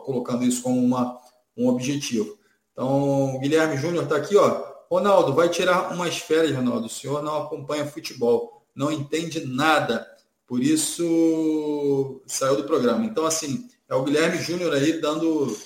colocando 0.04 0.44
isso 0.44 0.62
como 0.62 0.80
uma, 0.82 1.18
um 1.56 1.68
objetivo. 1.68 2.36
Então, 2.72 3.36
o 3.36 3.38
Guilherme 3.38 3.76
Júnior 3.76 4.04
está 4.04 4.16
aqui, 4.16 4.36
ó. 4.36 4.72
Ronaldo, 4.90 5.32
vai 5.32 5.48
tirar 5.48 5.92
umas 5.94 6.18
férias, 6.18 6.54
Ronaldo. 6.54 6.86
O 6.86 6.90
senhor 6.90 7.22
não 7.22 7.42
acompanha 7.42 7.86
futebol, 7.86 8.66
não 8.74 8.90
entende 8.90 9.46
nada. 9.46 10.06
Por 10.46 10.62
isso 10.62 12.20
saiu 12.26 12.56
do 12.56 12.64
programa. 12.64 13.04
Então, 13.06 13.24
assim, 13.24 13.68
é 13.92 13.96
o 13.96 14.02
Guilherme 14.02 14.38
Júnior 14.38 14.72
aí 14.72 15.00
dando 15.00 15.56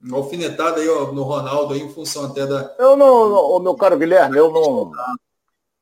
uma 0.00 0.18
alfinetada 0.18 0.80
aí 0.80 0.88
ó, 0.88 1.12
no 1.12 1.22
Ronaldo 1.22 1.74
aí, 1.74 1.80
em 1.80 1.92
função 1.92 2.26
até 2.26 2.46
da. 2.46 2.74
Eu 2.78 2.96
não, 2.96 3.60
meu 3.60 3.74
caro 3.74 3.98
Guilherme, 3.98 4.36
eu 4.36 4.50
não. 4.50 4.90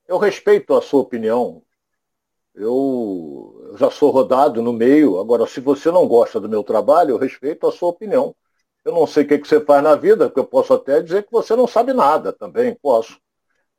Eu 0.06 0.18
respeito 0.18 0.74
a 0.74 0.82
sua 0.82 1.00
opinião. 1.00 1.62
Eu 2.54 3.62
eu 3.72 3.78
já 3.78 3.90
sou 3.90 4.10
rodado 4.10 4.60
no 4.60 4.72
meio. 4.72 5.18
Agora, 5.18 5.46
se 5.46 5.58
você 5.58 5.90
não 5.90 6.06
gosta 6.06 6.38
do 6.38 6.48
meu 6.48 6.62
trabalho, 6.62 7.12
eu 7.12 7.18
respeito 7.18 7.66
a 7.66 7.72
sua 7.72 7.88
opinião. 7.88 8.36
Eu 8.84 8.92
não 8.92 9.06
sei 9.06 9.24
o 9.24 9.28
que, 9.28 9.38
que 9.38 9.48
você 9.48 9.64
faz 9.64 9.82
na 9.82 9.96
vida, 9.96 10.26
porque 10.26 10.40
eu 10.40 10.46
posso 10.46 10.74
até 10.74 11.00
dizer 11.00 11.22
que 11.22 11.32
você 11.32 11.56
não 11.56 11.66
sabe 11.66 11.94
nada 11.94 12.34
também, 12.34 12.74
posso. 12.74 13.18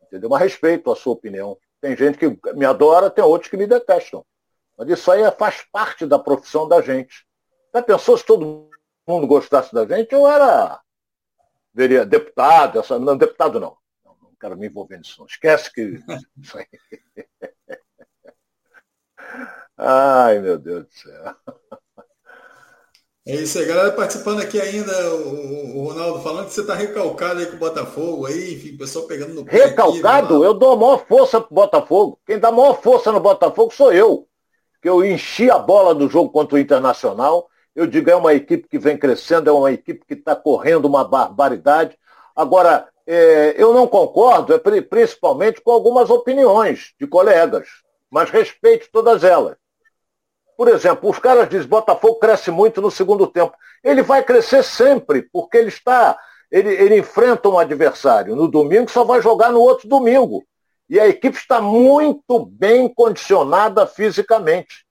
Entendeu? 0.01 0.29
Mas 0.29 0.41
respeito 0.41 0.91
a 0.91 0.95
sua 0.95 1.13
opinião. 1.13 1.55
Tem 1.79 1.95
gente 1.95 2.17
que 2.17 2.27
me 2.55 2.65
adora, 2.65 3.11
tem 3.11 3.23
outros 3.23 3.51
que 3.51 3.57
me 3.57 3.67
detestam. 3.67 4.25
Mas 4.75 4.89
isso 4.89 5.11
aí 5.11 5.29
faz 5.37 5.63
parte 5.71 6.07
da 6.07 6.17
profissão 6.17 6.67
da 6.67 6.81
gente. 6.81 7.23
Já 7.73 7.81
pensou 7.81 8.17
se 8.17 8.25
todo 8.25 8.69
mundo 9.07 9.27
gostasse 9.27 9.73
da 9.73 9.85
gente? 9.85 10.13
Eu 10.13 10.27
era 10.27 10.81
veria 11.73 12.05
deputado, 12.05 12.79
essa, 12.79 12.99
não, 12.99 13.17
deputado 13.17 13.59
não. 13.59 13.75
não. 14.05 14.15
Não 14.21 14.35
quero 14.39 14.55
me 14.55 14.67
envolver 14.67 14.97
nisso, 14.97 15.15
não. 15.19 15.25
Esquece 15.25 15.73
que. 15.73 15.99
Ai, 19.75 20.39
meu 20.39 20.57
Deus 20.57 20.85
do 20.85 20.93
céu. 20.93 21.35
É 23.25 23.35
isso 23.35 23.57
aí, 23.57 23.65
galera 23.65 23.93
participando 23.93 24.41
aqui 24.41 24.59
ainda, 24.59 24.91
o, 25.15 25.77
o 25.77 25.87
Ronaldo 25.87 26.21
falando 26.21 26.47
que 26.47 26.53
você 26.53 26.59
está 26.59 26.75
recalcado 26.75 27.39
aí 27.39 27.45
com 27.45 27.55
o 27.55 27.59
Botafogo, 27.59 28.25
aí, 28.25 28.53
enfim, 28.53 28.75
o 28.75 28.77
pessoal 28.77 29.07
pegando 29.07 29.33
no 29.33 29.43
Recalcado? 29.43 30.35
Aqui, 30.35 30.45
eu 30.45 30.53
dou 30.53 30.73
a 30.73 30.75
maior 30.75 31.07
força 31.07 31.39
pro 31.39 31.55
Botafogo. 31.55 32.19
Quem 32.25 32.37
dá 32.37 32.49
a 32.49 32.51
maior 32.51 32.81
força 32.81 33.13
no 33.13 33.21
Botafogo 33.21 33.73
sou 33.73 33.93
eu. 33.93 34.27
que 34.81 34.89
eu 34.89 35.03
enchi 35.05 35.49
a 35.49 35.57
bola 35.57 35.95
do 35.95 36.09
jogo 36.09 36.29
contra 36.31 36.55
o 36.55 36.59
Internacional. 36.59 37.49
Eu 37.75 37.87
digo, 37.87 38.09
é 38.09 38.15
uma 38.15 38.33
equipe 38.33 38.67
que 38.67 38.77
vem 38.77 38.97
crescendo, 38.97 39.49
é 39.49 39.53
uma 39.53 39.71
equipe 39.71 40.05
que 40.05 40.13
está 40.13 40.35
correndo 40.35 40.85
uma 40.85 41.03
barbaridade. 41.03 41.97
Agora, 42.35 42.87
é, 43.05 43.55
eu 43.57 43.73
não 43.73 43.87
concordo, 43.87 44.53
é, 44.53 44.81
principalmente 44.81 45.61
com 45.61 45.71
algumas 45.71 46.09
opiniões 46.09 46.93
de 46.99 47.07
colegas, 47.07 47.67
mas 48.09 48.29
respeito 48.29 48.89
todas 48.91 49.23
elas. 49.23 49.57
Por 50.55 50.67
exemplo, 50.67 51.09
os 51.09 51.17
caras 51.17 51.49
dizem 51.49 51.67
Botafogo 51.67 52.19
cresce 52.19 52.51
muito 52.51 52.79
no 52.79 52.91
segundo 52.91 53.25
tempo. 53.27 53.53
Ele 53.83 54.03
vai 54.03 54.23
crescer 54.23 54.63
sempre, 54.63 55.23
porque 55.23 55.57
ele 55.57 55.69
está. 55.69 56.17
Ele, 56.51 56.69
ele 56.69 56.99
enfrenta 56.99 57.49
um 57.49 57.57
adversário 57.57 58.35
no 58.35 58.47
domingo, 58.47 58.89
só 58.89 59.03
vai 59.03 59.19
jogar 59.19 59.51
no 59.51 59.59
outro 59.59 59.89
domingo. 59.89 60.45
E 60.87 60.99
a 60.99 61.07
equipe 61.07 61.35
está 61.35 61.59
muito 61.59 62.45
bem 62.45 62.87
condicionada 62.87 63.87
fisicamente. 63.87 64.82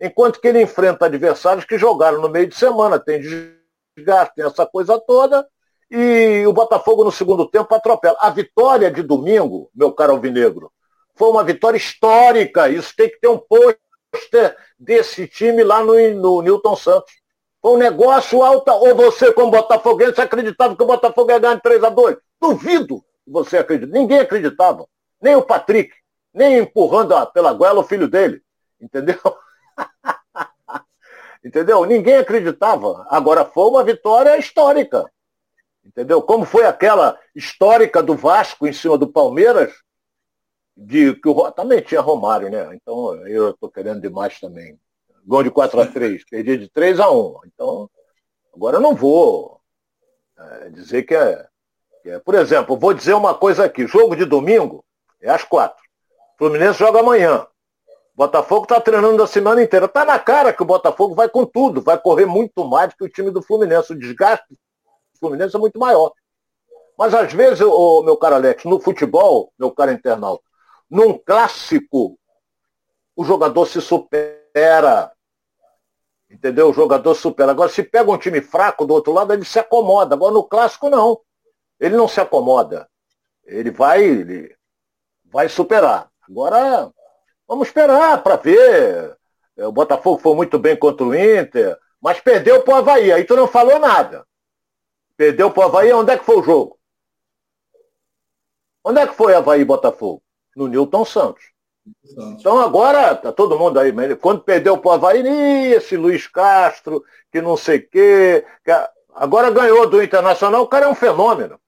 Enquanto 0.00 0.40
que 0.40 0.48
ele 0.48 0.62
enfrenta 0.62 1.06
adversários 1.06 1.64
que 1.64 1.78
jogaram 1.78 2.20
no 2.20 2.28
meio 2.28 2.46
de 2.46 2.54
semana, 2.54 2.98
tem 2.98 3.20
desgaste, 3.20 4.34
tem 4.36 4.44
essa 4.44 4.64
coisa 4.64 4.98
toda, 4.98 5.46
e 5.90 6.44
o 6.46 6.52
Botafogo 6.52 7.02
no 7.02 7.10
segundo 7.10 7.48
tempo 7.48 7.74
atropela. 7.74 8.16
A 8.20 8.30
vitória 8.30 8.90
de 8.90 9.02
domingo, 9.02 9.70
meu 9.74 9.92
caro 9.92 10.12
Alvinegro, 10.12 10.70
foi 11.14 11.30
uma 11.30 11.42
vitória 11.42 11.76
histórica. 11.76 12.68
Isso 12.68 12.94
tem 12.96 13.08
que 13.08 13.18
ter 13.18 13.28
um 13.28 13.38
pôster 13.38 14.56
desse 14.78 15.26
time 15.26 15.64
lá 15.64 15.82
no, 15.82 15.94
no 16.14 16.42
Newton 16.42 16.76
Santos. 16.76 17.12
Foi 17.60 17.72
um 17.72 17.78
negócio 17.78 18.42
alto. 18.42 18.70
Ou 18.70 18.94
você, 18.94 19.32
como 19.32 19.50
botafoguense, 19.50 20.20
acreditava 20.20 20.76
que 20.76 20.82
o 20.82 20.86
Botafogo 20.86 21.30
ia 21.30 21.38
ganhar 21.38 21.54
de 21.56 21.62
3 21.62 21.82
a 21.82 21.88
2 21.88 22.16
Duvido 22.40 23.02
que 23.24 23.32
você 23.32 23.58
acredita. 23.58 23.92
Ninguém 23.92 24.20
acreditava. 24.20 24.86
Nem 25.20 25.34
o 25.34 25.42
Patrick. 25.42 25.92
Nem 26.32 26.58
empurrando 26.58 27.14
pela 27.32 27.52
goela 27.52 27.80
o 27.80 27.84
filho 27.84 28.06
dele. 28.06 28.40
Entendeu? 28.80 29.18
Entendeu? 31.44 31.84
Ninguém 31.84 32.16
acreditava. 32.16 33.06
Agora 33.08 33.44
foi 33.44 33.68
uma 33.70 33.84
vitória 33.84 34.36
histórica. 34.36 35.10
Entendeu? 35.84 36.20
Como 36.20 36.44
foi 36.44 36.64
aquela 36.66 37.18
histórica 37.34 38.02
do 38.02 38.14
Vasco 38.14 38.66
em 38.66 38.72
cima 38.72 38.98
do 38.98 39.06
Palmeiras, 39.06 39.72
de 40.76 41.14
que 41.14 41.28
o 41.28 41.50
também 41.50 41.80
tinha 41.80 42.00
Romário, 42.00 42.50
né? 42.50 42.74
Então 42.74 43.14
eu 43.26 43.50
estou 43.50 43.70
querendo 43.70 44.00
demais 44.00 44.38
também. 44.38 44.78
Gol 45.26 45.42
de 45.42 45.50
4 45.50 45.80
a 45.80 45.86
3 45.86 46.24
perdi 46.24 46.56
de 46.56 46.68
3 46.70 47.00
a 47.00 47.10
1 47.10 47.40
Então, 47.46 47.90
agora 48.54 48.76
eu 48.76 48.80
não 48.80 48.94
vou 48.94 49.60
é, 50.38 50.70
dizer 50.70 51.02
que 51.02 51.14
é, 51.14 51.46
que 52.02 52.10
é. 52.10 52.18
Por 52.18 52.34
exemplo, 52.34 52.76
vou 52.76 52.94
dizer 52.94 53.14
uma 53.14 53.34
coisa 53.34 53.64
aqui. 53.64 53.86
Jogo 53.86 54.14
de 54.14 54.24
domingo 54.24 54.84
é 55.20 55.30
às 55.30 55.42
4. 55.42 55.76
Fluminense 56.38 56.78
joga 56.78 57.00
amanhã. 57.00 57.46
Botafogo 58.18 58.64
está 58.64 58.80
treinando 58.80 59.22
a 59.22 59.28
semana 59.28 59.62
inteira. 59.62 59.86
Está 59.86 60.04
na 60.04 60.18
cara 60.18 60.52
que 60.52 60.60
o 60.60 60.66
Botafogo 60.66 61.14
vai 61.14 61.28
com 61.28 61.46
tudo, 61.46 61.80
vai 61.80 61.96
correr 61.96 62.26
muito 62.26 62.64
mais 62.64 62.90
do 62.90 62.96
que 62.96 63.04
o 63.04 63.08
time 63.08 63.30
do 63.30 63.40
Fluminense. 63.40 63.92
O 63.92 63.98
desgaste 63.98 64.58
Fluminense 65.20 65.54
é 65.54 65.58
muito 65.60 65.78
maior. 65.78 66.12
Mas 66.98 67.14
às 67.14 67.32
vezes, 67.32 67.60
o 67.60 68.02
meu 68.02 68.16
caro 68.16 68.34
Alex, 68.34 68.64
no 68.64 68.80
futebol, 68.80 69.52
meu 69.56 69.70
caro 69.70 69.92
internauta, 69.92 70.42
num 70.90 71.16
clássico, 71.16 72.18
o 73.14 73.22
jogador 73.22 73.66
se 73.66 73.80
supera. 73.80 75.12
Entendeu? 76.28 76.70
O 76.70 76.74
jogador 76.74 77.14
supera. 77.14 77.52
Agora, 77.52 77.70
se 77.70 77.84
pega 77.84 78.10
um 78.10 78.18
time 78.18 78.40
fraco 78.40 78.84
do 78.84 78.94
outro 78.94 79.12
lado, 79.12 79.32
ele 79.32 79.44
se 79.44 79.60
acomoda. 79.60 80.16
Agora, 80.16 80.34
no 80.34 80.42
clássico, 80.42 80.90
não. 80.90 81.20
Ele 81.78 81.96
não 81.96 82.08
se 82.08 82.20
acomoda. 82.20 82.90
Ele 83.44 83.70
vai, 83.70 84.02
ele 84.02 84.56
vai 85.24 85.48
superar. 85.48 86.10
Agora, 86.28 86.92
vamos 87.48 87.68
esperar 87.68 88.22
para 88.22 88.36
ver. 88.36 89.16
O 89.56 89.72
Botafogo 89.72 90.20
foi 90.20 90.34
muito 90.36 90.58
bem 90.58 90.76
contra 90.76 91.04
o 91.04 91.14
Inter, 91.14 91.76
mas 92.00 92.20
perdeu 92.20 92.62
para 92.62 92.74
o 92.74 92.76
Havaí. 92.76 93.10
Aí 93.10 93.24
tu 93.24 93.34
não 93.34 93.48
falou 93.48 93.78
nada. 93.78 94.24
Perdeu 95.16 95.50
para 95.50 95.62
o 95.62 95.64
Havaí, 95.64 95.92
onde 95.92 96.12
é 96.12 96.18
que 96.18 96.24
foi 96.24 96.36
o 96.36 96.42
jogo? 96.44 96.78
Onde 98.84 99.00
é 99.00 99.06
que 99.06 99.14
foi 99.14 99.34
Havaí 99.34 99.64
Botafogo? 99.64 100.22
No 100.54 100.68
Newton 100.68 101.04
Santos. 101.04 101.44
Santos. 102.04 102.40
Então 102.40 102.60
agora 102.60 103.14
tá 103.16 103.32
todo 103.32 103.58
mundo 103.58 103.80
aí, 103.80 103.92
quando 104.16 104.42
perdeu 104.42 104.78
para 104.78 104.90
o 104.90 104.92
Havaí, 104.92 105.72
esse 105.72 105.96
Luiz 105.96 106.26
Castro, 106.26 107.02
que 107.32 107.40
não 107.40 107.56
sei 107.56 107.78
o 107.78 107.88
quê. 107.88 108.46
Que 108.64 108.70
agora 109.14 109.50
ganhou 109.50 109.88
do 109.88 110.02
Internacional, 110.02 110.62
o 110.62 110.68
cara 110.68 110.86
é 110.86 110.88
um 110.88 110.94
fenômeno. 110.94 111.58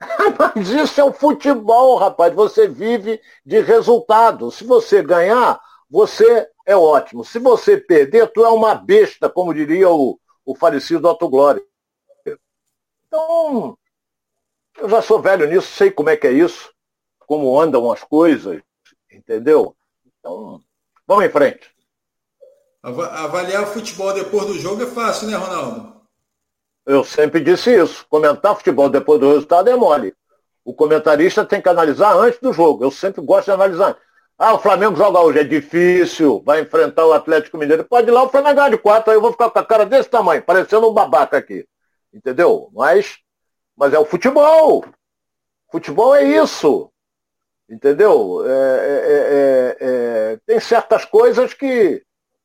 Mas 0.38 0.68
isso 0.68 1.00
é 1.00 1.04
o 1.04 1.12
futebol, 1.12 1.96
rapaz. 1.96 2.34
Você 2.34 2.66
vive 2.66 3.20
de 3.44 3.60
resultado. 3.60 4.50
Se 4.50 4.64
você 4.64 5.02
ganhar, 5.02 5.60
você 5.88 6.48
é 6.66 6.76
ótimo. 6.76 7.24
Se 7.24 7.38
você 7.38 7.76
perder, 7.76 8.32
tu 8.32 8.44
é 8.44 8.48
uma 8.48 8.74
besta, 8.74 9.28
como 9.28 9.54
diria 9.54 9.90
o, 9.90 10.18
o 10.44 10.54
falecido 10.54 11.08
Otto 11.08 11.28
Glória. 11.28 11.62
Então, 13.06 13.76
eu 14.78 14.88
já 14.88 15.02
sou 15.02 15.20
velho 15.20 15.48
nisso, 15.48 15.66
sei 15.66 15.90
como 15.90 16.10
é 16.10 16.16
que 16.16 16.28
é 16.28 16.32
isso, 16.32 16.72
como 17.26 17.60
andam 17.60 17.90
as 17.90 18.04
coisas, 18.04 18.62
entendeu? 19.10 19.76
Então, 20.18 20.60
vamos 21.06 21.24
em 21.24 21.28
frente. 21.28 21.74
Avaliar 22.82 23.64
o 23.64 23.66
futebol 23.66 24.14
depois 24.14 24.46
do 24.46 24.58
jogo 24.58 24.82
é 24.82 24.86
fácil, 24.86 25.28
né, 25.28 25.36
Ronaldo? 25.36 25.99
Eu 26.90 27.04
sempre 27.04 27.40
disse 27.40 27.72
isso. 27.72 28.04
Comentar 28.08 28.56
futebol 28.56 28.88
depois 28.88 29.20
do 29.20 29.28
resultado 29.28 29.70
é 29.70 29.76
mole. 29.76 30.12
O 30.64 30.74
comentarista 30.74 31.44
tem 31.44 31.62
que 31.62 31.68
analisar 31.68 32.16
antes 32.16 32.40
do 32.40 32.52
jogo. 32.52 32.82
Eu 32.82 32.90
sempre 32.90 33.22
gosto 33.22 33.44
de 33.44 33.52
analisar. 33.52 33.96
Ah, 34.36 34.54
o 34.54 34.58
Flamengo 34.58 34.96
joga 34.96 35.20
hoje, 35.20 35.38
é 35.38 35.44
difícil, 35.44 36.42
vai 36.44 36.62
enfrentar 36.62 37.06
o 37.06 37.12
Atlético 37.12 37.58
Mineiro. 37.58 37.84
Pode 37.84 38.08
ir 38.08 38.10
lá, 38.10 38.24
o 38.24 38.28
Flamengo 38.28 38.56
ganha 38.56 38.70
de 38.70 38.78
quatro, 38.78 39.10
aí 39.10 39.16
eu 39.16 39.20
vou 39.20 39.30
ficar 39.32 39.50
com 39.50 39.58
a 39.58 39.64
cara 39.64 39.86
desse 39.86 40.08
tamanho, 40.08 40.42
parecendo 40.42 40.88
um 40.88 40.94
babaca 40.94 41.36
aqui. 41.36 41.64
Entendeu? 42.12 42.70
Mas, 42.72 43.18
mas 43.76 43.92
é 43.92 43.98
o 43.98 44.04
futebol. 44.04 44.84
Futebol 45.70 46.14
é 46.14 46.24
isso. 46.24 46.90
Entendeu? 47.68 48.42
É, 48.44 48.50
é, 48.50 49.26
é, 49.30 49.76
é, 49.80 50.38
tem 50.44 50.58
certas 50.58 51.04
coisas 51.04 51.54
que. 51.54 52.02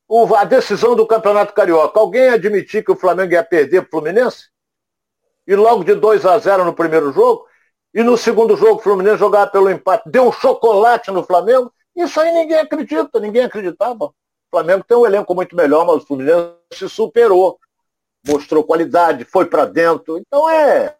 O, 0.08 0.34
a 0.34 0.44
decisão 0.44 0.94
do 0.94 1.06
Campeonato 1.06 1.52
Carioca, 1.52 1.98
alguém 1.98 2.28
admitir 2.28 2.84
que 2.84 2.92
o 2.92 2.96
Flamengo 2.96 3.32
ia 3.32 3.42
perder 3.42 3.82
para 3.82 3.88
o 3.88 3.90
Fluminense? 3.90 4.48
E 5.46 5.54
logo 5.54 5.84
de 5.84 5.94
2 5.94 6.24
a 6.24 6.38
0 6.38 6.64
no 6.64 6.74
primeiro 6.74 7.12
jogo? 7.12 7.46
E 7.92 8.02
no 8.02 8.16
segundo 8.16 8.56
jogo 8.56 8.80
o 8.80 8.82
Fluminense 8.82 9.18
jogava 9.18 9.50
pelo 9.50 9.70
empate, 9.70 10.08
deu 10.08 10.28
um 10.28 10.32
chocolate 10.32 11.10
no 11.10 11.24
Flamengo? 11.24 11.72
Isso 11.94 12.20
aí 12.20 12.32
ninguém 12.32 12.58
acredita, 12.58 13.18
ninguém 13.18 13.44
acreditava. 13.44 14.06
O 14.06 14.14
Flamengo 14.50 14.84
tem 14.84 14.96
um 14.96 15.06
elenco 15.06 15.34
muito 15.34 15.56
melhor, 15.56 15.86
mas 15.86 16.02
o 16.02 16.06
Fluminense 16.06 16.54
se 16.72 16.88
superou 16.88 17.58
mostrou 18.26 18.64
qualidade, 18.64 19.24
foi 19.24 19.46
para 19.46 19.64
dentro. 19.64 20.18
Então 20.18 20.50
é, 20.50 20.96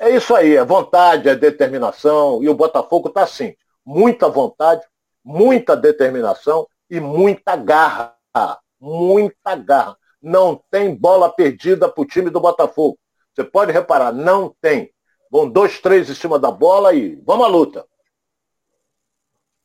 é 0.00 0.10
isso 0.10 0.34
aí, 0.34 0.56
é 0.56 0.64
vontade, 0.64 1.28
é 1.28 1.34
determinação. 1.34 2.42
E 2.42 2.48
o 2.48 2.54
Botafogo 2.54 3.08
está 3.08 3.24
assim, 3.24 3.54
muita 3.84 4.28
vontade, 4.28 4.82
muita 5.24 5.76
determinação 5.76 6.66
e 6.90 7.00
muita 7.00 7.56
garra. 7.56 8.16
Muita 8.80 9.56
garra. 9.56 9.96
Não 10.20 10.62
tem 10.70 10.94
bola 10.94 11.30
perdida 11.30 11.88
para 11.88 12.02
o 12.02 12.06
time 12.06 12.30
do 12.30 12.40
Botafogo. 12.40 12.98
Você 13.34 13.44
pode 13.44 13.72
reparar, 13.72 14.12
não 14.12 14.54
tem. 14.60 14.92
Vão 15.30 15.48
dois, 15.48 15.80
três 15.80 16.08
em 16.08 16.14
cima 16.14 16.38
da 16.38 16.50
bola 16.50 16.94
e 16.94 17.16
vamos 17.24 17.46
à 17.46 17.48
luta. 17.48 17.86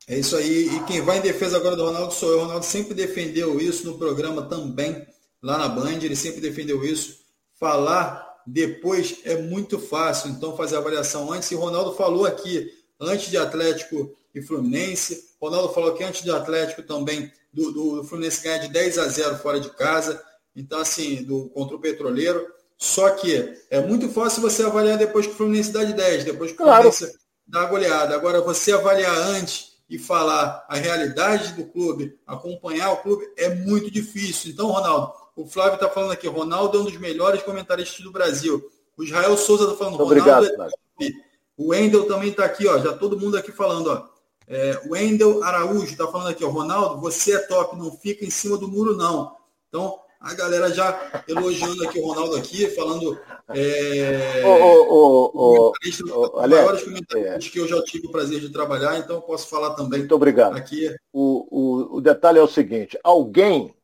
É 0.08 0.20
isso 0.20 0.36
aí. 0.36 0.76
E 0.76 0.84
quem 0.86 1.02
vai 1.02 1.18
em 1.18 1.22
defesa 1.22 1.58
agora 1.58 1.76
do 1.76 1.86
Ronaldo 1.86 2.14
sou 2.14 2.30
eu. 2.30 2.38
O 2.40 2.42
Ronaldo 2.42 2.66
sempre 2.66 2.94
defendeu 2.94 3.60
isso 3.60 3.86
no 3.86 3.98
programa 3.98 4.44
também 4.44 5.08
lá 5.44 5.58
na 5.58 5.68
Band, 5.68 6.00
ele 6.02 6.16
sempre 6.16 6.40
defendeu 6.40 6.84
isso. 6.86 7.20
Falar 7.60 8.42
depois 8.48 9.20
é 9.26 9.42
muito 9.42 9.78
fácil, 9.78 10.30
então 10.32 10.56
fazer 10.56 10.76
a 10.76 10.80
avaliação 10.80 11.32
antes. 11.32 11.52
E 11.52 11.56
Ronaldo 11.56 11.94
falou 11.94 12.26
aqui, 12.26 12.72
antes 13.00 13.30
de 13.30 13.38
Atlético 13.38 14.16
e 14.34 14.42
Fluminense. 14.42 15.33
Ronaldo 15.44 15.74
falou 15.74 15.94
que 15.94 16.04
antes 16.04 16.24
de 16.24 16.32
Atlético 16.32 16.84
também, 16.84 17.32
do, 17.52 17.72
do 17.72 18.04
Fluminense 18.06 18.44
ganhar 18.44 18.60
de 18.60 18.70
10 18.70 18.98
a 18.98 19.08
0 19.08 19.38
fora 19.38 19.60
de 19.60 19.70
casa. 19.72 20.22
Então, 20.56 20.80
assim, 20.80 21.24
do, 21.24 21.50
contra 21.50 21.76
o 21.76 21.80
Petroleiro. 21.80 22.48
Só 22.78 23.10
que 23.12 23.54
é 23.70 23.80
muito 23.82 24.10
fácil 24.10 24.42
você 24.42 24.64
avaliar 24.64 24.98
depois 24.98 25.26
que 25.26 25.34
o 25.34 25.36
Fluminense 25.36 25.72
dá 25.72 25.84
de 25.84 25.94
10, 25.94 26.26
depois 26.26 26.52
que 26.52 26.62
o 26.62 26.66
Fluminense 26.66 27.06
claro. 27.06 27.20
dá 27.48 27.62
a 27.62 27.66
goleada. 27.66 28.16
Agora, 28.16 28.42
você 28.42 28.72
avaliar 28.72 29.16
antes 29.16 29.74
e 29.90 30.00
falar 30.00 30.66
a 30.68 30.76
realidade 30.76 31.54
do 31.54 31.66
clube, 31.66 32.18
acompanhar 32.26 32.92
o 32.92 32.98
clube, 32.98 33.26
é 33.38 33.50
muito 33.50 33.92
difícil. 33.92 34.52
Então, 34.52 34.68
Ronaldo, 34.68 35.14
o 35.36 35.46
Flávio 35.46 35.76
está 35.76 35.90
falando 35.90 36.12
aqui, 36.12 36.28
Ronaldo 36.28 36.78
é 36.78 36.82
um 36.82 36.86
dos 36.86 36.98
melhores 36.98 37.42
comentaristas 37.44 38.04
do 38.04 38.12
Brasil. 38.12 38.64
O 38.98 39.04
Israel 39.04 39.38
Souza 39.38 39.66
está 39.66 39.76
falando, 39.76 40.00
Obrigado, 40.02 40.46
Ronaldo 40.46 40.74
é 41.02 41.10
O 41.58 41.70
Wendel 41.70 42.08
também 42.08 42.30
está 42.30 42.46
aqui, 42.46 42.68
ó, 42.68 42.80
já 42.80 42.94
todo 42.94 43.20
mundo 43.20 43.38
aqui 43.38 43.52
falando. 43.52 43.88
Ó. 43.88 44.13
É, 44.48 44.82
o 44.86 44.92
Wendel 44.92 45.44
Araújo 45.44 45.86
está 45.86 46.08
falando 46.08 46.30
aqui, 46.30 46.44
ó, 46.44 46.50
Ronaldo, 46.50 47.00
você 47.00 47.36
é 47.36 47.40
top, 47.40 47.78
não 47.78 47.92
fica 47.92 48.26
em 48.26 48.30
cima 48.30 48.58
do 48.58 48.68
muro, 48.68 48.96
não. 48.96 49.36
Então, 49.70 50.00
A 50.24 50.34
galera 50.36 50.74
já 50.74 51.24
elogiando 51.28 51.86
aqui 51.86 52.00
o 52.00 52.08
Ronaldo 52.08 52.38
aqui, 52.38 52.70
falando. 52.70 53.20
É, 53.50 54.42
o, 54.46 55.34
o, 55.36 55.74
o, 55.74 56.48
maiores 56.48 56.84
comentaristas 56.84 57.46
é. 57.46 57.50
que 57.50 57.60
eu 57.60 57.68
já 57.68 57.84
tive 57.84 58.08
o 58.08 58.12
prazer 58.12 58.40
de 58.40 58.50
trabalhar, 58.50 58.98
então 58.98 59.20
posso 59.20 59.50
falar 59.50 59.72
também. 59.72 60.00
Muito 60.00 60.16
obrigado. 60.16 60.56
Aqui. 60.56 60.96
O, 61.12 61.48
o, 61.52 61.98
o 61.98 62.02
detalhe 62.02 62.40
é 62.40 62.42
o 62.42 62.48
seguinte: 62.48 62.98
alguém, 63.04 63.76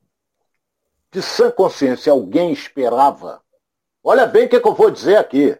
de 1.11 1.21
sã 1.21 1.51
consciência, 1.51 2.09
alguém 2.09 2.53
esperava. 2.53 3.41
Olha 4.01 4.25
bem 4.25 4.45
o 4.45 4.49
que, 4.49 4.55
é 4.55 4.61
que 4.61 4.67
eu 4.67 4.73
vou 4.73 4.89
dizer 4.89 5.17
aqui. 5.17 5.57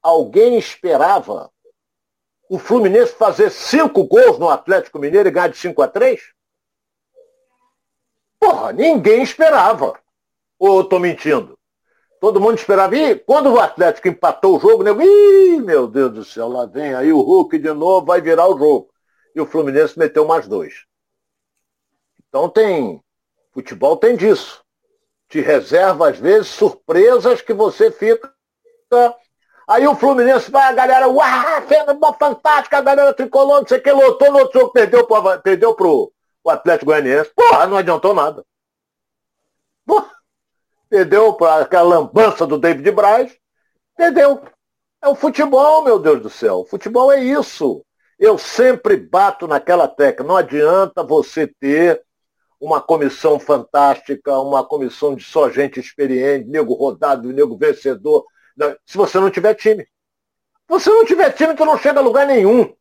Alguém 0.00 0.56
esperava 0.56 1.50
o 2.48 2.58
Fluminense 2.58 3.14
fazer 3.14 3.50
cinco 3.50 4.04
gols 4.04 4.38
no 4.38 4.48
Atlético 4.48 4.98
Mineiro 4.98 5.28
e 5.28 5.32
ganhar 5.32 5.48
de 5.48 5.56
5 5.56 5.82
a 5.82 5.88
3? 5.88 6.20
Porra, 8.38 8.72
ninguém 8.72 9.22
esperava. 9.22 9.98
Ou 10.58 10.78
eu 10.78 10.84
tô 10.84 10.98
mentindo? 10.98 11.58
Todo 12.20 12.40
mundo 12.40 12.58
esperava. 12.58 12.96
E 12.96 13.18
quando 13.18 13.52
o 13.52 13.60
Atlético 13.60 14.08
empatou 14.08 14.56
o 14.56 14.60
jogo, 14.60 14.82
nego, 14.82 15.02
ih, 15.02 15.60
meu 15.60 15.86
Deus 15.86 16.12
do 16.12 16.24
céu, 16.24 16.48
lá 16.48 16.66
vem 16.66 16.94
aí 16.94 17.12
o 17.12 17.20
Hulk 17.20 17.58
de 17.58 17.72
novo, 17.72 18.06
vai 18.06 18.20
virar 18.20 18.46
o 18.48 18.58
jogo. 18.58 18.90
E 19.34 19.40
o 19.40 19.46
Fluminense 19.46 19.98
meteu 19.98 20.26
mais 20.26 20.46
dois. 20.46 20.84
Então 22.28 22.48
tem. 22.48 23.02
Futebol 23.52 23.96
tem 23.96 24.16
disso. 24.16 24.62
Te 25.28 25.40
reserva, 25.40 26.10
às 26.10 26.18
vezes, 26.18 26.48
surpresas 26.48 27.40
que 27.40 27.52
você 27.52 27.90
fica 27.90 28.32
Aí 29.66 29.86
o 29.86 29.94
Fluminense 29.94 30.50
vai, 30.50 30.68
a 30.68 30.72
galera, 30.72 31.08
uau, 31.08 31.62
fenda 31.66 31.96
fantástica, 32.18 32.78
a 32.78 32.82
galera 32.82 33.14
tricolor, 33.14 33.60
não 33.60 33.66
sei 33.66 33.78
o 33.78 33.82
que, 33.82 33.90
lotou 33.90 34.30
no 34.30 34.38
outro 34.40 34.60
jogo, 34.60 34.72
perdeu 34.72 35.06
pro, 35.06 35.40
perdeu 35.40 35.74
pro 35.74 36.12
o 36.42 36.50
Atlético 36.50 36.86
Goianiense. 36.86 37.32
Porra, 37.34 37.66
não 37.66 37.78
adiantou 37.78 38.12
nada. 38.12 38.44
Porra, 39.86 40.10
perdeu 40.90 41.32
para 41.32 41.62
aquela 41.62 41.98
lambança 41.98 42.46
do 42.46 42.58
David 42.58 42.90
Braz, 42.90 43.34
perdeu. 43.96 44.42
É 45.02 45.08
o 45.08 45.14
futebol, 45.14 45.82
meu 45.82 45.98
Deus 45.98 46.22
do 46.22 46.30
céu. 46.30 46.60
O 46.60 46.66
futebol 46.66 47.10
é 47.10 47.22
isso. 47.22 47.84
Eu 48.18 48.38
sempre 48.38 48.96
bato 48.96 49.46
naquela 49.46 49.88
tecla. 49.88 50.26
Não 50.26 50.36
adianta 50.36 51.02
você 51.02 51.46
ter 51.46 52.02
uma 52.60 52.80
comissão 52.80 53.38
fantástica, 53.38 54.38
uma 54.38 54.64
comissão 54.64 55.14
de 55.14 55.22
só 55.22 55.50
gente 55.50 55.78
experiente, 55.78 56.48
nego 56.48 56.72
rodado, 56.72 57.30
nego 57.32 57.56
vencedor 57.56 58.24
se 58.86 58.96
você 58.96 59.18
não 59.18 59.30
tiver 59.30 59.54
time. 59.54 59.84
Se 59.84 60.68
você 60.68 60.90
não 60.90 61.04
tiver 61.04 61.30
time, 61.32 61.54
tu 61.54 61.64
não 61.64 61.78
chega 61.78 62.00
a 62.00 62.02
lugar 62.02 62.26
nenhum. 62.26 62.74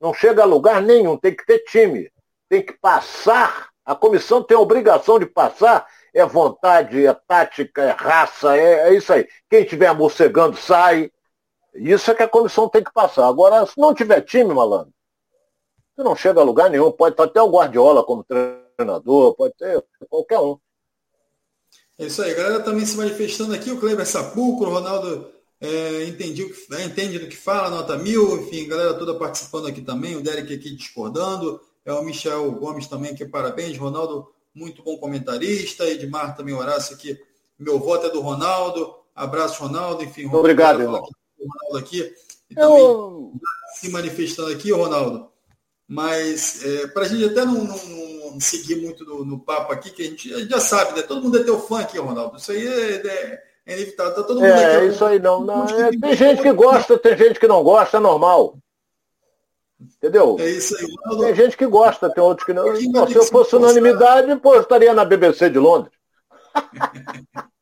Não 0.00 0.14
chega 0.14 0.42
a 0.42 0.46
lugar 0.46 0.82
nenhum. 0.82 1.16
Tem 1.16 1.34
que 1.34 1.44
ter 1.44 1.60
time. 1.60 2.10
Tem 2.48 2.62
que 2.62 2.72
passar. 2.74 3.68
A 3.84 3.94
comissão 3.94 4.42
tem 4.42 4.56
a 4.56 4.60
obrigação 4.60 5.18
de 5.18 5.26
passar. 5.26 5.86
É 6.14 6.24
vontade, 6.24 7.06
é 7.06 7.12
tática, 7.12 7.82
é 7.82 7.90
raça, 7.90 8.56
é, 8.56 8.88
é 8.88 8.94
isso 8.94 9.12
aí. 9.12 9.28
Quem 9.50 9.62
estiver 9.62 9.94
morcegando, 9.94 10.56
sai. 10.56 11.10
Isso 11.74 12.10
é 12.10 12.14
que 12.14 12.22
a 12.22 12.28
comissão 12.28 12.68
tem 12.68 12.82
que 12.82 12.92
passar. 12.92 13.28
Agora, 13.28 13.66
se 13.66 13.78
não 13.78 13.92
tiver 13.92 14.22
time, 14.22 14.52
malandro, 14.54 14.92
você 15.94 16.02
não 16.02 16.16
chega 16.16 16.40
a 16.40 16.44
lugar 16.44 16.70
nenhum. 16.70 16.90
Pode 16.90 17.12
estar 17.12 17.24
até 17.24 17.40
o 17.40 17.50
Guardiola 17.50 18.02
como 18.02 18.24
treinador, 18.24 19.34
pode 19.34 19.54
ter 19.54 19.84
qualquer 20.08 20.38
um. 20.38 20.58
É 21.98 22.06
isso 22.06 22.22
aí, 22.22 22.32
a 22.32 22.34
galera 22.34 22.60
também 22.60 22.84
se 22.84 22.96
manifestando 22.96 23.54
aqui, 23.54 23.70
o 23.70 23.80
Kleber 23.80 24.06
Sapulcro, 24.06 24.68
o 24.68 24.72
Ronaldo 24.74 25.30
é, 25.58 26.04
entendi 26.04 26.42
o 26.42 26.52
que, 26.52 26.74
é, 26.74 26.84
entende 26.84 27.18
do 27.18 27.26
que 27.26 27.36
fala, 27.36 27.70
nota 27.70 27.96
mil, 27.96 28.42
enfim, 28.42 28.66
a 28.66 28.68
galera 28.68 28.94
toda 28.94 29.14
participando 29.14 29.66
aqui 29.66 29.80
também, 29.80 30.14
o 30.14 30.22
Derek 30.22 30.52
aqui 30.52 30.76
discordando, 30.76 31.58
é 31.84 31.92
o 31.92 32.02
Michel 32.02 32.52
Gomes 32.52 32.86
também 32.86 33.12
aqui, 33.12 33.24
parabéns, 33.24 33.78
Ronaldo, 33.78 34.30
muito 34.54 34.82
bom 34.82 34.98
comentarista, 34.98 35.88
Edmar 35.88 36.36
também, 36.36 36.54
Horácio 36.54 36.94
aqui, 36.94 37.18
meu 37.58 37.78
voto 37.78 38.06
é 38.06 38.10
do 38.10 38.20
Ronaldo, 38.20 38.94
abraço 39.14 39.62
Ronaldo, 39.62 40.04
enfim. 40.04 40.24
Ronaldo, 40.24 40.40
Obrigado, 40.40 40.82
irmão. 40.82 41.08
Ronaldo 41.38 41.78
aqui, 41.78 42.12
e 42.50 42.54
também 42.54 42.78
Eu... 42.78 43.32
se 43.76 43.88
manifestando 43.88 44.52
aqui, 44.52 44.70
Ronaldo, 44.70 45.30
mas 45.88 46.62
é, 46.62 46.88
para 46.88 47.04
a 47.04 47.08
gente 47.08 47.24
até 47.24 47.42
não, 47.46 47.64
não 47.64 48.15
seguir 48.40 48.76
muito 48.76 49.04
no, 49.04 49.24
no, 49.24 49.38
papo 49.38 49.72
aqui, 49.72 49.90
que 49.90 50.02
a 50.02 50.04
gente, 50.06 50.34
a 50.34 50.38
gente, 50.38 50.50
já 50.50 50.60
sabe, 50.60 50.96
né? 50.96 51.02
Todo 51.02 51.22
mundo 51.22 51.38
é 51.38 51.44
teu 51.44 51.58
fã 51.58 51.80
aqui, 51.80 51.98
Ronaldo. 51.98 52.36
Isso 52.36 52.52
aí 52.52 52.66
é, 52.66 53.06
é, 53.06 53.42
é 53.66 53.74
inevitável. 53.74 54.14
Tá 54.14 54.22
todo 54.22 54.40
mundo 54.40 54.46
é, 54.46 54.76
aqui, 54.76 54.86
isso 54.86 55.04
aí 55.04 55.18
não. 55.18 55.44
não 55.44 55.64
é, 55.64 55.90
tem 55.90 56.16
gente 56.16 56.42
que 56.42 56.52
gosta, 56.52 56.98
tem 56.98 57.16
gente 57.16 57.40
que 57.40 57.48
não 57.48 57.62
gosta, 57.62 57.96
é 57.96 58.00
normal. 58.00 58.58
Entendeu? 59.80 60.36
É 60.40 60.50
isso 60.50 60.76
aí, 60.76 60.86
Ronaldo. 61.04 61.24
Tem 61.24 61.34
gente 61.34 61.56
que 61.56 61.66
gosta, 61.66 62.10
tem 62.10 62.22
outros 62.22 62.46
que 62.46 62.52
não. 62.52 62.66
não 62.72 63.08
se 63.08 63.14
eu 63.14 63.24
fosse 63.24 63.56
unanimidade, 63.56 64.34
pô, 64.36 64.54
eu 64.54 64.62
estaria 64.62 64.94
na 64.94 65.04
BBC 65.04 65.50
de 65.50 65.58
Londres. 65.58 65.92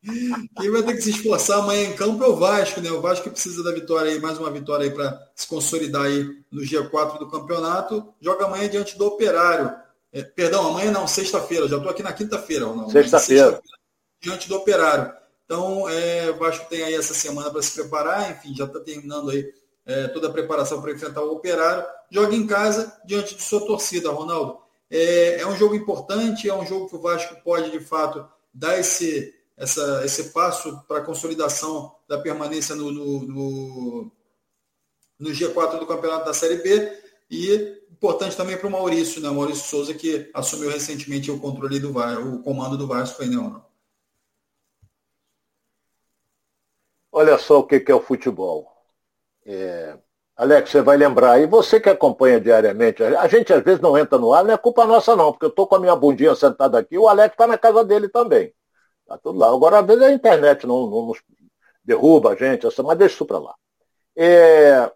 Quem 0.60 0.70
vai 0.70 0.82
ter 0.82 0.94
que 0.94 1.00
se 1.00 1.10
esforçar 1.10 1.60
amanhã 1.60 1.84
em 1.84 1.96
campo 1.96 2.22
é 2.22 2.28
o 2.28 2.36
Vasco, 2.36 2.80
né? 2.80 2.90
O 2.90 3.00
Vasco 3.00 3.30
precisa 3.30 3.64
da 3.64 3.72
vitória 3.72 4.12
aí, 4.12 4.20
mais 4.20 4.38
uma 4.38 4.50
vitória 4.50 4.84
aí 4.84 4.90
para 4.90 5.18
se 5.34 5.46
consolidar 5.48 6.02
aí 6.02 6.28
no 6.52 6.62
dia 6.62 6.86
4 6.86 7.18
do 7.18 7.30
campeonato. 7.30 8.12
Joga 8.20 8.44
amanhã 8.44 8.68
diante 8.68 8.98
do 8.98 9.06
Operário. 9.06 9.72
É, 10.14 10.22
perdão, 10.22 10.68
amanhã 10.68 10.92
não, 10.92 11.08
sexta-feira. 11.08 11.66
Já 11.66 11.76
estou 11.76 11.90
aqui 11.90 12.02
na 12.02 12.12
quinta-feira. 12.12 12.66
Sexta-feira. 12.88 13.50
Sexta 13.50 13.74
diante 14.22 14.48
do 14.48 14.56
operário. 14.56 15.12
Então, 15.44 15.88
é, 15.88 16.30
o 16.30 16.38
Vasco 16.38 16.68
tem 16.70 16.84
aí 16.84 16.94
essa 16.94 17.12
semana 17.12 17.50
para 17.50 17.60
se 17.60 17.74
preparar. 17.74 18.30
Enfim, 18.30 18.54
já 18.54 18.64
está 18.64 18.78
terminando 18.78 19.30
aí 19.30 19.52
é, 19.84 20.06
toda 20.08 20.28
a 20.28 20.32
preparação 20.32 20.80
para 20.80 20.92
enfrentar 20.92 21.22
o 21.22 21.32
operário. 21.32 21.84
Joga 22.10 22.34
em 22.34 22.46
casa 22.46 22.96
diante 23.04 23.34
de 23.34 23.42
sua 23.42 23.66
torcida, 23.66 24.10
Ronaldo. 24.10 24.58
É, 24.88 25.40
é 25.40 25.46
um 25.46 25.56
jogo 25.56 25.74
importante, 25.74 26.48
é 26.48 26.54
um 26.54 26.64
jogo 26.64 26.88
que 26.88 26.94
o 26.94 27.00
Vasco 27.00 27.36
pode, 27.42 27.72
de 27.72 27.80
fato, 27.80 28.24
dar 28.52 28.78
esse, 28.78 29.34
essa, 29.56 30.02
esse 30.04 30.30
passo 30.30 30.80
para 30.86 30.98
a 30.98 31.04
consolidação 31.04 31.92
da 32.08 32.18
permanência 32.18 32.76
no, 32.76 32.92
no, 32.92 33.22
no, 33.22 34.12
no 35.18 35.30
G4 35.30 35.80
do 35.80 35.86
Campeonato 35.86 36.24
da 36.24 36.32
Série 36.32 36.56
B. 36.62 37.00
E 37.30 37.82
Importante 38.04 38.36
também 38.36 38.58
para 38.58 38.66
o 38.66 38.70
Maurício, 38.70 39.18
né? 39.22 39.30
O 39.30 39.34
Maurício 39.34 39.64
Souza, 39.64 39.94
que 39.94 40.30
assumiu 40.34 40.68
recentemente 40.68 41.30
o 41.30 41.40
controle 41.40 41.80
do 41.80 41.88
o 41.88 42.42
comando 42.42 42.76
do 42.76 42.86
Vasco 42.86 43.22
aí, 43.22 43.30
né, 43.30 43.36
não? 43.36 43.64
Olha 47.10 47.38
só 47.38 47.60
o 47.60 47.66
que 47.66 47.82
é 47.90 47.94
o 47.94 48.02
futebol. 48.02 48.70
É... 49.46 49.96
Alex, 50.36 50.68
você 50.68 50.82
vai 50.82 50.98
lembrar, 50.98 51.40
e 51.40 51.46
você 51.46 51.80
que 51.80 51.88
acompanha 51.88 52.38
diariamente, 52.38 53.02
a 53.02 53.26
gente 53.26 53.50
às 53.54 53.64
vezes 53.64 53.80
não 53.80 53.96
entra 53.96 54.18
no 54.18 54.34
ar, 54.34 54.44
não 54.44 54.52
é 54.52 54.58
culpa 54.58 54.84
nossa 54.84 55.16
não, 55.16 55.32
porque 55.32 55.46
eu 55.46 55.48
estou 55.48 55.66
com 55.66 55.76
a 55.76 55.80
minha 55.80 55.96
bundinha 55.96 56.34
sentada 56.34 56.78
aqui, 56.78 56.98
o 56.98 57.08
Alex 57.08 57.32
está 57.32 57.46
na 57.46 57.56
casa 57.56 57.82
dele 57.82 58.10
também. 58.10 58.52
Está 59.00 59.16
tudo 59.16 59.38
lá. 59.38 59.48
Agora, 59.48 59.78
às 59.78 59.86
vezes 59.86 60.02
a 60.02 60.12
internet 60.12 60.66
não, 60.66 60.90
não 60.90 61.06
nos 61.06 61.22
derruba 61.82 62.32
a 62.32 62.36
gente, 62.36 62.66
mas 62.82 62.98
deixa 62.98 63.14
isso 63.14 63.24
para 63.24 63.38
lá. 63.38 63.54
É... 64.14 64.92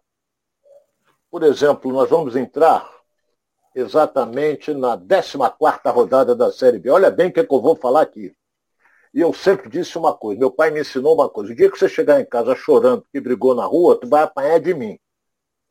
Por 1.31 1.43
exemplo, 1.43 1.91
nós 1.91 2.11
vamos 2.11 2.37
entrar 2.37 2.98
exatamente 3.79 4.75
na 4.75 4.97
14 4.97 5.37
rodada 5.87 6.35
da 6.35 6.51
Série 6.51 6.79
B. 6.79 6.91
Olha 6.91 7.11
bem 7.11 7.29
o 7.29 7.33
que, 7.33 7.41
é 7.41 7.45
que 7.45 7.55
eu 7.55 7.63
vou 7.63 7.77
falar 7.77 8.03
aqui. 8.03 8.35
E 9.15 9.21
eu 9.21 9.33
sempre 9.33 9.69
disse 9.71 9.97
uma 9.97 10.15
coisa, 10.15 10.39
meu 10.39 10.51
pai 10.51 10.71
me 10.71 10.81
ensinou 10.81 11.15
uma 11.15 11.29
coisa. 11.29 11.53
O 11.53 11.57
dia 11.57 11.71
que 11.71 11.79
você 11.79 11.89
chegar 11.89 12.21
em 12.21 12.27
casa 12.27 12.55
chorando 12.55 13.07
que 13.13 13.21
brigou 13.21 13.55
na 13.55 13.65
rua, 13.65 13.99
tu 13.99 14.09
vai 14.09 14.23
apanhar 14.23 14.61
de 14.61 14.75
mim. 14.75 14.99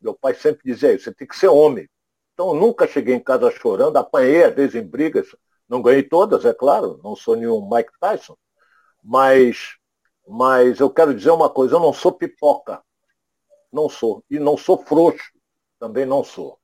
Meu 0.02 0.14
pai 0.14 0.34
sempre 0.34 0.62
dizia 0.64 0.94
isso, 0.94 1.06
você 1.06 1.14
tem 1.14 1.28
que 1.28 1.38
ser 1.38 1.48
homem. 1.48 1.88
Então 2.34 2.50
eu 2.50 2.56
nunca 2.56 2.88
cheguei 2.88 3.16
em 3.16 3.20
casa 3.20 3.52
chorando, 3.52 3.98
apanhei 3.98 4.44
às 4.44 4.56
vezes 4.56 4.76
em 4.76 4.86
brigas, 4.86 5.28
não 5.68 5.82
ganhei 5.82 6.04
todas, 6.04 6.46
é 6.46 6.54
claro, 6.54 7.00
não 7.04 7.16
sou 7.16 7.36
nenhum 7.36 7.68
Mike 7.70 7.92
Tyson, 8.00 8.38
mas, 9.04 9.76
mas 10.28 10.80
eu 10.80 10.90
quero 10.90 11.14
dizer 11.14 11.32
uma 11.32 11.50
coisa, 11.50 11.76
eu 11.76 11.80
não 11.80 11.94
sou 11.94 12.12
pipoca. 12.12 12.82
Não 13.72 13.90
sou. 13.90 14.24
E 14.30 14.40
não 14.40 14.58
sou 14.58 14.78
frouxo. 14.78 15.32
Também 15.80 16.06
não 16.06 16.24
sou. 16.24 16.58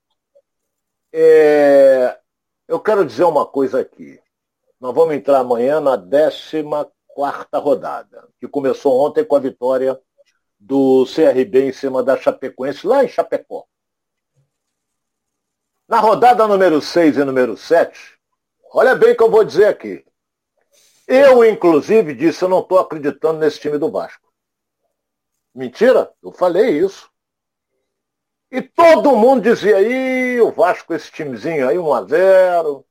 É, 1.16 2.18
eu 2.66 2.80
quero 2.80 3.06
dizer 3.06 3.22
uma 3.22 3.46
coisa 3.46 3.80
aqui. 3.80 4.20
Nós 4.80 4.92
vamos 4.92 5.14
entrar 5.14 5.38
amanhã 5.38 5.80
na 5.80 5.96
14 5.96 6.64
rodada, 7.54 8.28
que 8.40 8.48
começou 8.48 8.98
ontem 8.98 9.24
com 9.24 9.36
a 9.36 9.38
vitória 9.38 9.96
do 10.58 11.04
CRB 11.06 11.68
em 11.68 11.72
cima 11.72 12.02
da 12.02 12.16
Chapecoense, 12.16 12.84
lá 12.84 13.04
em 13.04 13.08
Chapecó. 13.08 13.64
Na 15.86 16.00
rodada 16.00 16.48
número 16.48 16.82
6 16.82 17.16
e 17.16 17.24
número 17.24 17.56
7, 17.56 18.18
olha 18.72 18.96
bem 18.96 19.12
o 19.12 19.16
que 19.16 19.22
eu 19.22 19.30
vou 19.30 19.44
dizer 19.44 19.66
aqui. 19.66 20.04
Eu, 21.06 21.44
inclusive, 21.44 22.12
disse, 22.12 22.42
eu 22.42 22.48
não 22.48 22.58
estou 22.58 22.80
acreditando 22.80 23.38
nesse 23.38 23.60
time 23.60 23.78
do 23.78 23.88
Vasco. 23.88 24.32
Mentira? 25.54 26.12
Eu 26.20 26.32
falei 26.32 26.76
isso. 26.76 27.08
E 28.54 28.62
todo 28.62 29.16
mundo 29.16 29.42
dizia, 29.42 29.78
aí 29.78 30.40
o 30.40 30.52
Vasco, 30.52 30.94
esse 30.94 31.10
timezinho 31.10 31.68
aí, 31.68 31.76
1x0, 31.76 32.84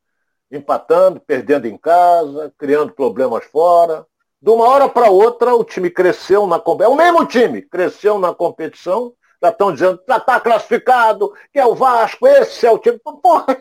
empatando, 0.52 1.22
perdendo 1.22 1.66
em 1.66 1.78
casa, 1.78 2.54
criando 2.58 2.92
problemas 2.92 3.46
fora. 3.46 4.06
De 4.42 4.50
uma 4.50 4.68
hora 4.68 4.90
para 4.90 5.10
outra, 5.10 5.56
o 5.56 5.64
time 5.64 5.90
cresceu 5.90 6.46
na 6.46 6.60
competição. 6.60 6.92
É 6.92 6.94
o 6.94 6.98
mesmo 6.98 7.26
time, 7.26 7.62
cresceu 7.62 8.20
na 8.20 8.36
competição. 8.36 9.14
Já 9.42 9.52
estão 9.52 9.72
dizendo, 9.72 10.02
já 10.06 10.18
está 10.18 10.38
classificado, 10.38 11.32
que 11.54 11.58
é 11.58 11.66
o 11.66 11.76
Vasco, 11.76 12.28
esse 12.28 12.68
é 12.68 12.72
o 12.72 12.78
time. 12.78 13.00
Porra, 13.24 13.58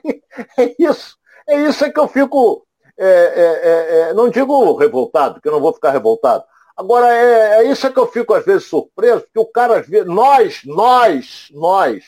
é 0.58 0.74
isso. 0.80 1.16
É 1.48 1.54
isso 1.54 1.84
é 1.84 1.90
que 1.92 2.00
eu 2.00 2.08
fico. 2.08 2.66
é, 2.98 3.06
é, 3.06 4.00
é, 4.10 4.12
não 4.12 4.28
digo 4.28 4.74
revoltado, 4.74 5.40
que 5.40 5.46
eu 5.46 5.52
não 5.52 5.60
vou 5.60 5.72
ficar 5.72 5.92
revoltado. 5.92 6.42
Agora, 6.76 7.12
é, 7.12 7.60
é 7.60 7.70
isso 7.70 7.92
que 7.92 7.98
eu 7.98 8.06
fico 8.06 8.34
às 8.34 8.44
vezes 8.44 8.66
surpreso, 8.66 9.26
que 9.32 9.38
o 9.38 9.46
cara, 9.46 9.80
às 9.80 9.86
vezes, 9.86 10.06
nós, 10.06 10.62
nós, 10.64 11.48
nós, 11.52 12.04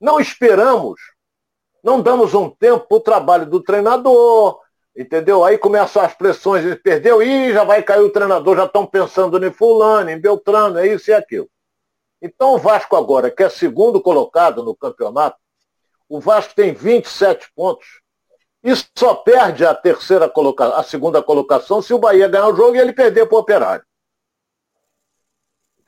não 0.00 0.18
esperamos, 0.18 1.00
não 1.84 2.00
damos 2.00 2.34
um 2.34 2.48
tempo 2.48 2.86
para 2.86 2.96
o 2.96 3.00
trabalho 3.00 3.46
do 3.46 3.62
treinador, 3.62 4.58
entendeu? 4.96 5.44
Aí 5.44 5.58
começam 5.58 6.02
as 6.02 6.14
pressões, 6.14 6.64
ele 6.64 6.76
perdeu, 6.76 7.22
e 7.22 7.52
já 7.52 7.64
vai 7.64 7.82
cair 7.82 8.02
o 8.02 8.12
treinador, 8.12 8.56
já 8.56 8.64
estão 8.64 8.86
pensando 8.86 9.44
em 9.44 9.52
fulano, 9.52 10.10
em 10.10 10.18
Beltrano, 10.18 10.78
é 10.78 10.86
isso 10.86 11.10
e 11.10 11.14
aquilo. 11.14 11.48
Então 12.22 12.54
o 12.54 12.58
Vasco 12.58 12.96
agora, 12.96 13.30
que 13.30 13.42
é 13.42 13.48
segundo 13.48 14.00
colocado 14.00 14.62
no 14.62 14.74
campeonato, 14.74 15.38
o 16.08 16.20
Vasco 16.20 16.54
tem 16.54 16.74
27 16.74 17.50
pontos 17.54 17.86
e 18.62 18.72
só 18.98 19.14
perde 19.14 19.64
a 19.64 19.74
terceira 19.74 20.28
colocação, 20.28 20.76
a 20.76 20.82
segunda 20.82 21.22
colocação 21.22 21.80
se 21.80 21.94
o 21.94 21.98
Bahia 21.98 22.28
ganhar 22.28 22.48
o 22.48 22.56
jogo 22.56 22.76
e 22.76 22.78
ele 22.78 22.92
perder 22.92 23.26
para 23.26 23.36
o 23.36 23.40
Operário. 23.40 23.84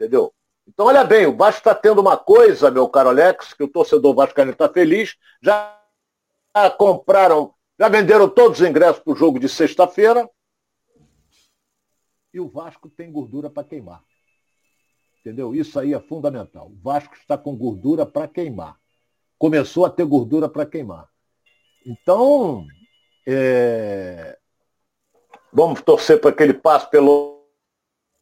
Entendeu? 0.03 0.35
Então, 0.67 0.87
olha 0.87 1.05
bem, 1.05 1.27
o 1.27 1.37
Vasco 1.37 1.59
está 1.59 1.77
tendo 1.77 2.01
uma 2.01 2.17
coisa, 2.17 2.73
meu 2.73 2.89
caro 2.89 3.11
Alex, 3.11 3.55
que 3.55 3.63
o 3.63 3.69
torcedor 3.69 4.13
vascaíno 4.13 4.51
está 4.51 4.69
feliz. 4.69 5.17
Já 5.41 5.81
compraram, 6.77 7.55
já 7.79 7.89
venderam 7.89 8.29
todos 8.29 8.61
os 8.61 8.69
ingressos 8.69 9.01
para 9.01 9.13
o 9.13 9.17
jogo 9.17 9.39
de 9.39 9.49
sexta-feira. 9.49 10.29
E 12.35 12.41
o 12.41 12.49
Vasco 12.49 12.89
tem 12.89 13.13
gordura 13.13 13.49
para 13.49 13.63
queimar. 13.63 14.03
Entendeu? 15.21 15.55
Isso 15.55 15.79
aí 15.79 15.95
é 15.95 16.01
fundamental. 16.01 16.67
O 16.67 16.83
Vasco 16.83 17.15
está 17.15 17.39
com 17.39 17.57
gordura 17.57 18.05
para 18.05 18.27
queimar. 18.27 18.77
Começou 19.39 19.87
a 19.87 19.91
ter 19.91 20.05
gordura 20.05 20.49
para 20.49 20.67
queimar. 20.67 21.09
Então, 21.87 22.67
é... 23.25 24.37
vamos 25.53 25.81
torcer 25.81 26.21
para 26.21 26.33
que 26.33 26.43
ele 26.43 26.55
passe 26.55 26.91
pelo 26.91 27.47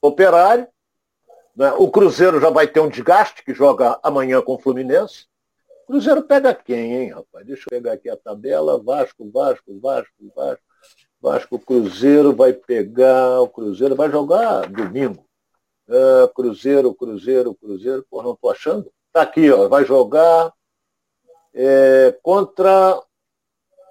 operário. 0.02 0.68
Né? 1.55 1.72
O 1.72 1.90
Cruzeiro 1.90 2.40
já 2.40 2.51
vai 2.51 2.66
ter 2.66 2.80
um 2.80 2.88
desgaste, 2.88 3.44
que 3.44 3.55
joga 3.55 3.98
amanhã 4.03 4.40
com 4.40 4.55
o 4.55 4.59
Fluminense. 4.59 5.26
O 5.84 5.92
Cruzeiro 5.92 6.22
pega 6.22 6.55
quem, 6.55 6.94
hein, 6.94 7.11
rapaz? 7.11 7.46
Deixa 7.46 7.64
eu 7.66 7.70
pegar 7.70 7.92
aqui 7.92 8.09
a 8.09 8.16
tabela. 8.16 8.82
Vasco, 8.82 9.30
Vasco, 9.30 9.78
Vasco, 9.80 10.32
Vasco. 10.34 10.62
Vasco, 11.20 11.59
Cruzeiro 11.59 12.34
vai 12.34 12.53
pegar. 12.53 13.40
O 13.40 13.48
Cruzeiro 13.48 13.94
vai 13.94 14.11
jogar 14.11 14.68
domingo. 14.68 15.24
Uh, 15.88 16.32
cruzeiro, 16.34 16.94
Cruzeiro, 16.94 17.53
Cruzeiro, 17.53 18.07
pô, 18.09 18.22
não 18.22 18.34
estou 18.34 18.51
achando. 18.51 18.92
Está 19.09 19.22
aqui, 19.22 19.51
ó, 19.51 19.66
vai 19.68 19.84
jogar 19.84 20.53
é, 21.53 22.16
contra 22.22 23.03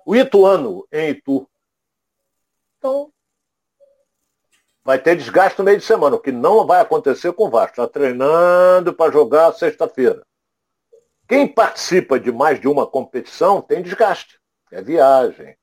o 0.05 0.15
Ituano, 0.15 0.87
em 0.91 1.09
Itu. 1.09 1.45
Então, 2.77 3.11
vai 4.83 4.99
ter 4.99 5.15
desgaste 5.15 5.59
no 5.59 5.65
meio 5.65 5.77
de 5.77 5.83
semana, 5.83 6.15
o 6.15 6.19
que 6.19 6.31
não 6.31 6.65
vai 6.65 6.81
acontecer 6.81 7.33
com 7.33 7.45
o 7.45 7.49
Vasco. 7.49 7.81
Está 7.81 7.87
treinando 7.87 8.93
para 8.93 9.11
jogar 9.11 9.53
sexta-feira. 9.53 10.25
Quem 11.27 11.47
participa 11.47 12.19
de 12.19 12.31
mais 12.31 12.59
de 12.59 12.67
uma 12.67 12.87
competição 12.87 13.61
tem 13.61 13.81
desgaste. 13.81 14.39
É 14.71 14.81
viagem, 14.81 15.55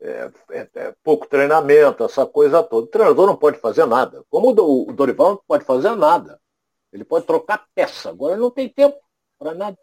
é, 0.00 0.30
é, 0.50 0.68
é, 0.74 0.94
pouco 1.04 1.26
treinamento, 1.26 2.02
essa 2.02 2.24
coisa 2.24 2.62
toda. 2.62 2.86
O 2.86 2.90
treinador 2.90 3.26
não 3.26 3.36
pode 3.36 3.58
fazer 3.58 3.84
nada. 3.84 4.24
Como 4.30 4.50
o, 4.50 4.92
Dorival 4.92 5.30
não 5.30 5.42
pode 5.46 5.64
fazer 5.64 5.94
nada. 5.94 6.40
Ele 6.90 7.04
pode 7.04 7.26
trocar 7.26 7.66
peça. 7.74 8.08
Agora 8.08 8.32
ele 8.32 8.40
não 8.40 8.50
tem 8.50 8.68
tempo 8.68 8.98
para 9.38 9.54
nada. 9.54 9.78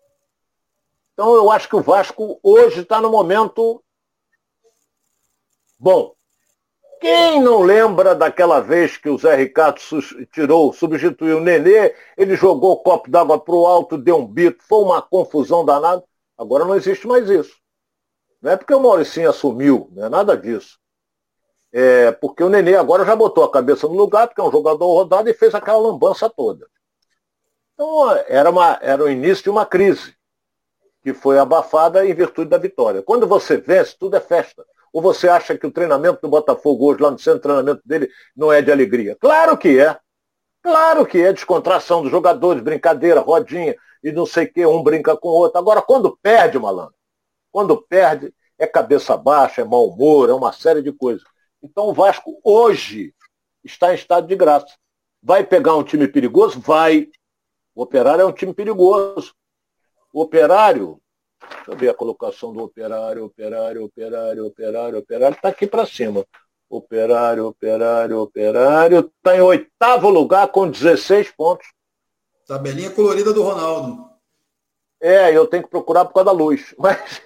Então 1.13 1.35
eu 1.35 1.51
acho 1.51 1.69
que 1.69 1.75
o 1.75 1.81
Vasco 1.81 2.39
hoje 2.41 2.81
está 2.81 2.99
no 2.99 3.11
momento 3.11 3.83
bom. 5.79 6.15
Quem 6.99 7.41
não 7.41 7.61
lembra 7.61 8.15
daquela 8.15 8.59
vez 8.59 8.97
que 8.97 9.09
o 9.09 9.17
Zé 9.17 9.35
Ricardo 9.35 9.79
tirou, 10.31 10.73
substituiu 10.73 11.37
o 11.37 11.41
Nenê, 11.41 11.93
ele 12.17 12.35
jogou 12.35 12.71
o 12.71 12.77
copo 12.77 13.09
d'água 13.09 13.39
para 13.39 13.53
o 13.53 13.67
alto, 13.67 13.97
deu 13.97 14.17
um 14.17 14.25
bito, 14.25 14.63
foi 14.63 14.83
uma 14.83 15.01
confusão 15.01 15.63
danada. 15.63 16.03
Agora 16.37 16.65
não 16.65 16.75
existe 16.75 17.07
mais 17.07 17.29
isso. 17.29 17.55
Não 18.41 18.51
é 18.51 18.57
porque 18.57 18.73
o 18.73 18.79
Mauricinho 18.79 19.29
assumiu, 19.29 19.89
não 19.91 20.05
é 20.05 20.09
nada 20.09 20.35
disso. 20.35 20.79
É 21.71 22.11
porque 22.11 22.43
o 22.43 22.49
Nenê 22.49 22.75
agora 22.75 23.05
já 23.05 23.15
botou 23.15 23.43
a 23.43 23.51
cabeça 23.51 23.87
no 23.87 23.93
lugar, 23.93 24.27
porque 24.27 24.41
é 24.41 24.43
um 24.43 24.51
jogador 24.51 24.87
rodado 24.87 25.29
e 25.29 25.33
fez 25.33 25.53
aquela 25.53 25.77
lambança 25.77 26.29
toda. 26.29 26.67
Então 27.73 28.11
era, 28.27 28.49
uma, 28.49 28.79
era 28.81 29.03
o 29.03 29.09
início 29.09 29.43
de 29.43 29.49
uma 29.49 29.65
crise, 29.65 30.15
que 31.03 31.13
foi 31.13 31.37
abafada 31.37 32.05
em 32.07 32.13
virtude 32.13 32.49
da 32.49 32.57
vitória. 32.57 33.03
Quando 33.03 33.27
você 33.27 33.57
vence, 33.57 33.95
tudo 33.97 34.15
é 34.15 34.19
festa. 34.19 34.65
Ou 34.93 35.01
você 35.01 35.27
acha 35.27 35.57
que 35.57 35.67
o 35.67 35.71
treinamento 35.71 36.19
do 36.21 36.29
Botafogo 36.29 36.85
hoje, 36.85 37.01
lá 37.01 37.11
no 37.11 37.19
centro 37.19 37.39
de 37.39 37.43
treinamento 37.43 37.81
dele, 37.85 38.09
não 38.35 38.51
é 38.51 38.61
de 38.61 38.71
alegria? 38.71 39.15
Claro 39.19 39.57
que 39.57 39.79
é. 39.79 39.97
Claro 40.61 41.05
que 41.05 41.21
é 41.21 41.31
descontração 41.31 42.01
dos 42.01 42.11
jogadores, 42.11 42.61
brincadeira, 42.61 43.21
rodinha 43.21 43.75
e 44.03 44.11
não 44.11 44.25
sei 44.25 44.45
o 44.45 44.53
que, 44.53 44.65
um 44.65 44.83
brinca 44.83 45.15
com 45.15 45.29
o 45.29 45.33
outro. 45.33 45.57
Agora, 45.57 45.81
quando 45.81 46.17
perde, 46.21 46.59
malandro, 46.59 46.95
quando 47.51 47.81
perde, 47.81 48.33
é 48.57 48.65
cabeça 48.65 49.15
baixa, 49.15 49.61
é 49.61 49.65
mau 49.65 49.87
humor, 49.87 50.29
é 50.29 50.33
uma 50.33 50.51
série 50.51 50.81
de 50.81 50.91
coisas. 50.91 51.23
Então 51.61 51.85
o 51.85 51.93
Vasco 51.93 52.39
hoje 52.43 53.13
está 53.63 53.91
em 53.91 53.95
estado 53.95 54.27
de 54.27 54.35
graça. 54.35 54.75
Vai 55.21 55.43
pegar 55.43 55.75
um 55.75 55.83
time 55.83 56.07
perigoso? 56.07 56.59
Vai. 56.59 57.09
O 57.75 57.83
Operário 57.83 58.21
é 58.21 58.25
um 58.25 58.31
time 58.31 58.53
perigoso. 58.53 59.33
O 60.13 60.21
Operário, 60.21 61.01
deixa 61.39 61.71
eu 61.71 61.77
ver 61.77 61.89
a 61.89 61.93
colocação 61.93 62.53
do 62.53 62.63
Operário, 62.63 63.25
Operário, 63.25 63.83
Operário, 63.85 64.45
Operário, 64.45 64.99
Operário, 64.99 65.35
está 65.35 65.49
aqui 65.49 65.67
para 65.67 65.85
cima. 65.85 66.25
Operário, 66.69 67.47
Operário, 67.47 68.19
Operário, 68.19 68.99
está 68.99 69.35
em 69.35 69.41
oitavo 69.41 70.09
lugar 70.09 70.47
com 70.49 70.69
16 70.69 71.31
pontos. 71.31 71.67
Tabelinha 72.45 72.91
colorida 72.91 73.33
do 73.33 73.43
Ronaldo. 73.43 74.09
É, 74.99 75.35
eu 75.35 75.45
tenho 75.47 75.63
que 75.63 75.69
procurar 75.69 76.05
por 76.05 76.13
causa 76.13 76.25
da 76.25 76.31
luz. 76.31 76.73
Mas, 76.79 77.21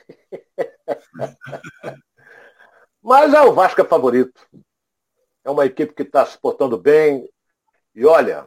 Mas 3.01 3.34
é 3.34 3.41
o 3.41 3.53
Vasco 3.53 3.82
é 3.82 3.86
favorito. 3.86 4.45
É 5.43 5.49
uma 5.49 5.66
equipe 5.66 5.93
que 5.93 6.03
está 6.03 6.26
se 6.26 6.38
portando 6.38 6.78
bem. 6.78 7.28
E 7.95 8.05
olha, 8.05 8.45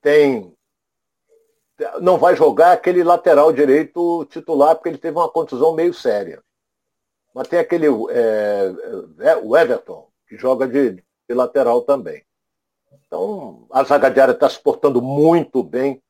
tem. 0.00 0.54
Não 2.00 2.18
vai 2.18 2.36
jogar 2.36 2.72
aquele 2.72 3.02
lateral 3.02 3.52
direito 3.52 4.24
titular, 4.26 4.76
porque 4.76 4.88
ele 4.88 4.98
teve 4.98 5.16
uma 5.16 5.28
contusão 5.28 5.74
meio 5.74 5.92
séria. 5.92 6.42
Mas 7.34 7.48
tem 7.48 7.58
aquele. 7.58 7.86
É, 8.10 8.72
é, 9.20 9.36
o 9.36 9.56
Everton, 9.56 10.08
que 10.28 10.36
joga 10.36 10.68
de, 10.68 10.92
de 10.92 11.34
lateral 11.34 11.82
também. 11.82 12.24
Então, 13.06 13.66
a 13.70 13.82
zaga 13.82 14.10
diária 14.10 14.32
está 14.32 14.48
se 14.48 14.60
portando 14.60 15.02
muito 15.02 15.62
bem 15.62 16.00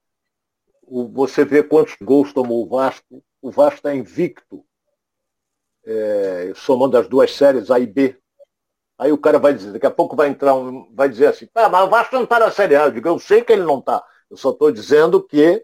você 0.89 1.45
vê 1.45 1.63
quantos 1.63 1.97
gols 2.01 2.33
tomou 2.33 2.63
o 2.63 2.69
Vasco. 2.69 3.23
O 3.41 3.51
Vasco 3.51 3.77
está 3.77 3.95
invicto, 3.95 4.65
é, 5.85 6.53
somando 6.55 6.97
as 6.97 7.09
duas 7.09 7.35
séries 7.35 7.71
A 7.71 7.79
e 7.79 7.87
B. 7.87 8.19
Aí 8.99 9.13
o 9.13 9.19
cara 9.19 9.39
vai 9.39 9.53
dizer, 9.53 9.73
daqui 9.73 9.87
a 9.87 9.91
pouco 9.91 10.15
vai 10.15 10.29
entrar 10.29 10.55
um, 10.55 10.89
vai 10.95 11.09
dizer 11.09 11.27
assim, 11.27 11.49
ah, 11.55 11.69
mas 11.69 11.87
o 11.87 11.91
Vasco 11.91 12.15
não 12.15 12.25
está 12.25 12.39
na 12.39 12.51
Série 12.51 12.77
A. 12.77 12.85
Eu 12.85 12.93
digo, 12.93 13.09
eu 13.09 13.19
sei 13.19 13.43
que 13.43 13.53
ele 13.53 13.65
não 13.65 13.81
está. 13.81 14.05
Eu 14.35 14.37
só 14.37 14.51
estou 14.51 14.73
dizendo 14.73 15.23
que 15.23 15.63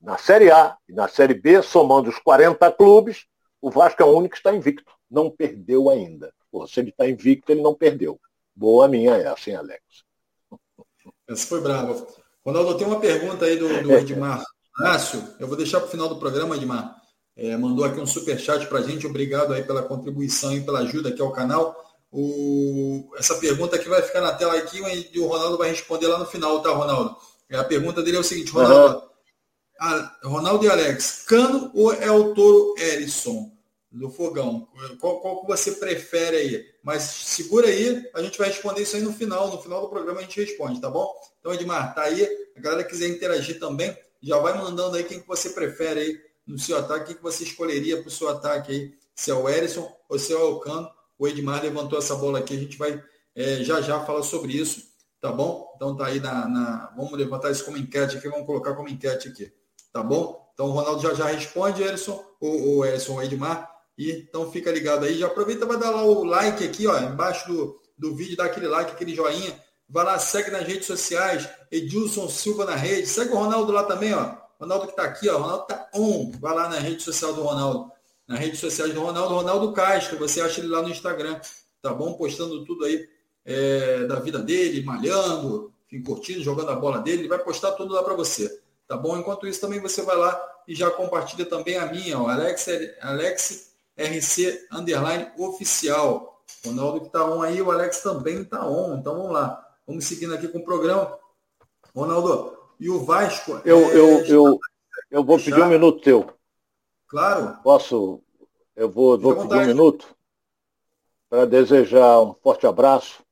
na 0.00 0.16
Série 0.16 0.48
A 0.48 0.76
e 0.88 0.92
na 0.92 1.08
Série 1.08 1.34
B, 1.34 1.60
somando 1.60 2.08
os 2.08 2.20
40 2.20 2.70
clubes, 2.70 3.26
o 3.60 3.68
Vasco 3.68 4.00
é 4.00 4.04
o 4.04 4.16
único 4.16 4.34
que 4.34 4.38
está 4.38 4.54
invicto. 4.54 4.92
Não 5.10 5.28
perdeu 5.28 5.90
ainda. 5.90 6.32
Pô, 6.48 6.64
se 6.68 6.78
ele 6.78 6.90
está 6.90 7.08
invicto, 7.08 7.50
ele 7.50 7.60
não 7.60 7.74
perdeu. 7.74 8.20
Boa 8.54 8.86
minha 8.86 9.16
essa, 9.16 9.50
hein, 9.50 9.56
Alex? 9.56 9.82
Essa 11.28 11.46
foi 11.48 11.60
brava. 11.60 12.06
Ronaldo, 12.46 12.78
tem 12.78 12.86
uma 12.86 13.00
pergunta 13.00 13.44
aí 13.44 13.56
do, 13.56 13.82
do 13.82 13.90
Edmar 13.98 14.44
Inácio, 14.78 15.34
eu 15.40 15.48
vou 15.48 15.56
deixar 15.56 15.80
para 15.80 15.88
o 15.88 15.90
final 15.90 16.08
do 16.08 16.16
programa, 16.16 16.56
Edmar. 16.56 16.96
É, 17.34 17.56
mandou 17.56 17.84
aqui 17.84 18.00
um 18.00 18.06
super 18.06 18.38
chat 18.38 18.68
para 18.68 18.78
a 18.78 18.82
gente. 18.82 19.04
Obrigado 19.04 19.52
aí 19.52 19.64
pela 19.64 19.82
contribuição 19.82 20.56
e 20.56 20.60
pela 20.60 20.78
ajuda 20.78 21.08
aqui 21.08 21.20
ao 21.20 21.32
canal. 21.32 21.74
O, 22.12 23.10
essa 23.16 23.34
pergunta 23.34 23.74
aqui 23.74 23.88
vai 23.88 24.00
ficar 24.00 24.20
na 24.20 24.32
tela 24.32 24.56
aqui 24.56 24.78
e 25.12 25.18
o 25.18 25.26
Ronaldo 25.26 25.58
vai 25.58 25.70
responder 25.70 26.06
lá 26.06 26.20
no 26.20 26.26
final, 26.26 26.62
tá, 26.62 26.70
Ronaldo? 26.70 27.16
É, 27.52 27.58
a 27.58 27.64
pergunta 27.64 28.02
dele 28.02 28.16
é 28.16 28.20
o 28.20 28.24
seguinte, 28.24 28.50
Ronaldo. 28.50 28.96
Uhum. 28.96 29.02
A, 29.78 30.18
Ronaldo 30.24 30.64
e 30.64 30.70
Alex, 30.70 31.24
Cano 31.26 31.70
ou 31.74 31.92
é 31.92 32.10
o 32.10 32.32
Toro 32.32 32.74
Erisson 32.78 33.52
do 33.90 34.08
Fogão? 34.08 34.66
Qual, 34.98 35.20
qual 35.20 35.42
que 35.42 35.46
você 35.48 35.72
prefere 35.72 36.36
aí? 36.36 36.64
Mas 36.82 37.02
segura 37.02 37.66
aí, 37.66 38.08
a 38.14 38.22
gente 38.22 38.38
vai 38.38 38.48
responder 38.48 38.80
isso 38.80 38.96
aí 38.96 39.02
no 39.02 39.12
final. 39.12 39.50
No 39.50 39.60
final 39.60 39.82
do 39.82 39.88
programa 39.88 40.20
a 40.20 40.22
gente 40.22 40.40
responde, 40.40 40.80
tá 40.80 40.88
bom? 40.88 41.12
Então, 41.40 41.52
Edmar, 41.52 41.94
tá 41.94 42.04
aí. 42.04 42.26
A 42.56 42.60
galera 42.60 42.84
quiser 42.84 43.08
interagir 43.08 43.60
também, 43.60 43.94
já 44.22 44.38
vai 44.38 44.56
mandando 44.56 44.96
aí 44.96 45.04
quem 45.04 45.20
que 45.20 45.28
você 45.28 45.50
prefere 45.50 46.00
aí 46.00 46.20
no 46.46 46.58
seu 46.58 46.78
ataque, 46.78 47.08
quem 47.08 47.16
que 47.16 47.22
você 47.22 47.44
escolheria 47.44 47.98
para 47.98 48.08
o 48.08 48.10
seu 48.10 48.28
ataque 48.30 48.72
aí, 48.72 48.94
se 49.14 49.30
é 49.30 49.34
o 49.34 49.46
Erisson 49.46 49.94
ou 50.08 50.18
se 50.18 50.32
é 50.32 50.36
o 50.36 50.40
Alcano. 50.40 50.88
O 51.18 51.28
Edmar 51.28 51.62
levantou 51.62 51.98
essa 51.98 52.14
bola 52.14 52.38
aqui, 52.38 52.56
a 52.56 52.60
gente 52.60 52.78
vai 52.78 53.02
é, 53.34 53.62
já 53.62 53.80
já 53.80 54.00
falar 54.04 54.22
sobre 54.22 54.54
isso, 54.54 54.91
tá 55.22 55.30
bom? 55.30 55.72
Então 55.76 55.96
tá 55.96 56.06
aí 56.06 56.18
na, 56.18 56.48
na, 56.48 56.92
Vamos 56.96 57.12
levantar 57.12 57.52
isso 57.52 57.64
como 57.64 57.78
enquete 57.78 58.16
aqui, 58.16 58.28
vamos 58.28 58.44
colocar 58.44 58.74
como 58.74 58.88
enquete 58.88 59.28
aqui, 59.28 59.52
tá 59.92 60.02
bom? 60.02 60.50
Então 60.52 60.66
o 60.66 60.72
Ronaldo 60.72 61.00
já 61.00 61.14
já 61.14 61.26
responde, 61.26 61.80
Erisson, 61.80 62.22
o, 62.40 62.78
o 62.78 62.84
Erisson, 62.84 63.14
o 63.14 63.22
Edmar, 63.22 63.70
E, 63.96 64.10
então 64.10 64.50
fica 64.50 64.72
ligado 64.72 65.04
aí. 65.04 65.16
Já 65.16 65.28
aproveita 65.28 65.64
vai 65.64 65.78
dar 65.78 65.90
lá 65.90 66.02
o 66.02 66.24
like 66.24 66.64
aqui, 66.64 66.88
ó, 66.88 66.98
embaixo 66.98 67.46
do, 67.48 67.80
do 67.96 68.16
vídeo, 68.16 68.36
dá 68.36 68.46
aquele 68.46 68.66
like, 68.66 68.90
aquele 68.90 69.14
joinha. 69.14 69.56
Vai 69.88 70.04
lá, 70.04 70.18
segue 70.18 70.50
nas 70.50 70.66
redes 70.66 70.86
sociais, 70.86 71.48
Edilson 71.70 72.28
Silva 72.28 72.64
na 72.64 72.74
rede. 72.74 73.06
Segue 73.06 73.32
o 73.32 73.36
Ronaldo 73.36 73.70
lá 73.72 73.84
também, 73.84 74.12
ó. 74.14 74.34
Ronaldo 74.58 74.88
que 74.88 74.96
tá 74.96 75.04
aqui, 75.04 75.28
ó. 75.28 75.38
Ronaldo 75.38 75.66
tá 75.66 75.88
on. 75.94 76.32
Vai 76.40 76.54
lá 76.54 76.68
na 76.68 76.78
rede 76.78 77.02
social 77.02 77.32
do 77.32 77.42
Ronaldo. 77.42 77.92
Na 78.26 78.36
rede 78.36 78.56
social 78.56 78.88
do 78.88 79.00
Ronaldo, 79.00 79.34
Ronaldo 79.34 79.72
Castro. 79.72 80.18
Você 80.18 80.40
acha 80.40 80.60
ele 80.60 80.68
lá 80.68 80.82
no 80.82 80.88
Instagram. 80.88 81.38
Tá 81.82 81.92
bom? 81.92 82.14
Postando 82.14 82.64
tudo 82.64 82.84
aí 82.84 83.06
é, 83.44 84.04
da 84.04 84.20
vida 84.20 84.38
dele, 84.38 84.84
malhando, 84.84 85.72
enfim, 85.86 86.02
curtindo, 86.02 86.42
jogando 86.42 86.70
a 86.70 86.76
bola 86.76 86.98
dele. 87.00 87.22
Ele 87.22 87.28
vai 87.28 87.38
postar 87.38 87.72
tudo 87.72 87.94
lá 87.94 88.02
para 88.02 88.14
você. 88.14 88.60
Tá 88.86 88.96
bom? 88.96 89.16
Enquanto 89.16 89.46
isso, 89.46 89.60
também 89.60 89.80
você 89.80 90.02
vai 90.02 90.16
lá 90.16 90.40
e 90.66 90.74
já 90.74 90.90
compartilha 90.90 91.46
também 91.46 91.76
a 91.76 91.86
minha, 91.86 92.18
ó, 92.18 92.28
Alex, 92.28 92.66
Alex 93.00 93.72
RC 93.96 94.66
Underline 94.72 95.30
Oficial. 95.38 96.42
Ronaldo 96.64 97.00
que 97.00 97.06
está 97.06 97.24
on 97.24 97.42
aí, 97.42 97.60
o 97.60 97.70
Alex 97.70 98.02
também 98.02 98.42
está 98.42 98.66
on. 98.66 98.96
Então 98.98 99.16
vamos 99.16 99.32
lá. 99.32 99.66
Vamos 99.86 100.04
seguindo 100.04 100.34
aqui 100.34 100.48
com 100.48 100.58
o 100.58 100.64
programa. 100.64 101.18
Ronaldo, 101.94 102.56
e 102.78 102.88
o 102.88 103.00
Vasco. 103.00 103.60
Eu, 103.64 103.78
é, 103.78 103.96
eu, 103.96 104.24
eu, 104.26 104.60
eu 105.10 105.24
vou 105.24 105.38
pedir 105.38 105.62
um 105.62 105.68
minuto 105.68 106.00
teu. 106.00 106.30
Claro. 107.06 107.58
Posso? 107.62 108.20
Eu 108.74 108.90
vou, 108.90 109.18
vou 109.18 109.36
pedir 109.36 109.62
um 109.62 109.66
minuto 109.66 110.06
para 111.28 111.44
desejar 111.44 112.20
um 112.20 112.34
forte 112.34 112.66
abraço. 112.66 113.22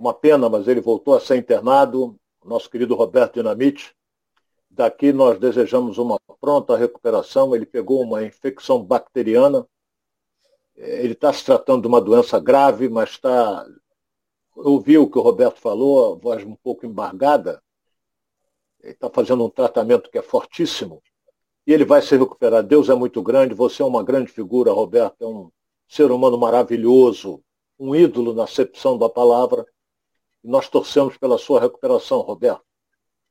Uma 0.00 0.14
pena, 0.14 0.48
mas 0.48 0.66
ele 0.66 0.80
voltou 0.80 1.14
a 1.14 1.20
ser 1.20 1.36
internado. 1.36 2.18
Nosso 2.42 2.70
querido 2.70 2.94
Roberto 2.94 3.34
Dinamite. 3.34 3.94
Daqui 4.70 5.12
nós 5.12 5.38
desejamos 5.38 5.98
uma 5.98 6.18
pronta 6.40 6.74
recuperação. 6.74 7.54
Ele 7.54 7.66
pegou 7.66 8.00
uma 8.00 8.24
infecção 8.24 8.82
bacteriana. 8.82 9.68
Ele 10.74 11.12
está 11.12 11.30
se 11.34 11.44
tratando 11.44 11.82
de 11.82 11.88
uma 11.88 12.00
doença 12.00 12.40
grave, 12.40 12.88
mas 12.88 13.10
está. 13.10 13.66
Ouvi 14.56 14.96
o 14.96 15.06
que 15.06 15.18
o 15.18 15.20
Roberto 15.20 15.60
falou, 15.60 16.14
a 16.14 16.16
voz 16.16 16.42
um 16.44 16.54
pouco 16.54 16.86
embargada. 16.86 17.62
Ele 18.82 18.94
está 18.94 19.10
fazendo 19.10 19.44
um 19.44 19.50
tratamento 19.50 20.10
que 20.10 20.16
é 20.16 20.22
fortíssimo. 20.22 21.02
E 21.66 21.74
ele 21.74 21.84
vai 21.84 22.00
se 22.00 22.16
recuperar. 22.16 22.62
Deus 22.62 22.88
é 22.88 22.94
muito 22.94 23.22
grande, 23.22 23.52
você 23.52 23.82
é 23.82 23.84
uma 23.84 24.02
grande 24.02 24.32
figura, 24.32 24.72
Roberto, 24.72 25.22
é 25.22 25.26
um 25.26 25.50
ser 25.86 26.10
humano 26.10 26.38
maravilhoso, 26.38 27.44
um 27.78 27.94
ídolo 27.94 28.32
na 28.32 28.44
acepção 28.44 28.96
da 28.96 29.10
palavra. 29.10 29.66
E 30.42 30.48
nós 30.48 30.68
torcemos 30.68 31.16
pela 31.16 31.38
sua 31.38 31.60
recuperação, 31.60 32.20
Roberto. 32.20 32.64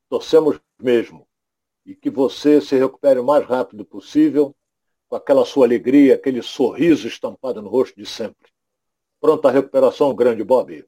Torcemos 0.09 0.59
mesmo. 0.81 1.27
E 1.85 1.95
que 1.95 2.09
você 2.09 2.61
se 2.61 2.77
recupere 2.77 3.19
o 3.19 3.23
mais 3.23 3.45
rápido 3.45 3.83
possível, 3.83 4.55
com 5.07 5.15
aquela 5.15 5.43
sua 5.43 5.65
alegria, 5.65 6.15
aquele 6.15 6.41
sorriso 6.41 7.07
estampado 7.07 7.61
no 7.61 7.69
rosto 7.69 7.95
de 7.95 8.05
sempre. 8.05 8.51
Pronta 9.19 9.49
recuperação, 9.49 10.13
grande 10.13 10.43
Bob. 10.43 10.85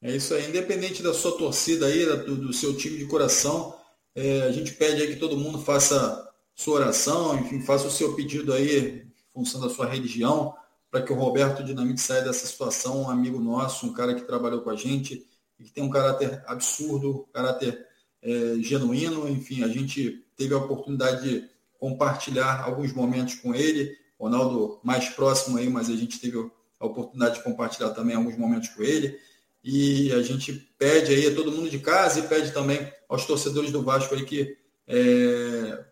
É 0.00 0.14
isso 0.14 0.34
aí, 0.34 0.48
independente 0.48 1.02
da 1.02 1.14
sua 1.14 1.36
torcida 1.36 1.86
aí, 1.86 2.04
do, 2.24 2.36
do 2.36 2.52
seu 2.52 2.76
time 2.76 2.98
de 2.98 3.06
coração, 3.06 3.74
é, 4.14 4.42
a 4.42 4.52
gente 4.52 4.72
pede 4.74 5.02
aí 5.02 5.08
que 5.08 5.18
todo 5.18 5.36
mundo 5.36 5.58
faça 5.58 6.30
sua 6.54 6.76
oração, 6.76 7.36
enfim, 7.38 7.60
faça 7.60 7.86
o 7.86 7.90
seu 7.90 8.14
pedido 8.14 8.52
aí, 8.52 9.02
em 9.02 9.12
função 9.32 9.60
da 9.60 9.68
sua 9.68 9.86
religião, 9.86 10.54
para 10.94 11.02
que 11.02 11.12
o 11.12 11.16
Roberto 11.16 11.64
Dinamite 11.64 12.00
saia 12.00 12.22
dessa 12.22 12.46
situação, 12.46 13.02
um 13.02 13.10
amigo 13.10 13.40
nosso, 13.40 13.84
um 13.84 13.92
cara 13.92 14.14
que 14.14 14.22
trabalhou 14.22 14.60
com 14.60 14.70
a 14.70 14.76
gente 14.76 15.26
e 15.58 15.64
que 15.64 15.72
tem 15.72 15.82
um 15.82 15.90
caráter 15.90 16.40
absurdo, 16.46 17.28
caráter 17.32 17.84
é, 18.22 18.54
genuíno, 18.60 19.28
enfim, 19.28 19.64
a 19.64 19.66
gente 19.66 20.24
teve 20.36 20.54
a 20.54 20.58
oportunidade 20.58 21.28
de 21.28 21.50
compartilhar 21.80 22.62
alguns 22.62 22.92
momentos 22.92 23.34
com 23.34 23.52
ele, 23.52 23.92
Ronaldo 24.16 24.78
mais 24.84 25.08
próximo 25.08 25.58
aí, 25.58 25.68
mas 25.68 25.90
a 25.90 25.96
gente 25.96 26.20
teve 26.20 26.38
a 26.78 26.86
oportunidade 26.86 27.38
de 27.38 27.42
compartilhar 27.42 27.90
também 27.90 28.14
alguns 28.14 28.38
momentos 28.38 28.68
com 28.68 28.84
ele. 28.84 29.18
E 29.64 30.12
a 30.12 30.22
gente 30.22 30.52
pede 30.78 31.12
aí 31.12 31.26
a 31.26 31.34
todo 31.34 31.50
mundo 31.50 31.68
de 31.68 31.80
casa 31.80 32.20
e 32.20 32.28
pede 32.28 32.52
também 32.52 32.88
aos 33.08 33.26
torcedores 33.26 33.72
do 33.72 33.82
Vasco 33.82 34.14
aí 34.14 34.24
que 34.24 34.56
é, 34.86 35.84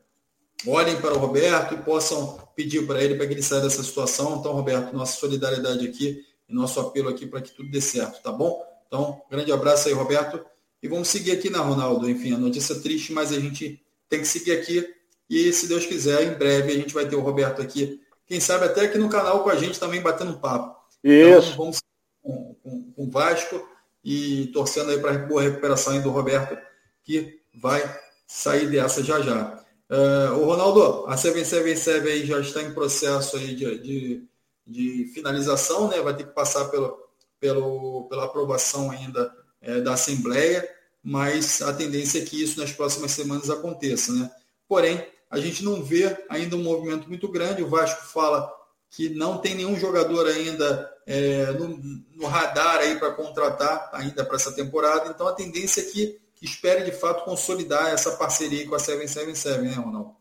olhem 0.65 1.01
para 1.01 1.13
o 1.13 1.19
Roberto 1.19 1.75
e 1.75 1.79
possam 1.79 2.42
pedir 2.55 2.87
para 2.87 3.03
ele 3.03 3.15
para 3.15 3.27
que 3.27 3.35
ele 3.35 3.43
saia 3.43 3.63
dessa 3.63 3.83
situação. 3.83 4.37
Então, 4.39 4.53
Roberto, 4.53 4.95
nossa 4.95 5.19
solidariedade 5.19 5.87
aqui 5.87 6.25
e 6.49 6.55
nosso 6.55 6.81
apelo 6.81 7.09
aqui 7.09 7.27
para 7.27 7.41
que 7.41 7.51
tudo 7.51 7.71
dê 7.71 7.81
certo, 7.81 8.23
tá 8.23 8.33
bom? 8.33 8.63
Então, 8.87 9.23
grande 9.31 9.51
abraço 9.53 9.89
aí, 9.89 9.95
Roberto. 9.95 10.45
E 10.83 10.89
vamos 10.89 11.09
seguir 11.09 11.33
aqui 11.33 11.49
na 11.49 11.61
Ronaldo. 11.61 12.09
Enfim, 12.11 12.35
a 12.35 12.39
notícia 12.39 12.75
triste, 12.81 13.13
mas 13.13 13.33
a 13.33 13.41
gente 13.41 13.81
tem 14.09 14.21
que 14.21 14.27
seguir 14.27 14.53
aqui. 14.53 14.87
E 15.31 15.53
se 15.53 15.67
Deus 15.67 15.87
quiser, 15.87 16.23
em 16.25 16.35
breve 16.37 16.73
a 16.73 16.77
gente 16.77 16.93
vai 16.93 17.09
ter 17.09 17.17
o 17.17 17.21
Roberto 17.21 17.63
aqui. 17.63 18.01
Quem 18.27 18.41
sabe 18.41 18.67
até 18.67 18.83
aqui 18.83 18.99
no 18.99 19.09
canal 19.09 19.43
com 19.43 19.51
a 19.51 19.57
gente 19.57 19.79
também 19.79 20.03
batendo 20.03 20.39
papo. 20.39 20.77
Isso. 21.03 21.53
Então, 21.53 21.57
vamos 21.57 21.79
com, 22.23 22.55
com, 22.63 22.93
com 22.93 23.05
o 23.05 23.11
Vasco 23.11 23.67
e 24.05 24.49
torcendo 24.53 24.91
aí 24.91 24.99
para 24.99 25.15
a 25.15 25.19
boa 25.19 25.43
recuperação 25.43 26.01
do 26.01 26.11
Roberto, 26.11 26.59
que 27.05 27.41
vai 27.55 27.83
sair 28.27 28.69
dessa 28.69 29.03
já 29.03 29.21
já. 29.21 29.62
Uh, 29.93 30.39
o 30.39 30.47
Ronaldo, 30.47 31.05
a 31.07 31.19
777 31.19 32.09
aí 32.09 32.25
já 32.25 32.41
está 32.41 32.63
em 32.63 32.73
processo 32.73 33.37
aí 33.37 33.55
de, 33.55 33.79
de, 33.79 34.25
de, 34.67 35.05
finalização, 35.13 35.87
né? 35.89 36.01
vai 36.01 36.17
ter 36.17 36.25
que 36.25 36.33
passar 36.33 36.71
pelo, 36.71 36.99
pelo, 37.39 38.07
pela 38.09 38.25
aprovação 38.25 38.91
ainda 38.91 39.31
é, 39.61 39.83
da 39.83 39.93
Assembleia, 39.93 40.67
mas 41.05 41.61
a 41.61 41.75
tendência 41.75 42.21
é 42.21 42.25
que 42.25 42.43
isso 42.43 42.59
nas 42.59 42.73
próximas 42.73 43.11
semanas 43.11 43.51
aconteça. 43.51 44.15
Né? 44.15 44.31
Porém, 44.67 45.07
a 45.31 45.39
gente 45.39 45.63
não 45.63 45.83
vê 45.83 46.17
ainda 46.31 46.57
um 46.57 46.63
movimento 46.63 47.07
muito 47.07 47.29
grande, 47.29 47.63
o 47.63 47.69
Vasco 47.69 48.07
fala 48.07 48.51
que 48.89 49.11
não 49.11 49.37
tem 49.39 49.55
nenhum 49.55 49.79
jogador 49.79 50.27
ainda 50.27 50.91
é, 51.07 51.53
no, 51.53 51.69
no, 52.15 52.27
radar 52.27 52.79
aí 52.79 52.99
para 52.99 53.11
contratar 53.13 53.91
ainda 53.93 54.25
para 54.25 54.37
essa 54.37 54.53
temporada. 54.53 55.11
Então 55.11 55.27
a 55.27 55.35
tendência 55.35 55.81
é 55.81 55.85
que, 55.85 56.21
que 56.43 56.47
espere 56.49 56.83
de 56.83 56.91
fato 56.91 57.25
consolidar 57.25 57.93
essa 57.93 58.17
parceria 58.17 58.69
com 58.69 58.75
a 58.75 58.79
777, 58.81 59.63
né, 59.63 59.81
Ronaldo? 59.81 60.17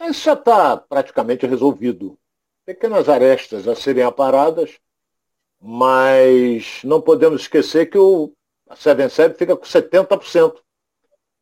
Isso 0.00 0.22
já 0.22 0.34
está 0.34 0.76
praticamente 0.76 1.44
resolvido. 1.44 2.16
Pequenas 2.64 3.08
arestas 3.08 3.66
a 3.66 3.74
serem 3.74 4.04
aparadas, 4.04 4.78
mas 5.60 6.80
não 6.84 7.00
podemos 7.00 7.42
esquecer 7.42 7.86
que 7.86 7.98
o, 7.98 8.32
a 8.68 8.76
77 8.76 9.36
fica 9.36 9.56
com 9.56 9.64
70% 9.64 10.62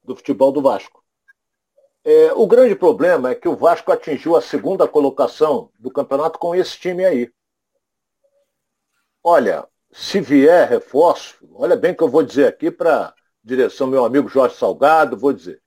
do 0.02 0.16
futebol 0.16 0.50
do 0.50 0.62
Vasco. 0.62 1.04
É, 2.02 2.32
o 2.32 2.46
grande 2.46 2.74
problema 2.74 3.30
é 3.30 3.34
que 3.34 3.46
o 3.46 3.54
Vasco 3.54 3.92
atingiu 3.92 4.36
a 4.36 4.40
segunda 4.40 4.88
colocação 4.88 5.70
do 5.78 5.90
campeonato 5.90 6.38
com 6.38 6.54
esse 6.54 6.78
time 6.78 7.04
aí. 7.04 7.30
Olha, 9.22 9.68
se 9.93 10.20
vier 10.20 10.68
reforço, 10.68 11.36
olha 11.53 11.76
bem 11.76 11.95
que 11.95 12.03
eu 12.03 12.09
vou 12.09 12.22
dizer 12.22 12.47
aqui 12.47 12.70
para 12.70 13.14
direção 13.45 13.86
meu 13.86 14.05
amigo 14.05 14.28
Jorge 14.28 14.57
Salgado, 14.57 15.18
vou 15.18 15.34
dizer. 15.34 15.61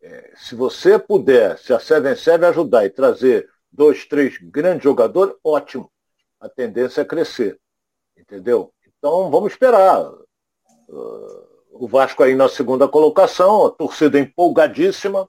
É, 0.00 0.32
se 0.36 0.54
você 0.54 0.96
puder, 0.96 1.58
se 1.58 1.72
a 1.72 1.80
Seven 1.80 2.14
Seven 2.14 2.48
ajudar 2.48 2.86
e 2.86 2.90
trazer 2.90 3.50
dois, 3.70 4.04
três 4.04 4.38
grandes 4.38 4.84
jogadores, 4.84 5.34
ótimo. 5.42 5.90
A 6.38 6.48
tendência 6.48 7.00
é 7.00 7.04
crescer. 7.04 7.60
Entendeu? 8.16 8.72
Então 8.86 9.28
vamos 9.28 9.52
esperar. 9.52 10.08
Uh, 10.88 11.48
o 11.72 11.88
Vasco 11.88 12.22
aí 12.22 12.36
na 12.36 12.48
segunda 12.48 12.86
colocação, 12.86 13.66
a 13.66 13.70
torcida 13.70 14.20
empolgadíssima. 14.20 15.28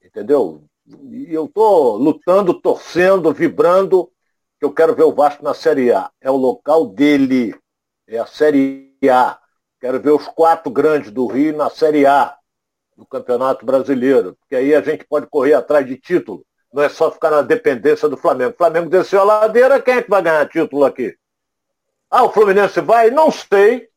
Entendeu? 0.00 0.64
E 0.86 1.34
eu 1.34 1.46
estou 1.46 1.96
lutando, 1.96 2.54
torcendo, 2.54 3.32
vibrando 3.32 4.10
que 4.58 4.64
eu 4.64 4.72
quero 4.72 4.94
ver 4.94 5.04
o 5.04 5.14
Vasco 5.14 5.44
na 5.44 5.54
Série 5.54 5.92
A. 5.92 6.10
É 6.20 6.30
o 6.30 6.36
local 6.36 6.86
dele. 6.86 7.54
É 8.06 8.18
a 8.18 8.26
Série 8.26 8.96
A. 9.10 9.38
Quero 9.80 10.00
ver 10.00 10.10
os 10.10 10.26
quatro 10.26 10.70
grandes 10.70 11.10
do 11.10 11.26
Rio 11.26 11.56
na 11.56 11.68
Série 11.68 12.06
A 12.06 12.36
do 12.96 13.04
Campeonato 13.06 13.66
Brasileiro. 13.66 14.36
Porque 14.40 14.56
aí 14.56 14.74
a 14.74 14.80
gente 14.80 15.04
pode 15.04 15.26
correr 15.26 15.54
atrás 15.54 15.86
de 15.86 15.96
título. 15.96 16.44
Não 16.72 16.82
é 16.82 16.88
só 16.88 17.10
ficar 17.10 17.30
na 17.30 17.42
dependência 17.42 18.08
do 18.08 18.16
Flamengo. 18.16 18.52
O 18.52 18.56
Flamengo 18.56 18.88
desceu 18.88 19.20
a 19.20 19.24
ladeira, 19.24 19.80
quem 19.80 19.94
é 19.94 20.02
que 20.02 20.10
vai 20.10 20.22
ganhar 20.22 20.48
título 20.48 20.84
aqui? 20.84 21.14
Ah, 22.10 22.24
o 22.24 22.30
Fluminense 22.30 22.80
vai? 22.80 23.10
Não 23.10 23.30
sei. 23.30 23.88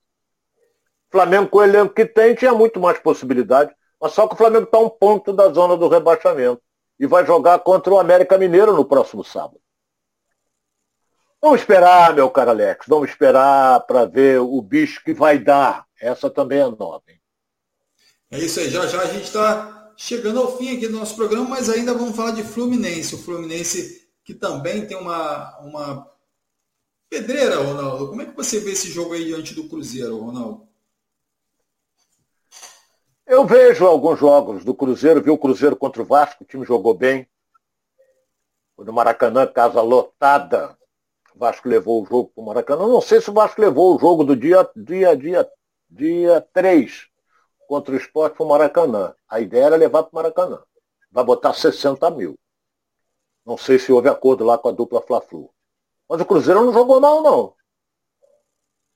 Flamengo 1.10 1.49
com 1.49 1.60
o 1.60 1.64
elenco 1.64 1.93
que 1.93 2.05
tem 2.05 2.36
tinha 2.36 2.53
muito 2.53 2.80
mais 2.80 2.99
possibilidade. 2.99 3.74
Mas 4.01 4.14
só 4.14 4.28
que 4.28 4.34
o 4.34 4.38
Flamengo 4.38 4.66
está 4.66 4.80
um 4.80 4.89
ponto 4.89 5.34
da 5.34 5.49
zona 5.49 5.76
do 5.76 5.88
rebaixamento. 5.88 6.62
E 6.99 7.07
vai 7.07 7.26
jogar 7.26 7.60
contra 7.60 7.93
o 7.93 7.99
América 7.99 8.38
Mineiro 8.38 8.74
no 8.74 8.86
próximo 8.86 9.24
sábado. 9.24 9.60
Vamos 11.42 11.62
esperar, 11.62 12.14
meu 12.14 12.30
caro 12.30 12.50
Alex, 12.50 12.86
vamos 12.88 13.10
esperar 13.10 13.80
para 13.82 14.06
ver 14.06 14.40
o 14.40 14.62
bicho 14.62 15.02
que 15.04 15.14
vai 15.14 15.40
dar. 15.40 15.86
Essa 16.00 16.30
também 16.30 16.60
é 16.60 16.66
nova. 16.66 17.04
Hein? 17.08 17.20
É 18.32 18.40
isso 18.40 18.60
aí, 18.60 18.70
já 18.70 18.86
já 18.86 19.02
a 19.02 19.08
gente 19.08 19.24
está 19.24 19.94
chegando 19.96 20.40
ao 20.40 20.58
fim 20.58 20.76
aqui 20.76 20.88
do 20.88 20.98
nosso 20.98 21.16
programa, 21.16 21.50
mas 21.50 21.70
ainda 21.70 21.94
vamos 21.94 22.16
falar 22.16 22.32
de 22.32 22.44
Fluminense. 22.44 23.16
O 23.16 23.18
Fluminense 23.18 24.10
que 24.24 24.34
também 24.34 24.86
tem 24.86 24.96
uma, 24.96 25.58
uma 25.60 26.12
pedreira, 27.10 27.58
Ronaldo. 27.58 28.10
Como 28.10 28.22
é 28.22 28.26
que 28.26 28.36
você 28.36 28.60
vê 28.60 28.72
esse 28.72 28.90
jogo 28.90 29.14
aí 29.14 29.26
diante 29.26 29.56
do 29.56 29.68
Cruzeiro, 29.68 30.20
Ronaldo? 30.20 30.68
Eu 33.26 33.46
vejo 33.46 33.86
alguns 33.86 34.20
jogos 34.20 34.64
do 34.64 34.74
Cruzeiro, 34.74 35.22
vi 35.22 35.32
o 35.32 35.38
Cruzeiro 35.38 35.76
contra 35.76 36.02
o 36.02 36.06
Vasco, 36.06 36.44
o 36.44 36.48
time 36.48 36.66
jogou 36.66 36.94
bem. 36.94 37.28
No 38.78 38.94
Maracanã, 38.94 39.46
casa 39.46 39.82
lotada. 39.82 40.79
O 41.36 41.40
Vasco 41.40 41.68
levou 41.68 42.02
o 42.02 42.06
jogo 42.06 42.32
para 42.34 42.42
o 42.42 42.46
Maracanã. 42.46 42.88
Não 42.88 43.02
sei 43.02 43.22
se 43.22 43.30
o 43.30 43.34
Vasco 43.34 43.62
levou 43.62 43.96
o 43.96 44.00
jogo 44.00 44.24
do 44.24 44.36
dia, 44.36 44.70
dia, 44.76 45.16
dia, 45.16 45.50
dia 45.90 46.48
3 46.54 47.08
contra 47.68 47.94
o 47.94 47.98
esporte 47.98 48.36
para 48.36 48.46
o 48.46 48.50
Maracanã. 48.50 49.14
A 49.28 49.40
ideia 49.40 49.66
era 49.66 49.76
levar 49.76 50.04
para 50.04 50.12
o 50.12 50.16
Maracanã. 50.16 50.62
Vai 51.12 51.24
botar 51.24 51.54
60 51.54 52.10
mil. 52.12 52.38
Não 53.46 53.58
sei 53.58 53.80
se 53.80 53.92
houve 53.92 54.10
acordo 54.10 54.44
lá 54.44 54.58
com 54.58 54.70
a 54.70 54.72
dupla 54.72 55.02
Fla-Flu. 55.02 55.50
Mas 56.08 56.22
o 56.22 56.26
Cruzeiro 56.26 56.66
não 56.66 56.74
jogou 56.74 57.00
mal, 57.00 57.22
não. 57.22 57.54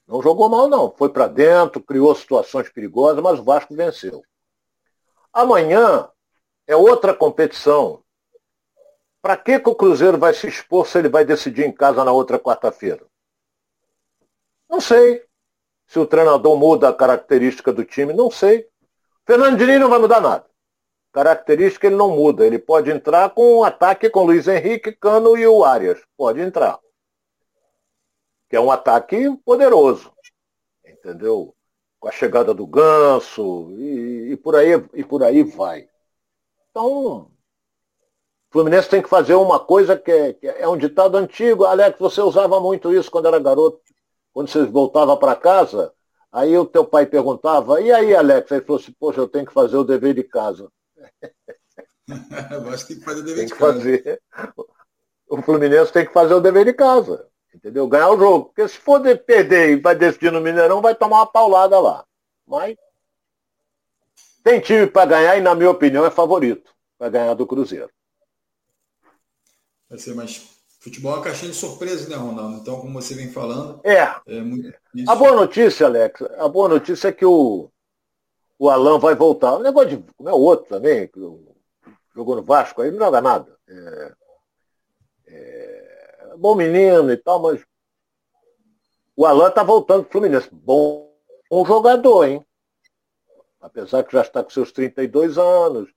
Não 0.07 0.21
jogou 0.21 0.49
mal, 0.49 0.67
não. 0.67 0.91
Foi 0.91 1.09
para 1.09 1.27
dentro, 1.27 1.81
criou 1.81 2.13
situações 2.15 2.69
perigosas, 2.69 3.21
mas 3.23 3.39
o 3.39 3.43
Vasco 3.43 3.75
venceu. 3.75 4.23
Amanhã 5.31 6.09
é 6.67 6.75
outra 6.75 7.13
competição. 7.13 8.02
Para 9.23 9.37
que, 9.37 9.57
que 9.57 9.69
o 9.69 9.75
Cruzeiro 9.75 10.17
vai 10.17 10.33
se 10.33 10.49
expor 10.49 10.85
se 10.85 10.99
ele 10.99 11.07
vai 11.07 11.23
decidir 11.23 11.65
em 11.65 11.71
casa 11.71 12.03
na 12.03 12.11
outra 12.11 12.37
quarta-feira? 12.37 13.07
Não 14.69 14.81
sei. 14.81 15.23
Se 15.87 15.97
o 15.97 16.05
treinador 16.05 16.57
muda 16.57 16.89
a 16.89 16.93
característica 16.93 17.71
do 17.71 17.85
time, 17.85 18.11
não 18.11 18.29
sei. 18.29 18.67
Fernando 19.25 19.57
Diniz 19.57 19.79
não 19.79 19.89
vai 19.89 19.99
mudar 19.99 20.19
nada. 20.19 20.45
Característica 21.13 21.87
ele 21.87 21.95
não 21.95 22.09
muda. 22.09 22.45
Ele 22.45 22.59
pode 22.59 22.91
entrar 22.91 23.29
com 23.29 23.59
um 23.59 23.63
ataque 23.63 24.09
com 24.09 24.25
Luiz 24.25 24.45
Henrique, 24.45 24.91
Cano 24.91 25.37
e 25.37 25.47
o 25.47 25.63
Arias. 25.63 26.03
Pode 26.17 26.41
entrar. 26.41 26.77
Que 28.49 28.57
é 28.57 28.59
um 28.59 28.71
ataque 28.71 29.37
poderoso. 29.45 30.11
Entendeu? 30.85 31.55
Com 31.97 32.09
a 32.09 32.11
chegada 32.11 32.53
do 32.53 32.67
Ganso 32.67 33.71
e, 33.71 34.33
e 34.33 34.35
por, 34.35 34.53
aí, 34.57 34.71
e 34.93 35.01
por 35.01 35.23
aí 35.23 35.43
vai. 35.43 35.87
Então, 36.69 37.31
Fluminense 38.53 38.87
tem 38.87 39.01
que 39.01 39.09
fazer 39.09 39.33
uma 39.33 39.59
coisa 39.59 39.97
que 39.97 40.11
é, 40.11 40.33
que 40.33 40.47
é, 40.47 40.67
um 40.67 40.77
ditado 40.77 41.17
antigo. 41.17 41.65
Alex, 41.65 41.97
você 41.97 42.21
usava 42.21 42.59
muito 42.59 42.93
isso 42.93 43.09
quando 43.09 43.27
era 43.27 43.39
garoto. 43.39 43.81
Quando 44.31 44.47
você 44.47 44.63
voltava 44.63 45.17
para 45.17 45.35
casa, 45.35 45.91
aí 46.31 46.55
o 46.55 46.63
teu 46.63 46.85
pai 46.85 47.07
perguntava, 47.07 47.81
e 47.81 47.91
aí, 47.91 48.15
Alex? 48.15 48.51
Aí 48.51 48.59
ele 48.59 48.65
falou 48.65 48.79
assim, 48.79 48.93
poxa, 48.99 49.19
eu 49.19 49.27
tenho 49.27 49.47
que 49.47 49.53
fazer 49.53 49.75
o 49.75 49.83
dever 49.83 50.13
de 50.13 50.23
casa. 50.23 50.71
eu 52.07 52.69
acho 52.69 52.85
que 52.85 52.93
tem 52.93 52.99
que 52.99 53.05
fazer 53.05 53.21
o 53.21 53.23
dever 53.23 53.37
tem 53.37 53.45
de 53.47 53.55
casa. 53.55 53.73
Fazer. 53.73 54.21
O 55.27 55.41
Fluminense 55.41 55.91
tem 55.91 56.05
que 56.05 56.13
fazer 56.13 56.33
o 56.35 56.41
dever 56.41 56.65
de 56.65 56.73
casa. 56.73 57.27
Entendeu? 57.55 57.87
Ganhar 57.87 58.11
o 58.11 58.19
jogo. 58.19 58.45
Porque 58.45 58.67
se 58.67 58.77
for 58.77 58.99
de 58.99 59.15
perder 59.15 59.71
e 59.71 59.81
vai 59.81 59.95
decidir 59.95 60.31
no 60.31 60.39
Mineirão, 60.39 60.79
vai 60.79 60.93
tomar 60.93 61.21
uma 61.21 61.25
paulada 61.25 61.79
lá. 61.79 62.05
Mas 62.47 62.75
tem 64.43 64.59
time 64.59 64.85
para 64.85 65.07
ganhar 65.07 65.37
e, 65.39 65.41
na 65.41 65.55
minha 65.55 65.71
opinião, 65.71 66.05
é 66.05 66.11
favorito 66.11 66.71
para 66.99 67.09
ganhar 67.09 67.33
do 67.33 67.47
Cruzeiro. 67.47 67.89
Vai 69.93 69.99
ser 69.99 70.15
mais. 70.15 70.49
Futebol 70.79 71.11
é 71.11 71.15
uma 71.17 71.23
caixinha 71.23 71.51
de 71.51 71.57
surpresa, 71.57 72.09
né, 72.09 72.15
Ronaldo? 72.15 72.57
Então, 72.57 72.81
como 72.81 72.99
você 72.99 73.13
vem 73.13 73.31
falando. 73.31 73.79
É. 73.83 74.01
é 74.25 74.41
muito 74.41 74.73
a 75.07 75.13
boa 75.13 75.33
notícia, 75.33 75.85
Alex, 75.85 76.19
a 76.39 76.47
boa 76.47 76.67
notícia 76.67 77.09
é 77.09 77.11
que 77.11 77.23
o, 77.23 77.69
o 78.57 78.71
Alan 78.71 78.97
vai 78.97 79.13
voltar. 79.13 79.53
O 79.53 79.61
negócio 79.61 79.89
de. 79.89 80.13
Como 80.17 80.27
é 80.27 80.33
o 80.33 80.39
outro 80.39 80.65
também, 80.65 81.07
que 81.07 81.19
jogou 82.15 82.35
no 82.35 82.41
Vasco, 82.41 82.81
aí 82.81 82.89
não 82.89 82.97
joga 82.97 83.21
nada. 83.21 83.55
É, 83.69 84.13
é, 85.27 86.33
bom 86.39 86.55
menino 86.55 87.11
e 87.11 87.17
tal, 87.17 87.39
mas. 87.39 87.63
O 89.15 89.27
Alan 89.27 89.51
tá 89.51 89.61
voltando 89.61 90.05
pro 90.05 90.13
Fluminense. 90.13 90.49
Bom, 90.51 91.15
bom 91.51 91.63
jogador, 91.63 92.25
hein? 92.25 92.43
Apesar 93.61 94.03
que 94.03 94.13
já 94.13 94.21
está 94.21 94.43
com 94.43 94.49
seus 94.49 94.71
32 94.71 95.37
anos, 95.37 95.87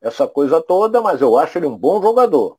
essa 0.00 0.26
coisa 0.26 0.60
toda, 0.60 1.00
mas 1.00 1.20
eu 1.20 1.38
acho 1.38 1.56
ele 1.56 1.66
um 1.66 1.78
bom 1.78 2.02
jogador. 2.02 2.58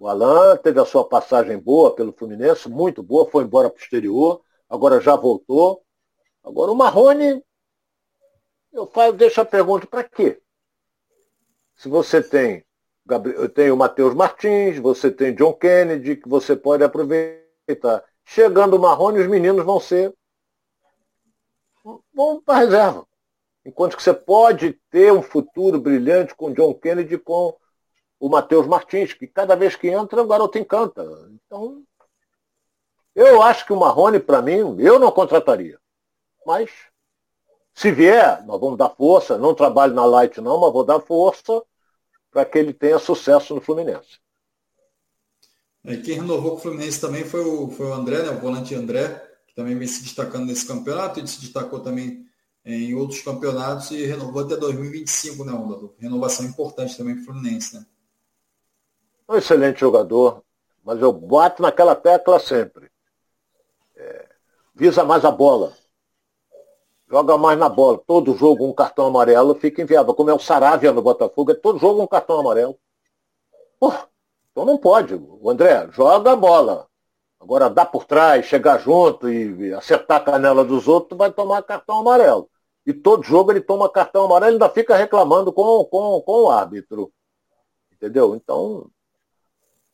O 0.00 0.08
Alain 0.08 0.56
teve 0.56 0.80
a 0.80 0.86
sua 0.86 1.06
passagem 1.06 1.58
boa 1.58 1.94
pelo 1.94 2.10
Fluminense, 2.10 2.70
muito 2.70 3.02
boa, 3.02 3.30
foi 3.30 3.44
embora 3.44 3.68
para 3.68 3.78
o 3.78 3.82
exterior, 3.82 4.42
agora 4.66 4.98
já 4.98 5.14
voltou. 5.14 5.84
Agora 6.42 6.72
o 6.72 6.74
Marrone, 6.74 7.44
eu 8.72 8.86
faço, 8.86 9.12
deixo 9.12 9.42
a 9.42 9.44
pergunta, 9.44 9.86
para 9.86 10.02
quê? 10.02 10.40
Se 11.76 11.90
você 11.90 12.22
tem, 12.22 12.64
eu 13.36 13.46
tenho 13.50 13.74
o 13.74 13.76
Matheus 13.76 14.14
Martins, 14.14 14.78
você 14.78 15.10
tem 15.10 15.34
John 15.34 15.52
Kennedy, 15.52 16.16
que 16.16 16.30
você 16.30 16.56
pode 16.56 16.82
aproveitar. 16.82 18.02
Chegando 18.24 18.76
o 18.76 18.80
Marrone, 18.80 19.20
os 19.20 19.26
meninos 19.26 19.66
vão 19.66 19.78
ser. 19.78 20.14
vão 22.14 22.40
para 22.40 22.54
a 22.54 22.60
reserva. 22.60 23.06
Enquanto 23.66 23.98
que 23.98 24.02
você 24.02 24.14
pode 24.14 24.80
ter 24.90 25.12
um 25.12 25.20
futuro 25.20 25.78
brilhante 25.78 26.34
com 26.34 26.54
John 26.54 26.72
Kennedy 26.72 27.18
com 27.18 27.54
o 28.20 28.28
Matheus 28.28 28.66
Martins, 28.66 29.14
que 29.14 29.26
cada 29.26 29.56
vez 29.56 29.74
que 29.74 29.88
entra 29.88 30.22
o 30.22 30.26
garoto 30.26 30.58
encanta. 30.58 31.02
Então, 31.32 31.82
eu 33.14 33.42
acho 33.42 33.64
que 33.64 33.72
o 33.72 33.80
Marrone, 33.80 34.20
para 34.20 34.42
mim, 34.42 34.76
eu 34.78 34.98
não 34.98 35.10
contrataria. 35.10 35.80
Mas, 36.46 36.70
se 37.74 37.90
vier, 37.90 38.44
nós 38.44 38.60
vamos 38.60 38.76
dar 38.76 38.90
força. 38.90 39.38
Não 39.38 39.54
trabalho 39.54 39.94
na 39.94 40.04
Light 40.04 40.38
não, 40.38 40.60
mas 40.60 40.72
vou 40.72 40.84
dar 40.84 41.00
força 41.00 41.62
para 42.30 42.44
que 42.44 42.58
ele 42.58 42.74
tenha 42.74 42.98
sucesso 42.98 43.54
no 43.54 43.60
Fluminense. 43.60 44.20
E 45.82 45.96
quem 45.96 46.16
renovou 46.16 46.52
com 46.52 46.56
o 46.58 46.60
Fluminense 46.60 47.00
também 47.00 47.24
foi 47.24 47.40
o, 47.40 47.70
foi 47.70 47.86
o 47.86 47.94
André, 47.94 48.22
né, 48.22 48.30
o 48.30 48.38
volante 48.38 48.74
André, 48.74 49.08
que 49.46 49.54
também 49.54 49.76
vem 49.78 49.88
se 49.88 50.02
destacando 50.02 50.44
nesse 50.44 50.66
campeonato. 50.66 51.18
Ele 51.18 51.26
se 51.26 51.40
destacou 51.40 51.80
também 51.80 52.26
em 52.66 52.94
outros 52.94 53.22
campeonatos 53.22 53.90
e 53.90 54.04
renovou 54.04 54.42
até 54.42 54.56
2025, 54.56 55.42
né, 55.42 55.52
Onda? 55.52 55.90
Renovação 55.98 56.44
importante 56.44 56.98
também 56.98 57.14
para 57.14 57.22
o 57.22 57.24
Fluminense, 57.24 57.74
né? 57.76 57.86
Um 59.30 59.36
excelente 59.36 59.80
jogador, 59.80 60.42
mas 60.84 61.00
eu 61.00 61.12
bato 61.12 61.62
naquela 61.62 61.94
tecla 61.94 62.38
sempre. 62.40 62.90
É, 63.96 64.28
visa 64.74 65.04
mais 65.04 65.24
a 65.24 65.30
bola. 65.30 65.72
Joga 67.08 67.36
mais 67.38 67.58
na 67.58 67.68
bola. 67.68 68.00
Todo 68.06 68.36
jogo 68.36 68.66
um 68.66 68.72
cartão 68.72 69.06
amarelo 69.06 69.54
fica 69.54 69.82
inviável. 69.82 70.14
Como 70.14 70.30
é 70.30 70.34
o 70.34 70.38
Saravia 70.38 70.92
no 70.92 71.02
Botafogo, 71.02 71.52
é 71.52 71.54
todo 71.54 71.78
jogo 71.78 72.02
um 72.02 72.06
cartão 72.06 72.40
amarelo. 72.40 72.78
Então 74.50 74.64
não 74.64 74.76
pode. 74.76 75.14
O 75.14 75.48
André, 75.48 75.88
joga 75.92 76.32
a 76.32 76.36
bola. 76.36 76.86
Agora 77.38 77.70
dá 77.70 77.86
por 77.86 78.04
trás, 78.04 78.44
chegar 78.46 78.78
junto 78.78 79.28
e 79.30 79.72
acertar 79.72 80.20
a 80.20 80.24
canela 80.24 80.64
dos 80.64 80.86
outros, 80.86 81.16
vai 81.16 81.32
tomar 81.32 81.62
cartão 81.62 81.98
amarelo. 81.98 82.50
E 82.84 82.92
todo 82.92 83.22
jogo 83.22 83.50
ele 83.50 83.60
toma 83.60 83.88
cartão 83.88 84.24
amarelo 84.24 84.52
e 84.52 84.54
ainda 84.54 84.68
fica 84.68 84.94
reclamando 84.96 85.52
com, 85.52 85.84
com, 85.84 86.20
com 86.20 86.42
o 86.42 86.50
árbitro. 86.50 87.10
Entendeu? 87.92 88.34
Então, 88.34 88.90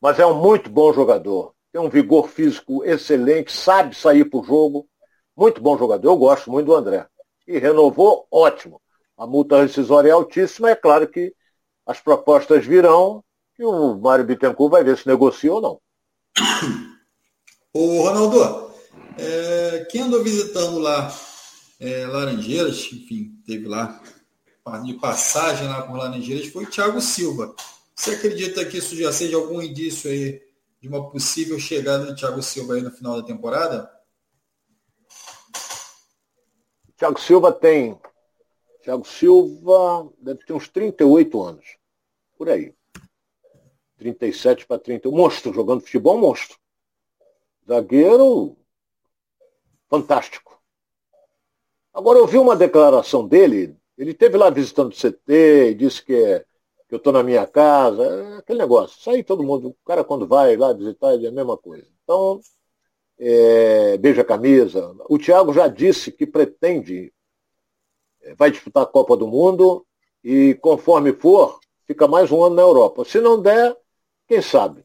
mas 0.01 0.19
é 0.19 0.27
um 0.27 0.41
muito 0.41 0.71
bom 0.71 0.93
jogador. 0.93 1.55
Tem 1.73 1.81
um 1.81 1.89
vigor 1.89 2.29
físico 2.29 2.85
excelente, 2.85 3.53
sabe 3.53 3.95
sair 3.95 4.25
para 4.25 4.41
o 4.41 4.45
jogo. 4.45 4.89
Muito 5.37 5.61
bom 5.61 5.77
jogador. 5.77 6.09
Eu 6.09 6.17
gosto 6.17 6.51
muito 6.51 6.67
do 6.67 6.75
André. 6.75 7.07
E 7.47 7.59
renovou, 7.59 8.27
ótimo. 8.31 8.81
A 9.17 9.27
multa 9.27 9.63
rescisória 9.63 10.09
é 10.09 10.13
altíssima, 10.13 10.71
é 10.71 10.75
claro 10.75 11.09
que 11.09 11.35
as 11.87 12.01
propostas 12.01 12.67
virão 12.67 13.23
e 13.59 13.65
o 13.65 13.97
Mário 13.97 14.25
Bittencourt 14.25 14.71
vai 14.71 14.85
ver 14.85 14.99
se 14.99 15.07
negocia 15.07 15.53
ou 15.53 15.61
não. 15.61 15.81
Ô, 17.73 18.03
Ronaldo, 18.03 18.73
é, 19.19 19.87
quem 19.91 20.03
andou 20.03 20.23
visitando 20.23 20.79
lá 20.79 21.15
é, 21.81 22.07
Laranjeiras, 22.07 22.91
enfim, 22.93 23.33
teve 23.47 23.69
lá 23.69 24.03
de 24.85 24.95
passagem 24.95 25.69
lá 25.69 25.83
por 25.83 25.97
Laranjeiras, 25.97 26.49
foi 26.49 26.65
o 26.65 26.71
Thiago 26.71 27.01
Silva. 27.01 27.55
Você 27.97 28.11
acredita 28.11 28.65
que 28.67 28.77
isso 28.77 28.95
já 28.95 29.11
seja 29.11 29.37
algum 29.37 29.61
indício 29.63 30.11
aí 30.11 30.43
de 30.81 30.87
uma 30.87 31.11
possível 31.11 31.59
chegada 31.59 32.05
do 32.05 32.15
Thiago 32.15 32.43
Silva 32.43 32.75
aí 32.75 32.83
no 32.83 32.91
final 32.91 33.21
da 33.21 33.27
temporada? 33.27 33.91
Thiago 36.97 37.19
Silva 37.19 37.51
tem. 37.53 37.99
Thiago 38.83 39.07
Silva 39.07 40.13
deve 40.19 40.45
ter 40.45 40.53
uns 40.53 40.69
38 40.69 41.43
anos. 41.43 41.79
Por 42.37 42.51
aí. 42.51 42.75
37 43.97 44.67
para 44.67 44.79
30. 44.79 45.11
Monstro, 45.11 45.53
jogando 45.53 45.81
futebol, 45.81 46.19
monstro. 46.19 46.59
Zagueiro 47.67 48.57
fantástico. 49.89 50.61
Agora 51.93 52.19
eu 52.19 52.27
vi 52.27 52.37
uma 52.37 52.55
declaração 52.55 53.27
dele, 53.27 53.75
ele 53.97 54.13
teve 54.13 54.37
lá 54.37 54.51
visitando 54.51 54.93
o 54.93 54.97
CT, 54.97 55.75
disse 55.75 56.05
que 56.05 56.15
é 56.15 56.46
que 56.89 56.95
eu 56.95 56.99
estou 56.99 57.13
na 57.13 57.23
minha 57.23 57.47
casa, 57.47 58.05
é 58.05 58.37
aquele 58.39 58.59
negócio. 58.59 59.13
Aí 59.13 59.23
todo 59.25 59.43
mundo, 59.43 59.69
o 59.69 59.77
cara 59.85 60.05
quando 60.05 60.27
vai 60.27 60.57
lá 60.57 60.73
visitar, 60.73 61.15
é 61.15 61.27
a 61.27 61.33
mesma 61.33 61.57
coisa. 61.57 61.87
Então, 62.05 62.41
é, 63.19 63.97
beija 63.99 64.23
a 64.23 64.25
camisa. 64.25 64.95
O 65.09 65.19
Thiago 65.19 65.53
já 65.53 65.69
disse 65.69 66.13
que 66.13 66.27
pretende, 66.27 67.13
é, 68.23 68.35
vai 68.35 68.51
disputar 68.51 68.85
a 68.85 68.87
Copa 68.87 69.17
do 69.17 69.27
Mundo 69.27 69.87
e 70.23 70.55
conforme 70.57 71.13
for, 71.13 71.59
fica 71.87 72.07
mais 72.07 72.31
um 72.31 72.43
ano 72.43 72.57
na 72.57 72.63
Europa. 72.63 73.05
Se 73.05 73.21
não 73.21 73.41
der, 73.41 73.77
quem 74.29 74.43
sabe? 74.43 74.85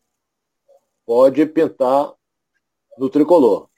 Pode 1.06 1.46
pintar 1.48 2.14
no 2.98 3.10
tricolor. 3.10 3.70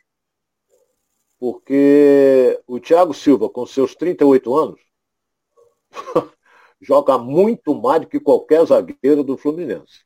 Porque 1.39 2.61
o 2.65 2.79
Thiago 2.79 3.13
Silva, 3.13 3.49
com 3.49 3.65
seus 3.65 3.95
38 3.95 4.55
anos, 4.55 4.81
joga 6.83 7.17
muito 7.17 7.73
mais 7.73 8.01
do 8.01 8.07
que 8.07 8.19
qualquer 8.19 8.65
zagueiro 8.65 9.23
do 9.23 9.37
Fluminense. 9.37 10.03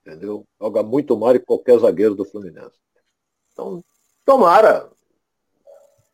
Entendeu? 0.00 0.46
Joga 0.60 0.82
muito 0.82 1.16
mais 1.16 1.34
do 1.34 1.40
que 1.40 1.46
qualquer 1.46 1.78
zagueiro 1.78 2.14
do 2.14 2.24
Fluminense. 2.24 2.78
Então, 3.52 3.82
tomara. 4.24 4.90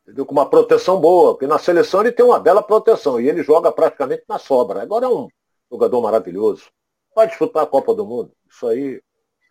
Entendeu? 0.02 0.26
Com 0.26 0.32
uma 0.32 0.48
proteção 0.48 1.00
boa, 1.00 1.32
porque 1.32 1.46
na 1.46 1.58
seleção 1.58 2.00
ele 2.00 2.12
tem 2.12 2.24
uma 2.24 2.38
bela 2.38 2.62
proteção 2.62 3.20
e 3.20 3.28
ele 3.28 3.42
joga 3.42 3.72
praticamente 3.72 4.24
na 4.28 4.38
sobra. 4.38 4.82
Agora 4.82 5.06
é 5.06 5.08
um 5.08 5.28
jogador 5.70 6.00
maravilhoso. 6.00 6.70
Vai 7.14 7.26
disputar 7.26 7.62
a 7.62 7.66
Copa 7.66 7.94
do 7.94 8.04
Mundo. 8.04 8.32
Isso 8.48 8.66
aí. 8.66 9.02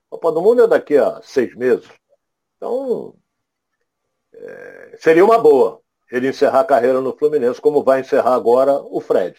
Copa 0.09 0.31
do 0.31 0.41
Mundo 0.41 0.63
é 0.63 0.67
daqui 0.67 0.97
a 0.97 1.21
seis 1.21 1.55
meses. 1.55 1.89
Então, 2.57 3.15
é, 4.33 4.97
seria 4.99 5.25
uma 5.25 5.37
boa 5.37 5.81
ele 6.11 6.29
encerrar 6.29 6.61
a 6.61 6.65
carreira 6.65 7.01
no 7.01 7.15
Fluminense, 7.15 7.59
como 7.59 7.83
vai 7.83 8.01
encerrar 8.01 8.35
agora 8.35 8.73
o 8.73 9.01
Fred. 9.01 9.37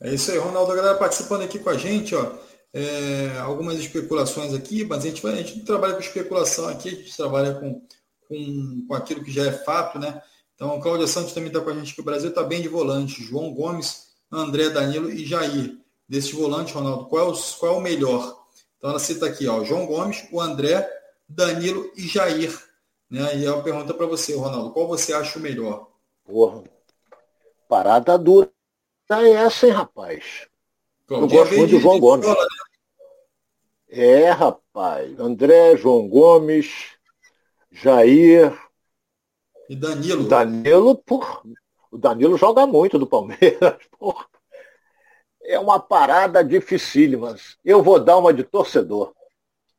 É 0.00 0.14
isso 0.14 0.30
aí, 0.30 0.38
Ronaldo. 0.38 0.74
Galera 0.74 0.96
participando 0.96 1.42
aqui 1.42 1.58
com 1.58 1.70
a 1.70 1.76
gente, 1.76 2.14
ó. 2.14 2.32
É, 2.72 3.38
algumas 3.40 3.78
especulações 3.78 4.54
aqui, 4.54 4.84
mas 4.84 5.04
a 5.04 5.08
gente, 5.08 5.26
a 5.26 5.34
gente 5.36 5.58
não 5.58 5.64
trabalha 5.64 5.94
com 5.94 6.00
especulação 6.00 6.68
aqui, 6.68 6.88
a 6.90 6.92
gente 6.92 7.16
trabalha 7.16 7.54
com, 7.54 7.82
com, 8.28 8.84
com 8.86 8.94
aquilo 8.94 9.24
que 9.24 9.32
já 9.32 9.46
é 9.46 9.52
fato, 9.52 9.98
né? 9.98 10.20
Então, 10.54 10.76
o 10.76 10.80
Cláudio 10.80 11.08
Santos 11.08 11.32
também 11.32 11.48
está 11.48 11.60
com 11.60 11.70
a 11.70 11.74
gente 11.74 11.92
aqui. 11.92 12.00
O 12.00 12.04
Brasil 12.04 12.28
está 12.28 12.42
bem 12.42 12.60
de 12.60 12.68
volante. 12.68 13.22
João 13.22 13.52
Gomes, 13.54 14.08
André 14.30 14.68
Danilo 14.70 15.10
e 15.10 15.24
Jair. 15.24 15.78
Desses 16.08 16.32
volantes, 16.32 16.74
Ronaldo, 16.74 17.06
qual 17.06 17.28
é 17.28 17.30
o, 17.30 17.36
qual 17.58 17.74
é 17.74 17.76
o 17.78 17.80
melhor? 17.80 18.44
Então, 18.76 18.90
ela 18.90 18.98
cita 18.98 19.26
aqui, 19.26 19.46
ó, 19.46 19.62
João 19.64 19.86
Gomes, 19.86 20.26
o 20.32 20.40
André, 20.40 20.88
Danilo 21.28 21.90
e 21.96 22.02
Jair. 22.06 22.56
Né? 23.10 23.38
E 23.38 23.46
ela 23.46 23.62
pergunta 23.62 23.92
para 23.94 24.06
você, 24.06 24.34
Ronaldo, 24.34 24.70
qual 24.70 24.86
você 24.86 25.12
acha 25.12 25.38
o 25.38 25.42
melhor? 25.42 25.88
Porra, 26.24 26.64
parada 27.68 28.18
dura 28.18 28.50
é 29.10 29.30
essa, 29.32 29.66
hein, 29.66 29.72
rapaz? 29.72 30.48
Eu 31.08 31.26
gosto 31.26 31.56
muito 31.56 31.70
do 31.70 31.80
João 31.80 31.98
Gomes. 31.98 32.26
Né? 32.26 32.34
É, 33.88 34.30
rapaz. 34.30 35.18
André, 35.18 35.76
João 35.76 36.06
Gomes, 36.06 36.92
Jair. 37.70 38.52
E 39.68 39.74
Danilo. 39.74 40.28
Danilo, 40.28 40.94
porra. 40.96 41.42
O 41.90 41.96
Danilo 41.96 42.36
joga 42.36 42.66
muito 42.66 42.98
do 42.98 43.06
Palmeiras, 43.06 43.78
porra. 43.98 44.26
É 45.42 45.58
uma 45.58 45.80
parada 45.80 46.44
dificílima. 46.44 47.34
Eu 47.64 47.82
vou 47.82 47.98
dar 47.98 48.18
uma 48.18 48.34
de 48.34 48.44
torcedor. 48.44 49.14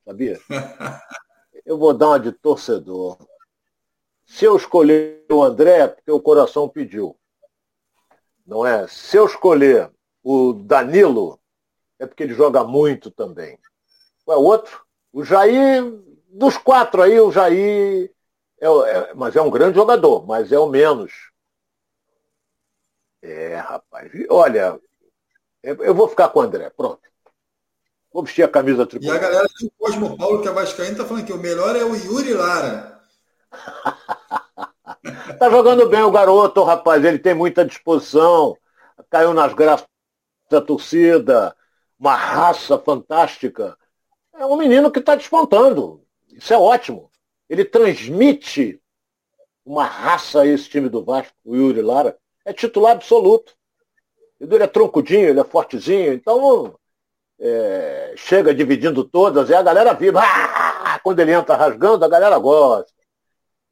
Sabia? 0.04 0.40
eu 1.64 1.78
vou 1.78 1.94
dar 1.94 2.08
uma 2.08 2.20
de 2.20 2.32
torcedor. 2.32 3.18
Se 4.26 4.46
eu 4.46 4.56
escolher 4.56 5.26
o 5.32 5.44
André, 5.44 5.88
porque 5.88 6.12
o 6.12 6.20
coração 6.20 6.68
pediu. 6.68 7.19
Não 8.50 8.66
é? 8.66 8.88
Se 8.88 9.16
eu 9.16 9.28
escolher 9.28 9.92
o 10.24 10.54
Danilo, 10.54 11.40
é 12.00 12.08
porque 12.08 12.24
ele 12.24 12.34
joga 12.34 12.64
muito 12.64 13.12
também. 13.12 13.60
É 14.28 14.34
o 14.34 14.42
outro? 14.42 14.84
O 15.14 15.24
Jair, 15.24 15.84
dos 16.28 16.58
quatro 16.58 17.04
aí, 17.04 17.20
o 17.20 17.32
Jair, 17.32 18.12
é, 18.60 18.68
é, 18.68 19.14
mas 19.14 19.36
é 19.36 19.42
um 19.42 19.52
grande 19.52 19.76
jogador, 19.76 20.26
mas 20.26 20.52
é 20.52 20.58
o 20.58 20.68
menos. 20.68 21.14
É, 23.22 23.58
rapaz. 23.58 24.12
Olha, 24.32 24.80
eu 25.62 25.94
vou 25.94 26.08
ficar 26.08 26.30
com 26.30 26.40
o 26.40 26.42
André, 26.42 26.72
pronto. 26.72 27.02
Vou 28.12 28.24
vestir 28.24 28.42
a 28.42 28.50
camisa 28.50 28.88
tricolor. 28.88 29.14
E 29.14 29.18
a 29.18 29.22
galera 29.22 29.48
do 29.48 29.72
Cosmo 29.78 30.18
Paulo, 30.18 30.42
que 30.42 30.48
é 30.48 30.52
vascaíno, 30.52 30.98
tá 30.98 31.06
falando 31.06 31.26
que 31.26 31.34
o 31.34 31.38
melhor 31.38 31.76
é 31.76 31.84
o 31.84 31.96
Yuri 31.96 32.34
Lara. 32.34 33.00
tá 35.40 35.50
jogando 35.50 35.88
bem 35.88 36.04
o 36.04 36.12
garoto, 36.12 36.64
rapaz. 36.64 37.04
Ele 37.04 37.18
tem 37.18 37.34
muita 37.34 37.66
disposição. 37.66 38.58
Caiu 39.10 39.34
nas 39.34 39.54
graças 39.54 39.88
da 40.50 40.62
torcida. 40.62 41.56
Uma 41.98 42.16
raça 42.16 42.78
fantástica. 42.78 43.78
É 44.34 44.46
um 44.46 44.58
menino 44.58 44.92
que 44.92 45.00
está 45.00 45.16
despontando. 45.16 46.04
Isso 46.30 46.54
é 46.54 46.58
ótimo. 46.58 47.10
Ele 47.50 47.66
transmite 47.66 48.80
uma 49.66 49.86
raça 49.86 50.42
a 50.42 50.48
esse 50.48 50.70
time 50.70 50.90
do 50.90 51.04
Vasco, 51.04 51.34
o 51.44 51.56
Yuri 51.56 51.82
Lara. 51.82 52.18
É 52.46 52.54
titular 52.54 52.94
absoluto. 52.94 53.54
Ele 54.40 54.64
é 54.64 54.68
troncudinho, 54.68 55.30
ele 55.30 55.40
é 55.40 55.44
fortezinho. 55.44 56.14
Então, 56.14 56.76
é, 57.40 58.14
chega 58.16 58.54
dividindo 58.54 59.04
todas 59.04 59.50
e 59.50 59.54
a 59.54 59.62
galera 59.62 59.94
vibra. 59.94 60.22
Ah! 60.24 61.00
Quando 61.04 61.20
ele 61.20 61.34
entra 61.34 61.56
rasgando, 61.56 62.04
a 62.04 62.10
galera 62.10 62.38
gosta. 62.38 62.92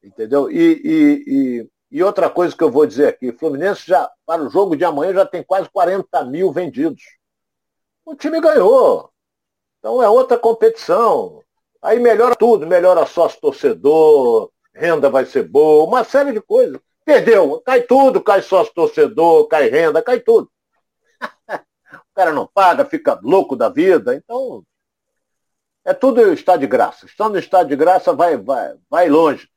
Entendeu? 0.07 0.49
E, 0.49 0.81
e, 0.83 1.23
e, 1.27 1.69
e, 1.91 2.03
outra 2.03 2.29
coisa 2.29 2.55
que 2.55 2.63
eu 2.63 2.71
vou 2.71 2.85
dizer 2.85 3.09
aqui, 3.09 3.31
Fluminense 3.33 3.83
já, 3.85 4.09
para 4.25 4.41
o 4.41 4.49
jogo 4.49 4.75
de 4.75 4.85
amanhã, 4.85 5.13
já 5.13 5.25
tem 5.25 5.43
quase 5.43 5.69
40 5.69 6.23
mil 6.25 6.51
vendidos. 6.51 7.03
O 8.05 8.15
time 8.15 8.39
ganhou. 8.39 9.11
Então 9.79 10.01
é 10.01 10.07
outra 10.07 10.37
competição. 10.37 11.43
Aí 11.81 11.99
melhora 11.99 12.35
tudo, 12.35 12.65
melhora 12.65 13.05
sócio 13.05 13.39
torcedor, 13.39 14.49
renda 14.73 15.09
vai 15.09 15.25
ser 15.25 15.43
boa, 15.43 15.85
uma 15.85 16.03
série 16.03 16.31
de 16.31 16.41
coisas. 16.41 16.79
Perdeu, 17.03 17.61
cai 17.65 17.81
tudo, 17.81 18.23
cai 18.23 18.41
sócio 18.41 18.73
torcedor, 18.73 19.47
cai 19.47 19.69
renda, 19.69 20.01
cai 20.01 20.19
tudo 20.19 20.49
cara 22.15 22.31
não 22.31 22.47
paga, 22.47 22.85
fica 22.85 23.19
louco 23.21 23.55
da 23.55 23.69
vida. 23.69 24.15
Então, 24.15 24.63
é 25.85 25.93
tudo 25.93 26.33
está 26.33 26.57
de 26.57 26.67
graça. 26.67 27.05
Estando 27.05 27.37
estado 27.37 27.69
de 27.69 27.75
graça, 27.75 28.13
vai, 28.13 28.37
vai, 28.37 28.75
vai 28.89 29.09
longe. 29.09 29.49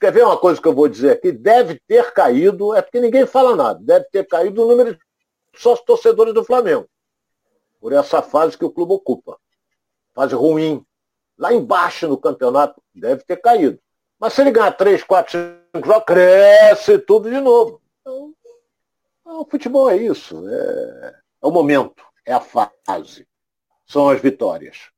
Quer 0.00 0.12
ver 0.12 0.24
uma 0.24 0.36
coisa 0.36 0.60
que 0.60 0.68
eu 0.68 0.74
vou 0.74 0.88
dizer 0.88 1.12
aqui? 1.12 1.32
Deve 1.32 1.80
ter 1.86 2.12
caído, 2.12 2.74
é 2.74 2.82
porque 2.82 3.00
ninguém 3.00 3.26
fala 3.26 3.56
nada, 3.56 3.78
deve 3.82 4.04
ter 4.06 4.26
caído 4.26 4.62
o 4.62 4.68
número 4.68 4.94
de 4.94 5.00
sócios 5.56 5.84
torcedores 5.86 6.34
do 6.34 6.44
Flamengo. 6.44 6.88
Por 7.80 7.92
essa 7.92 8.22
fase 8.22 8.56
que 8.56 8.64
o 8.64 8.70
clube 8.70 8.92
ocupa. 8.92 9.38
Fase 10.14 10.34
ruim. 10.34 10.84
Lá 11.38 11.52
embaixo 11.52 12.08
no 12.08 12.16
campeonato, 12.16 12.82
deve 12.94 13.22
ter 13.24 13.36
caído. 13.36 13.78
Mas 14.18 14.32
se 14.32 14.40
ele 14.40 14.50
ganhar 14.50 14.72
3, 14.72 15.04
4, 15.04 15.38
5 15.74 15.86
jogos, 15.86 16.04
cresce 16.06 16.98
tudo 16.98 17.30
de 17.30 17.38
novo. 17.38 17.82
Então, 18.00 18.34
o 19.24 19.44
futebol 19.44 19.90
é 19.90 19.96
isso. 19.96 20.48
É, 20.48 21.14
é 21.42 21.46
o 21.46 21.50
momento, 21.50 22.02
é 22.24 22.32
a 22.32 22.40
fase. 22.40 23.28
São 23.84 24.08
as 24.08 24.20
vitórias. 24.20 24.90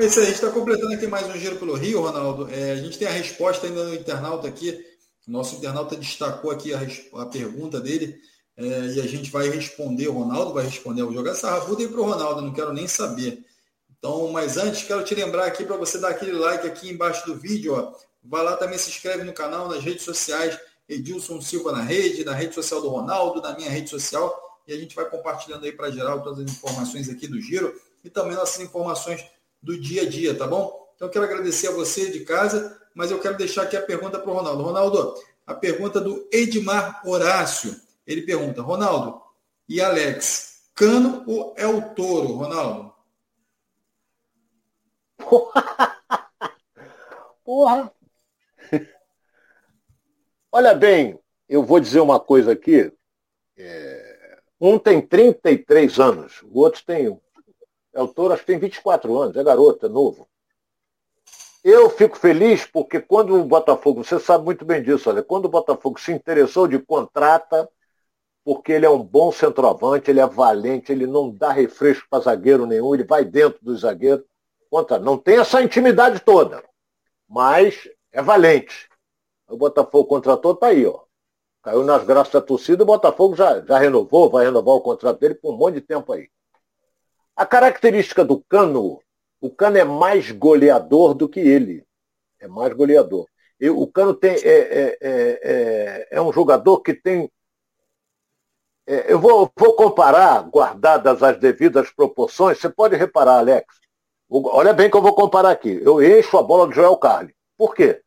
É 0.00 0.06
isso 0.06 0.20
aí, 0.20 0.26
a 0.26 0.28
gente 0.28 0.36
está 0.36 0.50
completando 0.52 0.94
aqui 0.94 1.08
mais 1.08 1.26
um 1.26 1.36
giro 1.36 1.56
pelo 1.56 1.74
Rio, 1.74 2.02
Ronaldo. 2.02 2.48
É, 2.52 2.70
a 2.70 2.76
gente 2.76 2.96
tem 2.96 3.08
a 3.08 3.10
resposta 3.10 3.66
ainda 3.66 3.82
no 3.82 3.94
internauta 3.96 4.46
aqui. 4.46 4.86
Nosso 5.26 5.56
internauta 5.56 5.96
destacou 5.96 6.52
aqui 6.52 6.72
a, 6.72 6.78
a 7.20 7.26
pergunta 7.26 7.80
dele 7.80 8.16
é, 8.56 8.62
e 8.62 9.00
a 9.00 9.06
gente 9.08 9.28
vai 9.28 9.48
responder. 9.48 10.06
O 10.06 10.12
Ronaldo 10.12 10.54
vai 10.54 10.64
responder. 10.64 11.00
Eu 11.00 11.06
vou 11.06 11.14
jogar 11.16 11.32
essa 11.32 11.50
rabuda 11.50 11.82
aí 11.82 11.88
para 11.88 12.00
o 12.00 12.04
Ronaldo, 12.04 12.42
não 12.42 12.52
quero 12.52 12.72
nem 12.72 12.86
saber. 12.86 13.44
Então, 13.90 14.30
mas 14.30 14.56
antes, 14.56 14.84
quero 14.84 15.02
te 15.02 15.16
lembrar 15.16 15.46
aqui 15.46 15.64
para 15.64 15.76
você 15.76 15.98
dar 15.98 16.10
aquele 16.10 16.30
like 16.30 16.64
aqui 16.64 16.90
embaixo 16.90 17.26
do 17.26 17.34
vídeo. 17.34 17.74
Ó. 17.74 17.92
Vai 18.22 18.44
lá 18.44 18.56
também, 18.56 18.78
se 18.78 18.90
inscreve 18.90 19.24
no 19.24 19.32
canal, 19.32 19.68
nas 19.68 19.82
redes 19.82 20.04
sociais. 20.04 20.56
Edilson 20.88 21.40
Silva 21.40 21.72
na 21.72 21.82
rede, 21.82 22.24
na 22.24 22.34
rede 22.34 22.54
social 22.54 22.80
do 22.80 22.88
Ronaldo, 22.88 23.42
na 23.42 23.52
minha 23.56 23.68
rede 23.68 23.90
social, 23.90 24.60
e 24.64 24.72
a 24.72 24.76
gente 24.76 24.94
vai 24.94 25.10
compartilhando 25.10 25.64
aí 25.64 25.72
para 25.72 25.90
geral 25.90 26.22
todas 26.22 26.38
as 26.38 26.50
informações 26.52 27.10
aqui 27.10 27.26
do 27.26 27.40
Giro 27.40 27.74
e 28.04 28.08
também 28.08 28.36
nossas 28.36 28.60
informações 28.60 29.24
do 29.62 29.78
dia 29.80 30.02
a 30.02 30.08
dia, 30.08 30.36
tá 30.36 30.46
bom? 30.46 30.88
Então 30.94 31.08
quero 31.08 31.24
agradecer 31.24 31.68
a 31.68 31.72
você 31.72 32.10
de 32.10 32.20
casa, 32.24 32.80
mas 32.94 33.10
eu 33.10 33.20
quero 33.20 33.36
deixar 33.36 33.62
aqui 33.62 33.76
a 33.76 33.82
pergunta 33.82 34.18
para 34.18 34.30
o 34.30 34.34
Ronaldo. 34.34 34.62
Ronaldo, 34.62 35.14
a 35.46 35.54
pergunta 35.54 36.00
do 36.00 36.28
Edmar 36.32 37.02
Horácio. 37.06 37.74
Ele 38.06 38.22
pergunta, 38.22 38.62
Ronaldo 38.62 39.22
e 39.68 39.80
Alex, 39.80 40.70
Cano 40.74 41.24
ou 41.26 41.54
é 41.56 41.66
o 41.66 41.94
touro, 41.94 42.34
Ronaldo? 42.34 42.94
Porra! 45.18 45.96
Porra! 47.44 47.92
Olha 50.50 50.74
bem, 50.74 51.18
eu 51.48 51.62
vou 51.62 51.78
dizer 51.78 52.00
uma 52.00 52.18
coisa 52.18 52.52
aqui. 52.52 52.92
É... 53.56 54.40
Um 54.60 54.78
tem 54.78 55.00
33 55.00 56.00
anos, 56.00 56.42
o 56.42 56.58
outro 56.60 56.82
tem. 56.84 57.20
É 57.98 58.00
o 58.00 58.06
Toro, 58.06 58.32
acho 58.32 58.42
que 58.42 58.52
tem 58.52 58.60
24 58.60 59.18
anos, 59.18 59.36
é 59.36 59.42
garoto, 59.42 59.86
é 59.86 59.88
novo. 59.88 60.28
Eu 61.64 61.90
fico 61.90 62.16
feliz 62.16 62.64
porque 62.64 63.00
quando 63.00 63.34
o 63.34 63.44
Botafogo, 63.44 64.04
você 64.04 64.20
sabe 64.20 64.44
muito 64.44 64.64
bem 64.64 64.80
disso, 64.80 65.10
olha, 65.10 65.20
quando 65.20 65.46
o 65.46 65.48
Botafogo 65.48 65.98
se 65.98 66.12
interessou 66.12 66.68
de 66.68 66.78
contrata, 66.78 67.68
porque 68.44 68.70
ele 68.70 68.86
é 68.86 68.88
um 68.88 69.02
bom 69.02 69.32
centroavante, 69.32 70.12
ele 70.12 70.20
é 70.20 70.26
valente, 70.28 70.92
ele 70.92 71.08
não 71.08 71.28
dá 71.28 71.50
refresco 71.50 72.06
para 72.08 72.22
zagueiro 72.22 72.66
nenhum, 72.66 72.94
ele 72.94 73.02
vai 73.02 73.24
dentro 73.24 73.58
do 73.64 73.76
zagueiro. 73.76 74.24
Conta, 74.70 75.00
não 75.00 75.18
tem 75.18 75.38
essa 75.38 75.60
intimidade 75.60 76.20
toda, 76.20 76.62
mas 77.28 77.90
é 78.12 78.22
valente. 78.22 78.88
O 79.48 79.56
Botafogo 79.56 80.04
contratou, 80.04 80.54
tá 80.54 80.68
aí, 80.68 80.86
ó. 80.86 81.00
Caiu 81.64 81.82
nas 81.82 82.04
graças 82.04 82.32
da 82.32 82.40
torcida, 82.40 82.84
o 82.84 82.86
Botafogo 82.86 83.34
já, 83.34 83.60
já 83.60 83.76
renovou, 83.76 84.30
vai 84.30 84.44
renovar 84.44 84.76
o 84.76 84.80
contrato 84.80 85.18
dele 85.18 85.34
por 85.34 85.52
um 85.52 85.56
monte 85.56 85.74
de 85.74 85.80
tempo 85.80 86.12
aí. 86.12 86.30
A 87.38 87.46
característica 87.46 88.24
do 88.24 88.42
Cano, 88.48 89.00
o 89.40 89.48
Cano 89.48 89.78
é 89.78 89.84
mais 89.84 90.32
goleador 90.32 91.14
do 91.14 91.28
que 91.28 91.38
ele. 91.38 91.86
É 92.40 92.48
mais 92.48 92.72
goleador. 92.72 93.28
E 93.60 93.70
o 93.70 93.86
Cano 93.86 94.12
tem, 94.12 94.32
é, 94.32 94.38
é, 94.42 94.98
é, 95.00 96.08
é 96.10 96.20
um 96.20 96.32
jogador 96.32 96.80
que 96.80 96.92
tem. 96.92 97.30
eu 98.84 99.20
vou, 99.20 99.48
vou 99.56 99.74
comparar, 99.74 100.42
guardadas 100.50 101.22
as 101.22 101.38
devidas 101.38 101.88
proporções, 101.92 102.58
você 102.58 102.68
pode 102.68 102.96
reparar, 102.96 103.38
Alex. 103.38 103.66
Olha 104.28 104.72
bem 104.72 104.90
que 104.90 104.96
eu 104.96 105.02
vou 105.02 105.14
comparar 105.14 105.52
aqui. 105.52 105.80
Eu 105.84 106.02
encho 106.02 106.36
a 106.38 106.42
bola 106.42 106.66
do 106.66 106.74
Joel 106.74 106.96
Carli. 106.96 107.32
Por 107.56 107.72
quê? 107.72 108.02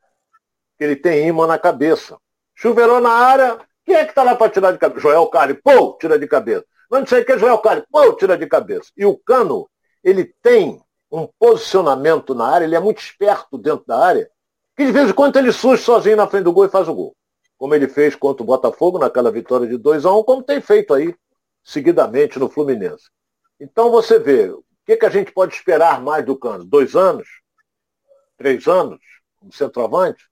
Porque 0.72 0.84
ele 0.84 0.98
tem 0.98 1.26
imã 1.26 1.48
na 1.48 1.58
cabeça. 1.58 2.18
Chuveirou 2.54 3.00
na 3.00 3.12
área, 3.12 3.66
quem 3.86 3.96
é 3.96 4.04
que 4.04 4.12
está 4.12 4.24
lá 4.24 4.36
para 4.36 4.52
tirar 4.52 4.74
de 4.74 4.78
cabeça? 4.78 5.00
Joel 5.00 5.26
Carli, 5.28 5.54
pô, 5.54 5.94
tira 5.94 6.20
de 6.20 6.28
cabeça. 6.28 6.66
Não 6.92 7.08
sei 7.08 7.24
que 7.24 7.32
é 7.32 7.39
Joel 7.39 7.58
Carli, 7.60 7.86
pô, 7.89 8.14
tira 8.14 8.38
de 8.38 8.46
cabeça. 8.46 8.92
E 8.98 9.06
o 9.06 9.18
Cano, 9.18 9.70
ele 10.04 10.26
tem 10.42 10.82
um 11.10 11.26
posicionamento 11.39 12.36
na 12.36 12.46
área, 12.46 12.66
ele 12.66 12.76
é 12.76 12.80
muito 12.80 13.00
esperto 13.00 13.58
dentro 13.58 13.86
da 13.88 13.98
área, 13.98 14.30
que 14.76 14.86
de 14.86 14.92
vez 14.92 15.10
em 15.10 15.14
quando 15.14 15.38
ele 15.38 15.54
surge 15.54 15.84
sozinho 15.84 16.18
na 16.18 16.28
frente 16.28 16.44
do 16.44 16.54
gol 16.54 16.66
e 16.66 16.70
faz 16.70 16.89
o 16.89 16.94
gol. 16.94 17.16
Como 17.58 17.74
ele 17.74 17.88
fez 17.88 18.14
contra 18.16 18.44
o 18.44 18.46
Botafogo 18.46 19.00
naquela 19.00 19.32
vitória 19.32 19.68
de 19.68 19.78
2 19.78 20.06
a 20.06 20.12
1 20.12 20.20
um, 20.20 20.24
como 20.24 20.44
tem 20.44 20.60
feito 20.60 20.94
aí 20.94 21.16
seguidamente 21.64 22.38
no 22.38 22.50
Fluminense. 22.50 23.10
Então 23.60 23.89
você 23.89 24.20
vê, 24.20 24.50
o 24.50 24.64
que, 24.86 24.98
que 24.98 25.06
a 25.06 25.10
gente 25.10 25.32
pode 25.32 25.54
esperar 25.54 26.02
mais 26.02 26.26
do 26.26 26.36
Cano? 26.36 26.66
Dois 26.66 26.96
anos? 26.96 27.28
Três 28.38 28.68
anos? 28.68 29.00
Como 29.39 29.54
centroavante? 29.54 30.26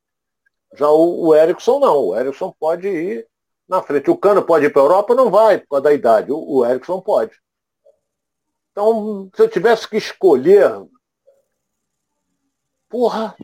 Já 0.75 0.89
o, 0.89 1.27
o 1.27 1.35
Erickson 1.35 1.79
não. 1.79 2.07
O 2.07 2.15
Erickson 2.15 2.53
pode 2.59 2.87
ir 2.87 3.27
na 3.69 3.83
frente. 3.83 4.09
O 4.09 4.17
Cano 4.17 4.43
pode 4.43 4.65
ir 4.65 4.73
para 4.73 4.81
a 4.81 4.85
Europa? 4.85 5.13
Não 5.13 5.29
vai, 5.29 5.59
por 5.59 5.69
causa 5.69 5.83
da 5.83 5.93
idade. 5.93 6.31
O, 6.31 6.39
o 6.39 6.65
Erickson 6.65 6.99
pode. 6.99 7.31
Então, 8.71 9.29
se 9.35 9.43
eu 9.43 9.47
tivesse 9.47 9.87
que 9.87 9.97
escolher. 9.97 10.83
Porra, 12.89 13.35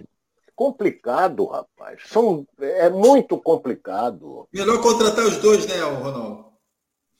complicado, 0.55 1.45
rapaz. 1.45 2.01
São, 2.07 2.47
é 2.59 2.89
muito 2.89 3.37
complicado. 3.37 4.47
Melhor 4.51 4.81
contratar 4.81 5.23
os 5.23 5.37
dois, 5.37 5.67
né, 5.67 5.79
Ronaldo? 5.79 6.45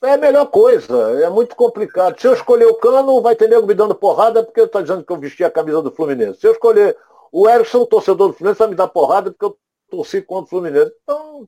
É 0.03 0.13
a 0.13 0.17
melhor 0.17 0.45
coisa, 0.47 1.23
é 1.23 1.29
muito 1.29 1.55
complicado. 1.55 2.19
Se 2.19 2.27
eu 2.27 2.33
escolher 2.33 2.65
o 2.65 2.75
Cano, 2.75 3.21
vai 3.21 3.35
ter 3.35 3.49
nego 3.49 3.65
me 3.65 3.73
dando 3.73 3.95
porrada 3.95 4.43
porque 4.43 4.59
eu 4.59 4.65
estou 4.65 4.81
dizendo 4.81 5.03
que 5.03 5.11
eu 5.11 5.19
vesti 5.19 5.43
a 5.43 5.49
camisa 5.49 5.81
do 5.81 5.91
Fluminense. 5.91 6.39
Se 6.39 6.47
eu 6.47 6.51
escolher 6.51 6.95
o 7.31 7.49
Erickson, 7.49 7.79
o 7.79 7.87
torcedor 7.87 8.27
do 8.27 8.33
Fluminense, 8.33 8.59
vai 8.59 8.67
me 8.67 8.75
dar 8.75 8.87
porrada 8.87 9.31
porque 9.31 9.45
eu 9.45 9.57
torci 9.89 10.21
contra 10.21 10.45
o 10.45 10.49
Fluminense. 10.49 10.91
Então, 11.01 11.47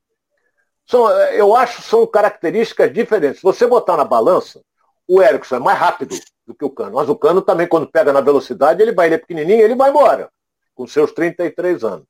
são, 0.88 1.10
eu 1.32 1.56
acho 1.56 1.78
que 1.82 1.90
são 1.90 2.08
características 2.08 2.94
diferentes. 2.94 3.40
Se 3.40 3.44
você 3.44 3.68
botar 3.68 3.98
na 3.98 4.06
balança, 4.06 4.62
o 5.08 5.22
Erickson 5.22 5.58
é 5.58 5.60
mais 5.60 5.78
rápido 5.78 6.16
do 6.46 6.56
que 6.56 6.64
o 6.64 6.70
Cano. 6.70 6.96
Mas 6.96 7.10
o 7.10 7.16
Cano 7.16 7.42
também, 7.42 7.68
quando 7.68 7.92
pega 7.92 8.14
na 8.14 8.22
velocidade, 8.22 8.82
ele 8.82 8.94
vai, 8.94 9.08
ele 9.08 9.16
é 9.16 9.18
pequenininho, 9.18 9.62
ele 9.62 9.76
vai 9.76 9.90
embora, 9.90 10.30
com 10.74 10.88
seus 10.88 11.12
33 11.12 11.84
anos. 11.84 12.06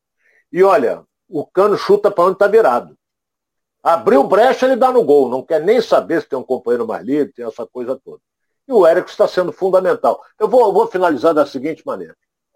E 0.52 0.64
olha, 0.64 1.04
o 1.28 1.46
Cano 1.46 1.76
chuta 1.78 2.12
para 2.12 2.26
onde 2.26 2.34
está 2.34 2.48
virado. 2.48 2.96
Abriu 3.82 4.24
brecha, 4.24 4.66
ele 4.66 4.76
dá 4.76 4.92
no 4.92 5.04
gol. 5.04 5.28
Não 5.28 5.42
quer 5.42 5.62
nem 5.62 5.82
saber 5.82 6.22
se 6.22 6.30
tem 6.30 6.38
um 6.38 6.44
companheiro 6.44 6.86
mais 6.86 7.04
livre, 7.04 7.34
tem 7.34 7.46
essa 7.46 7.66
coisa 7.66 8.00
toda. 8.04 8.22
E 8.68 8.72
o 8.72 8.86
Erickson 8.86 9.14
está 9.14 9.28
sendo 9.28 9.52
fundamental. 9.52 10.24
Eu 10.38 10.48
vou, 10.48 10.72
vou 10.72 10.88
finalizar 10.88 11.34
da 11.34 11.46
seguinte 11.46 11.84
maneira. 11.86 12.16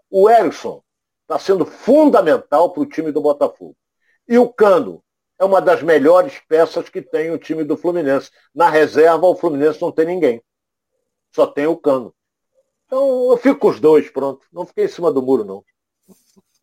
O 0.09 0.30
Erickson 0.30 0.84
está 1.22 1.39
sendo 1.39 1.65
fundamental 1.65 2.69
para 2.69 2.82
o 2.82 2.86
time 2.86 3.11
do 3.11 3.22
Botafogo. 3.22 3.76
E 4.28 4.38
o 4.38 4.49
Cano 4.49 5.01
é 5.41 5.43
uma 5.45 5.59
das 5.59 5.81
melhores 5.81 6.39
peças 6.47 6.87
que 6.87 7.01
tem 7.01 7.31
o 7.31 7.37
time 7.39 7.63
do 7.63 7.75
Fluminense. 7.75 8.29
Na 8.53 8.69
reserva, 8.69 9.25
o 9.25 9.35
Fluminense 9.35 9.81
não 9.81 9.91
tem 9.91 10.05
ninguém. 10.05 10.39
Só 11.33 11.47
tem 11.47 11.65
o 11.65 11.75
Cano. 11.75 12.13
Então, 12.85 13.31
eu 13.31 13.37
fico 13.37 13.59
com 13.59 13.69
os 13.69 13.79
dois, 13.79 14.07
pronto. 14.11 14.45
Não 14.53 14.67
fiquei 14.67 14.85
em 14.85 14.87
cima 14.87 15.11
do 15.11 15.19
muro, 15.19 15.43
não. 15.43 15.65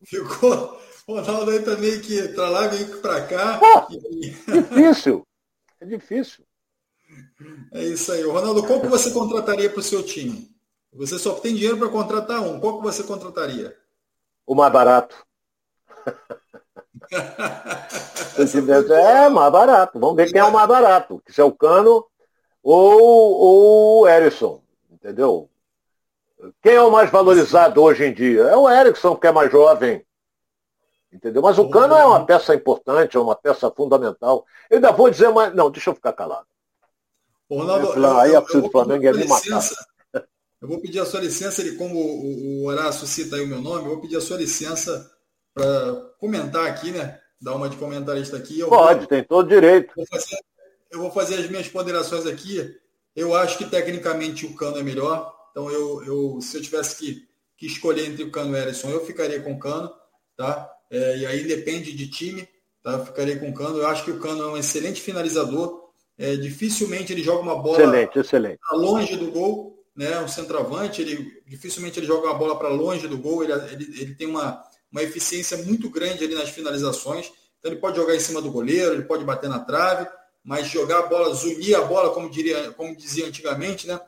Ficou. 0.05 0.81
O 1.09 1.15
Ronaldo 1.15 1.51
aí 1.51 1.61
também 1.65 2.01
que 2.01 2.29
para 2.29 2.51
lá, 2.51 2.69
vem 2.69 2.87
para 3.01 3.27
cá. 3.27 3.61
e... 3.91 4.31
Difícil. 4.31 5.27
É 5.81 5.85
difícil. 5.85 6.45
É 7.73 7.83
isso 7.83 8.13
aí. 8.13 8.23
Ronaldo, 8.23 8.65
qual 8.65 8.81
que 8.81 8.87
você 8.87 9.11
contrataria 9.11 9.69
para 9.69 9.81
o 9.81 9.83
seu 9.83 10.05
time? 10.05 10.55
Você 10.93 11.19
só 11.19 11.35
tem 11.35 11.53
dinheiro 11.53 11.79
para 11.79 11.89
contratar 11.89 12.41
um. 12.43 12.61
Qual 12.61 12.77
que 12.77 12.85
você 12.85 13.03
contrataria? 13.03 13.77
O 14.47 14.55
mais 14.55 14.73
barato. 14.73 15.27
É 18.93 19.29
mais 19.29 19.53
barato. 19.53 19.99
Vamos 19.99 20.17
ver 20.17 20.31
quem 20.31 20.41
é 20.41 20.45
o 20.45 20.53
mais 20.53 20.69
barato. 20.69 21.23
Se 21.29 21.41
é 21.41 21.45
o 21.45 21.53
Cano 21.53 22.07
ou 22.63 24.03
o 24.03 24.09
Erisson. 24.09 24.63
Entendeu? 24.91 25.49
Quem 26.63 26.75
é 26.75 26.83
o 26.83 26.91
mais 26.91 27.11
valorizado 27.11 27.83
hoje 27.83 28.05
em 28.05 28.13
dia? 28.13 28.43
É 28.43 28.57
o 28.57 28.69
Erickson, 28.69 29.17
que 29.17 29.27
é 29.27 29.33
mais 29.33 29.51
jovem. 29.51 30.05
Entendeu? 31.13 31.43
Mas 31.43 31.59
o 31.59 31.69
Cano 31.69 31.95
é 31.95 32.05
uma 32.05 32.25
peça 32.25 32.55
importante, 32.55 33.17
é 33.17 33.21
uma 33.21 33.35
peça 33.35 33.71
fundamental. 33.71 34.45
Eu 34.71 34.77
ainda 34.77 34.93
vou 34.93 35.11
dizer 35.11 35.31
mais. 35.31 35.55
Não, 35.55 35.71
deixa 35.71 35.91
eu 35.91 35.95
ficar 35.95 36.13
calado. 36.13 36.47
Ronaldo, 37.51 37.87
eu, 37.87 38.19
aí 38.19 38.37
a 38.37 38.41
torcida 38.41 38.63
do 38.63 38.71
Flamengo 38.71 39.05
ia 39.05 39.13
me 39.13 39.27
matar. 39.27 39.63
Eu 40.61 40.69
vou 40.69 40.81
pedir 40.81 40.99
a 40.99 41.07
sua 41.07 41.21
licença, 41.21 41.63
ele, 41.63 41.77
como 41.77 41.95
o, 41.95 42.63
o 42.63 42.67
Horácio 42.67 43.07
cita 43.07 43.37
aí 43.37 43.45
o 43.45 43.47
meu 43.47 43.63
nome, 43.63 43.85
eu 43.85 43.91
vou 43.91 44.01
pedir 44.01 44.17
a 44.17 44.21
sua 44.21 44.37
licença 44.37 45.09
para 45.59 45.95
comentar 46.21 46.67
aqui, 46.67 46.93
né? 46.93 47.19
Dar 47.41 47.57
uma 47.57 47.69
de 47.69 47.77
comentarista 47.77 48.37
aqui. 48.37 48.61
Eu 48.61 48.69
Pode, 48.69 49.01
vou, 49.01 49.09
tem 49.09 49.25
todo 49.25 49.49
direito. 49.49 49.93
Vou 49.97 50.07
fazer, 50.07 50.39
eu 50.91 51.01
vou 51.01 51.11
fazer 51.11 51.35
as 51.35 51.51
minhas 51.51 51.69
ponderações 51.69 52.27
aqui. 52.27 52.77
Eu 53.15 53.35
acho 53.35 53.59
que 53.59 53.65
tecnicamente 53.65 54.47
o 54.47 54.55
Cano 54.55 54.79
é 54.79 54.83
melhor. 54.83 55.35
Então, 55.51 55.69
eu, 55.71 56.05
eu 56.05 56.41
se 56.41 56.57
eu 56.57 56.63
tivesse 56.63 56.97
que, 56.97 57.29
que 57.57 57.67
escolher 57.67 58.07
entre 58.07 58.23
o 58.23 58.31
Cano 58.31 58.51
e 58.51 58.55
o 58.55 58.57
Erisson, 58.57 58.91
eu 58.91 59.05
ficaria 59.05 59.41
com 59.41 59.53
o 59.53 59.59
Cano. 59.59 59.93
Tá? 60.37 60.71
É, 60.91 61.19
e 61.19 61.27
aí 61.27 61.43
depende 61.45 61.93
de 61.93 62.09
time. 62.09 62.49
Tá? 62.83 62.93
Eu 62.93 63.07
ficaria 63.07 63.37
com 63.39 63.51
o 63.51 63.55
Cano. 63.55 63.79
Eu 63.79 63.89
acho 63.89 64.05
que 64.05 64.13
o 64.13 64.21
Cano 64.21 64.43
é 64.45 64.47
um 64.53 64.57
excelente 64.57 65.01
finalizador. 65.01 65.89
É, 66.17 66.37
dificilmente 66.37 67.13
ele 67.13 67.23
joga 67.23 67.43
uma 67.43 67.57
bola 67.57 67.79
excelente, 67.79 68.19
excelente. 68.19 68.59
longe 68.73 69.17
do 69.17 69.31
gol. 69.31 69.77
Né? 69.97 70.21
Um 70.21 70.29
centroavante, 70.29 71.03
ele, 71.03 71.43
dificilmente 71.45 71.99
ele 71.99 72.07
joga 72.07 72.29
uma 72.29 72.39
bola 72.39 72.57
para 72.57 72.69
longe 72.69 73.09
do 73.09 73.19
gol. 73.19 73.43
Ele, 73.43 73.53
ele, 73.53 74.01
ele 74.01 74.15
tem 74.15 74.29
uma 74.29 74.68
uma 74.91 75.03
eficiência 75.03 75.57
muito 75.59 75.91
grande 75.91 76.25
ali 76.25 76.35
nas 76.35 76.51
finalizações. 76.51 77.31
Então 77.59 77.71
ele 77.71 77.81
pode 77.81 77.97
jogar 77.97 78.15
em 78.15 78.21
cima 78.21 78.41
do 78.41 78.51
goleiro, 78.51 78.95
ele 78.95 79.03
pode 79.03 79.25
bater 79.25 79.49
na 79.49 79.59
trave, 79.59 80.09
mas 80.43 80.69
jogar 80.69 81.01
a 81.01 81.07
bola, 81.07 81.35
zunir 81.35 81.77
a 81.77 81.83
bola, 81.83 82.11
como, 82.11 82.31
diria, 82.31 82.73
como 82.73 82.97
dizia 82.97 83.27
antigamente, 83.27 83.87
né? 83.87 84.01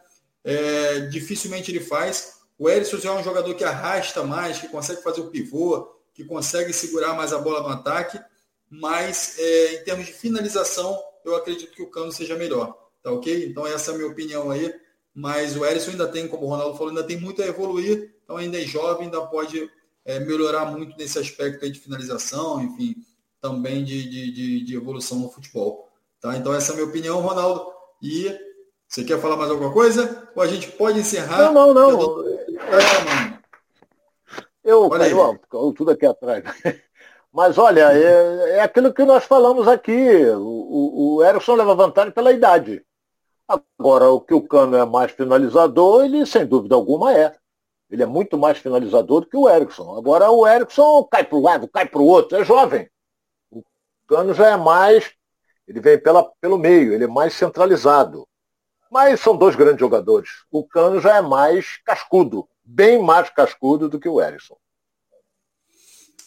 É, 0.43 1.01
dificilmente 1.01 1.71
ele 1.71 1.81
faz. 1.81 2.41
O 2.59 2.69
Erisson 2.69 2.97
é 3.09 3.13
um 3.13 3.25
jogador 3.25 3.55
que 3.55 3.65
arrasta 3.65 4.23
mais, 4.23 4.59
que 4.59 4.69
consegue 4.69 5.03
fazer 5.03 5.21
o 5.21 5.31
pivô, 5.31 5.95
que 6.15 6.25
consegue 6.25 6.73
segurar 6.73 7.15
mais 7.15 7.33
a 7.33 7.39
bola 7.39 7.61
no 7.63 7.69
ataque, 7.69 8.21
mas 8.69 9.37
é, 9.39 9.75
em 9.75 9.85
termos 9.85 10.07
de 10.07 10.13
finalização, 10.13 10.99
eu 11.25 11.35
acredito 11.35 11.73
que 11.73 11.83
o 11.83 11.91
Cano 11.91 12.13
seja 12.13 12.37
melhor. 12.37 12.79
Tá 13.03 13.11
ok? 13.11 13.47
Então 13.47 13.67
essa 13.67 13.91
é 13.91 13.95
a 13.95 13.97
minha 13.97 14.11
opinião 14.11 14.51
aí. 14.51 14.73
Mas 15.15 15.57
o 15.57 15.65
Erisson 15.65 15.93
ainda 15.93 16.07
tem, 16.07 16.29
como 16.29 16.47
o 16.47 16.49
Ronaldo 16.49 16.77
falou, 16.77 16.91
ainda 16.91 17.03
tem 17.03 17.19
muito 17.19 17.43
a 17.43 17.47
evoluir, 17.47 18.15
então 18.23 18.37
ainda 18.37 18.61
é 18.61 18.65
jovem, 18.65 19.07
ainda 19.07 19.21
pode 19.23 19.69
é, 20.05 20.19
melhorar 20.21 20.67
muito 20.67 20.97
nesse 20.97 21.19
aspecto 21.19 21.71
de 21.71 21.79
finalização, 21.79 22.63
enfim, 22.63 22.97
também 23.41 23.85
de, 23.85 24.09
de, 24.09 24.33
de, 24.33 24.65
de, 24.65 24.77
evolução 24.77 25.19
no 25.19 25.31
futebol. 25.31 25.89
Tá? 26.21 26.37
Então 26.37 26.53
essa 26.53 26.71
é 26.71 26.73
a 26.73 26.77
minha 26.77 26.89
opinião, 26.89 27.21
Ronaldo. 27.21 27.73
E 28.03 28.37
você 28.89 29.05
quer 29.05 29.21
falar 29.21 29.37
mais 29.37 29.51
alguma 29.51 29.73
coisa? 29.73 30.29
Ou 30.35 30.43
a 30.43 30.47
gente 30.47 30.71
pode 30.73 30.99
encerrar? 30.99 31.53
Não, 31.53 31.73
não, 31.73 31.93
não. 31.93 32.29
É, 32.29 33.05
mano. 33.05 33.41
Eu, 34.63 34.91
eu 35.53 35.73
tudo 35.73 35.91
aqui 35.91 36.07
atrás. 36.07 36.45
Mas 37.33 37.57
olha, 37.59 37.93
é, 37.93 38.57
é, 38.57 38.61
aquilo 38.61 38.93
que 38.93 39.05
nós 39.05 39.25
falamos 39.25 39.69
aqui. 39.69 39.93
O, 40.31 40.41
o, 40.41 41.15
o 41.17 41.25
Erickson 41.25 41.55
leva 41.55 41.75
vantagem 41.75 42.13
pela 42.13 42.33
idade. 42.33 42.85
Agora, 43.49 44.11
o 44.11 44.21
que 44.21 44.35
o 44.35 44.43
Cano 44.43 44.77
é 44.77 44.85
mais 44.85 45.13
finalizador, 45.13 46.05
ele 46.05 46.25
sem 46.27 46.47
dúvida 46.47 46.75
alguma 46.75 47.13
é. 47.13 47.35
Ele 47.91 48.03
é 48.03 48.07
muito 48.07 48.39
mais 48.39 48.59
finalizador 48.59 49.23
do 49.23 49.27
que 49.27 49.37
o 49.37 49.49
Erickson. 49.49 49.97
Agora 49.97 50.31
o 50.31 50.47
Erickson 50.47 51.03
cai 51.05 51.25
para 51.25 51.37
um 51.37 51.43
lado, 51.43 51.69
cai 51.69 51.87
para 51.87 52.01
o 52.01 52.07
outro, 52.07 52.39
é 52.39 52.45
jovem. 52.45 52.89
O 53.51 53.63
Cano 54.07 54.33
já 54.33 54.51
é 54.51 54.57
mais, 54.57 55.13
ele 55.67 55.81
vem 55.81 55.99
pela, 56.01 56.25
pelo 56.41 56.57
meio, 56.57 56.95
ele 56.95 57.05
é 57.05 57.09
mais 57.09 57.35
centralizado. 57.35 58.27
Mas 58.91 59.21
são 59.21 59.37
dois 59.37 59.57
grandes 59.57 59.81
jogadores. 59.81 60.31
O 60.51 60.65
Cano 60.65 61.01
já 61.01 61.17
é 61.17 61.21
mais 61.21 61.79
cascudo, 61.85 62.49
bem 62.65 63.03
mais 63.03 63.29
cascudo 63.31 63.89
do 63.89 63.99
que 63.99 64.09
o 64.09 64.21
Erickson. 64.21 64.57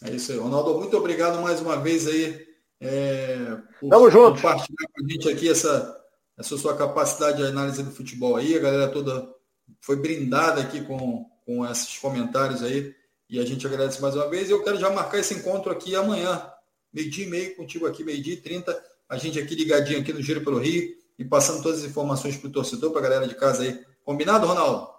É 0.03 0.11
isso 0.11 0.34
aí. 0.34 0.38
Ronaldo, 0.38 0.77
muito 0.77 0.98
obrigado 0.98 1.41
mais 1.41 1.61
uma 1.61 1.77
vez 1.77 2.07
aí 2.07 2.45
é, 2.81 3.57
por 3.80 3.90
Tamo 3.90 4.11
junto. 4.11 4.35
compartilhar 4.35 4.88
com 4.94 5.06
a 5.06 5.10
gente 5.10 5.30
aqui 5.30 5.49
essa, 5.49 6.03
essa 6.38 6.57
sua 6.57 6.76
capacidade 6.76 7.38
de 7.38 7.45
análise 7.45 7.81
do 7.81 7.91
futebol 7.91 8.35
aí. 8.35 8.56
A 8.56 8.60
galera 8.60 8.91
toda 8.91 9.34
foi 9.80 9.95
brindada 9.95 10.61
aqui 10.61 10.84
com, 10.84 11.26
com 11.45 11.65
esses 11.65 11.98
comentários 11.98 12.64
aí. 12.64 12.95
E 13.30 13.40
a 13.40 13.45
gente 13.45 13.65
agradece 13.65 14.02
mais 14.02 14.15
uma 14.15 14.30
vez. 14.30 14.49
Eu 14.49 14.64
quero 14.64 14.78
já 14.78 14.90
marcar 14.90 15.20
esse 15.20 15.34
encontro 15.34 15.72
aqui 15.72 15.95
amanhã, 15.95 16.52
meio-dia 16.91 17.26
e 17.26 17.30
meio, 17.30 17.56
contigo 17.56 17.86
aqui, 17.86 18.03
meio-dia 18.03 18.34
e 18.34 18.41
trinta. 18.41 18.80
A 19.10 19.18
gente 19.18 19.40
aqui 19.40 19.56
ligadinho 19.56 20.02
aqui 20.02 20.14
no 20.14 20.22
Giro 20.22 20.44
pelo 20.44 20.60
Rio 20.60 20.95
e 21.18 21.26
passando 21.26 21.61
todas 21.61 21.80
as 21.80 21.86
informações 21.86 22.38
para 22.38 22.49
o 22.49 22.52
torcedor, 22.52 22.91
para 22.91 22.99
a 22.99 23.03
galera 23.03 23.28
de 23.28 23.36
casa 23.36 23.64
aí. 23.64 23.84
Combinado, 24.03 24.45
Ronaldo? 24.45 24.90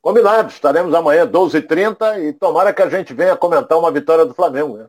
Combinado. 0.00 0.50
Estaremos 0.50 0.94
amanhã, 0.94 1.26
12h30, 1.26 2.28
e 2.28 2.32
tomara 2.32 2.72
que 2.72 2.82
a 2.82 2.88
gente 2.88 3.14
venha 3.14 3.36
comentar 3.36 3.78
uma 3.78 3.90
vitória 3.90 4.26
do 4.26 4.34
Flamengo. 4.34 4.76
Né? 4.76 4.86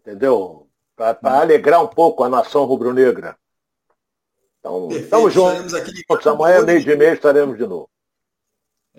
entendeu? 0.00 0.66
Para 0.96 1.40
alegrar 1.40 1.82
um 1.82 1.86
pouco 1.86 2.24
a 2.24 2.28
nação 2.28 2.64
rubro-negra. 2.64 3.36
Então, 4.58 4.90
estamos 4.90 5.32
juntos. 5.32 5.72
Aqui 5.72 5.92
Amanhã, 6.26 6.62
meio 6.62 6.82
de 6.82 6.96
mês, 6.96 7.14
estaremos 7.14 7.56
de 7.56 7.66
novo. 7.66 7.88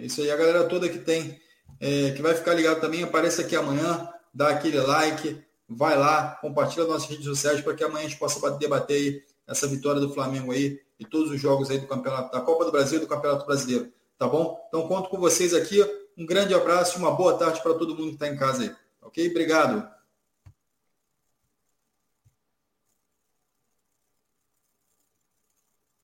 É 0.02 0.06
isso 0.06 0.19
aí, 0.19 0.32
a 0.32 0.36
galera 0.36 0.64
toda 0.64 0.90
que 0.90 0.98
tem, 0.98 1.40
é, 1.80 2.10
que 2.10 2.23
vai 2.23 2.34
ficar 2.34 2.56
ligado 2.56 2.82
também, 2.82 3.03
apareça 3.03 3.44
aqui 3.44 3.56
amanhã, 3.56 4.10
dá 4.34 4.49
aquele 4.49 4.80
like, 4.80 5.40
vai 5.69 5.95
lá, 5.95 6.40
compartilha 6.41 6.88
nossas 6.88 7.07
redes 7.07 7.26
sociais 7.26 7.61
para 7.61 7.76
que 7.76 7.84
amanhã 7.84 8.07
a 8.07 8.10
gente 8.10 8.18
possa 8.18 8.49
debater 8.57 8.95
aí 8.95 9.22
essa 9.48 9.68
vitória 9.68 10.02
do 10.02 10.11
Flamengo 10.11 10.52
aí 10.52 10.80
e 10.99 11.06
todos 11.06 11.30
os 11.30 11.40
jogos 11.40 11.69
aí 11.69 11.78
do 11.78 11.86
campeonato, 11.86 12.32
da 12.32 12.41
Copa 12.41 12.65
do 12.65 12.72
Brasil 12.72 12.98
e 12.98 13.02
do 13.02 13.07
Campeonato 13.07 13.45
Brasileiro. 13.45 13.94
Tá 14.18 14.28
bom? 14.28 14.60
Então 14.68 14.88
conto 14.88 15.07
com 15.07 15.19
vocês 15.19 15.53
aqui. 15.53 15.80
Um 16.18 16.26
grande 16.26 16.56
abraço 16.56 16.98
e 16.98 16.99
uma 16.99 17.11
boa 17.11 17.38
tarde 17.38 17.61
para 17.61 17.76
todo 17.76 17.95
mundo 17.95 18.10
que 18.10 18.14
está 18.14 18.28
em 18.28 18.36
casa 18.36 18.64
aí. 18.64 18.76
Ok? 19.03 19.30
Obrigado. 19.30 19.88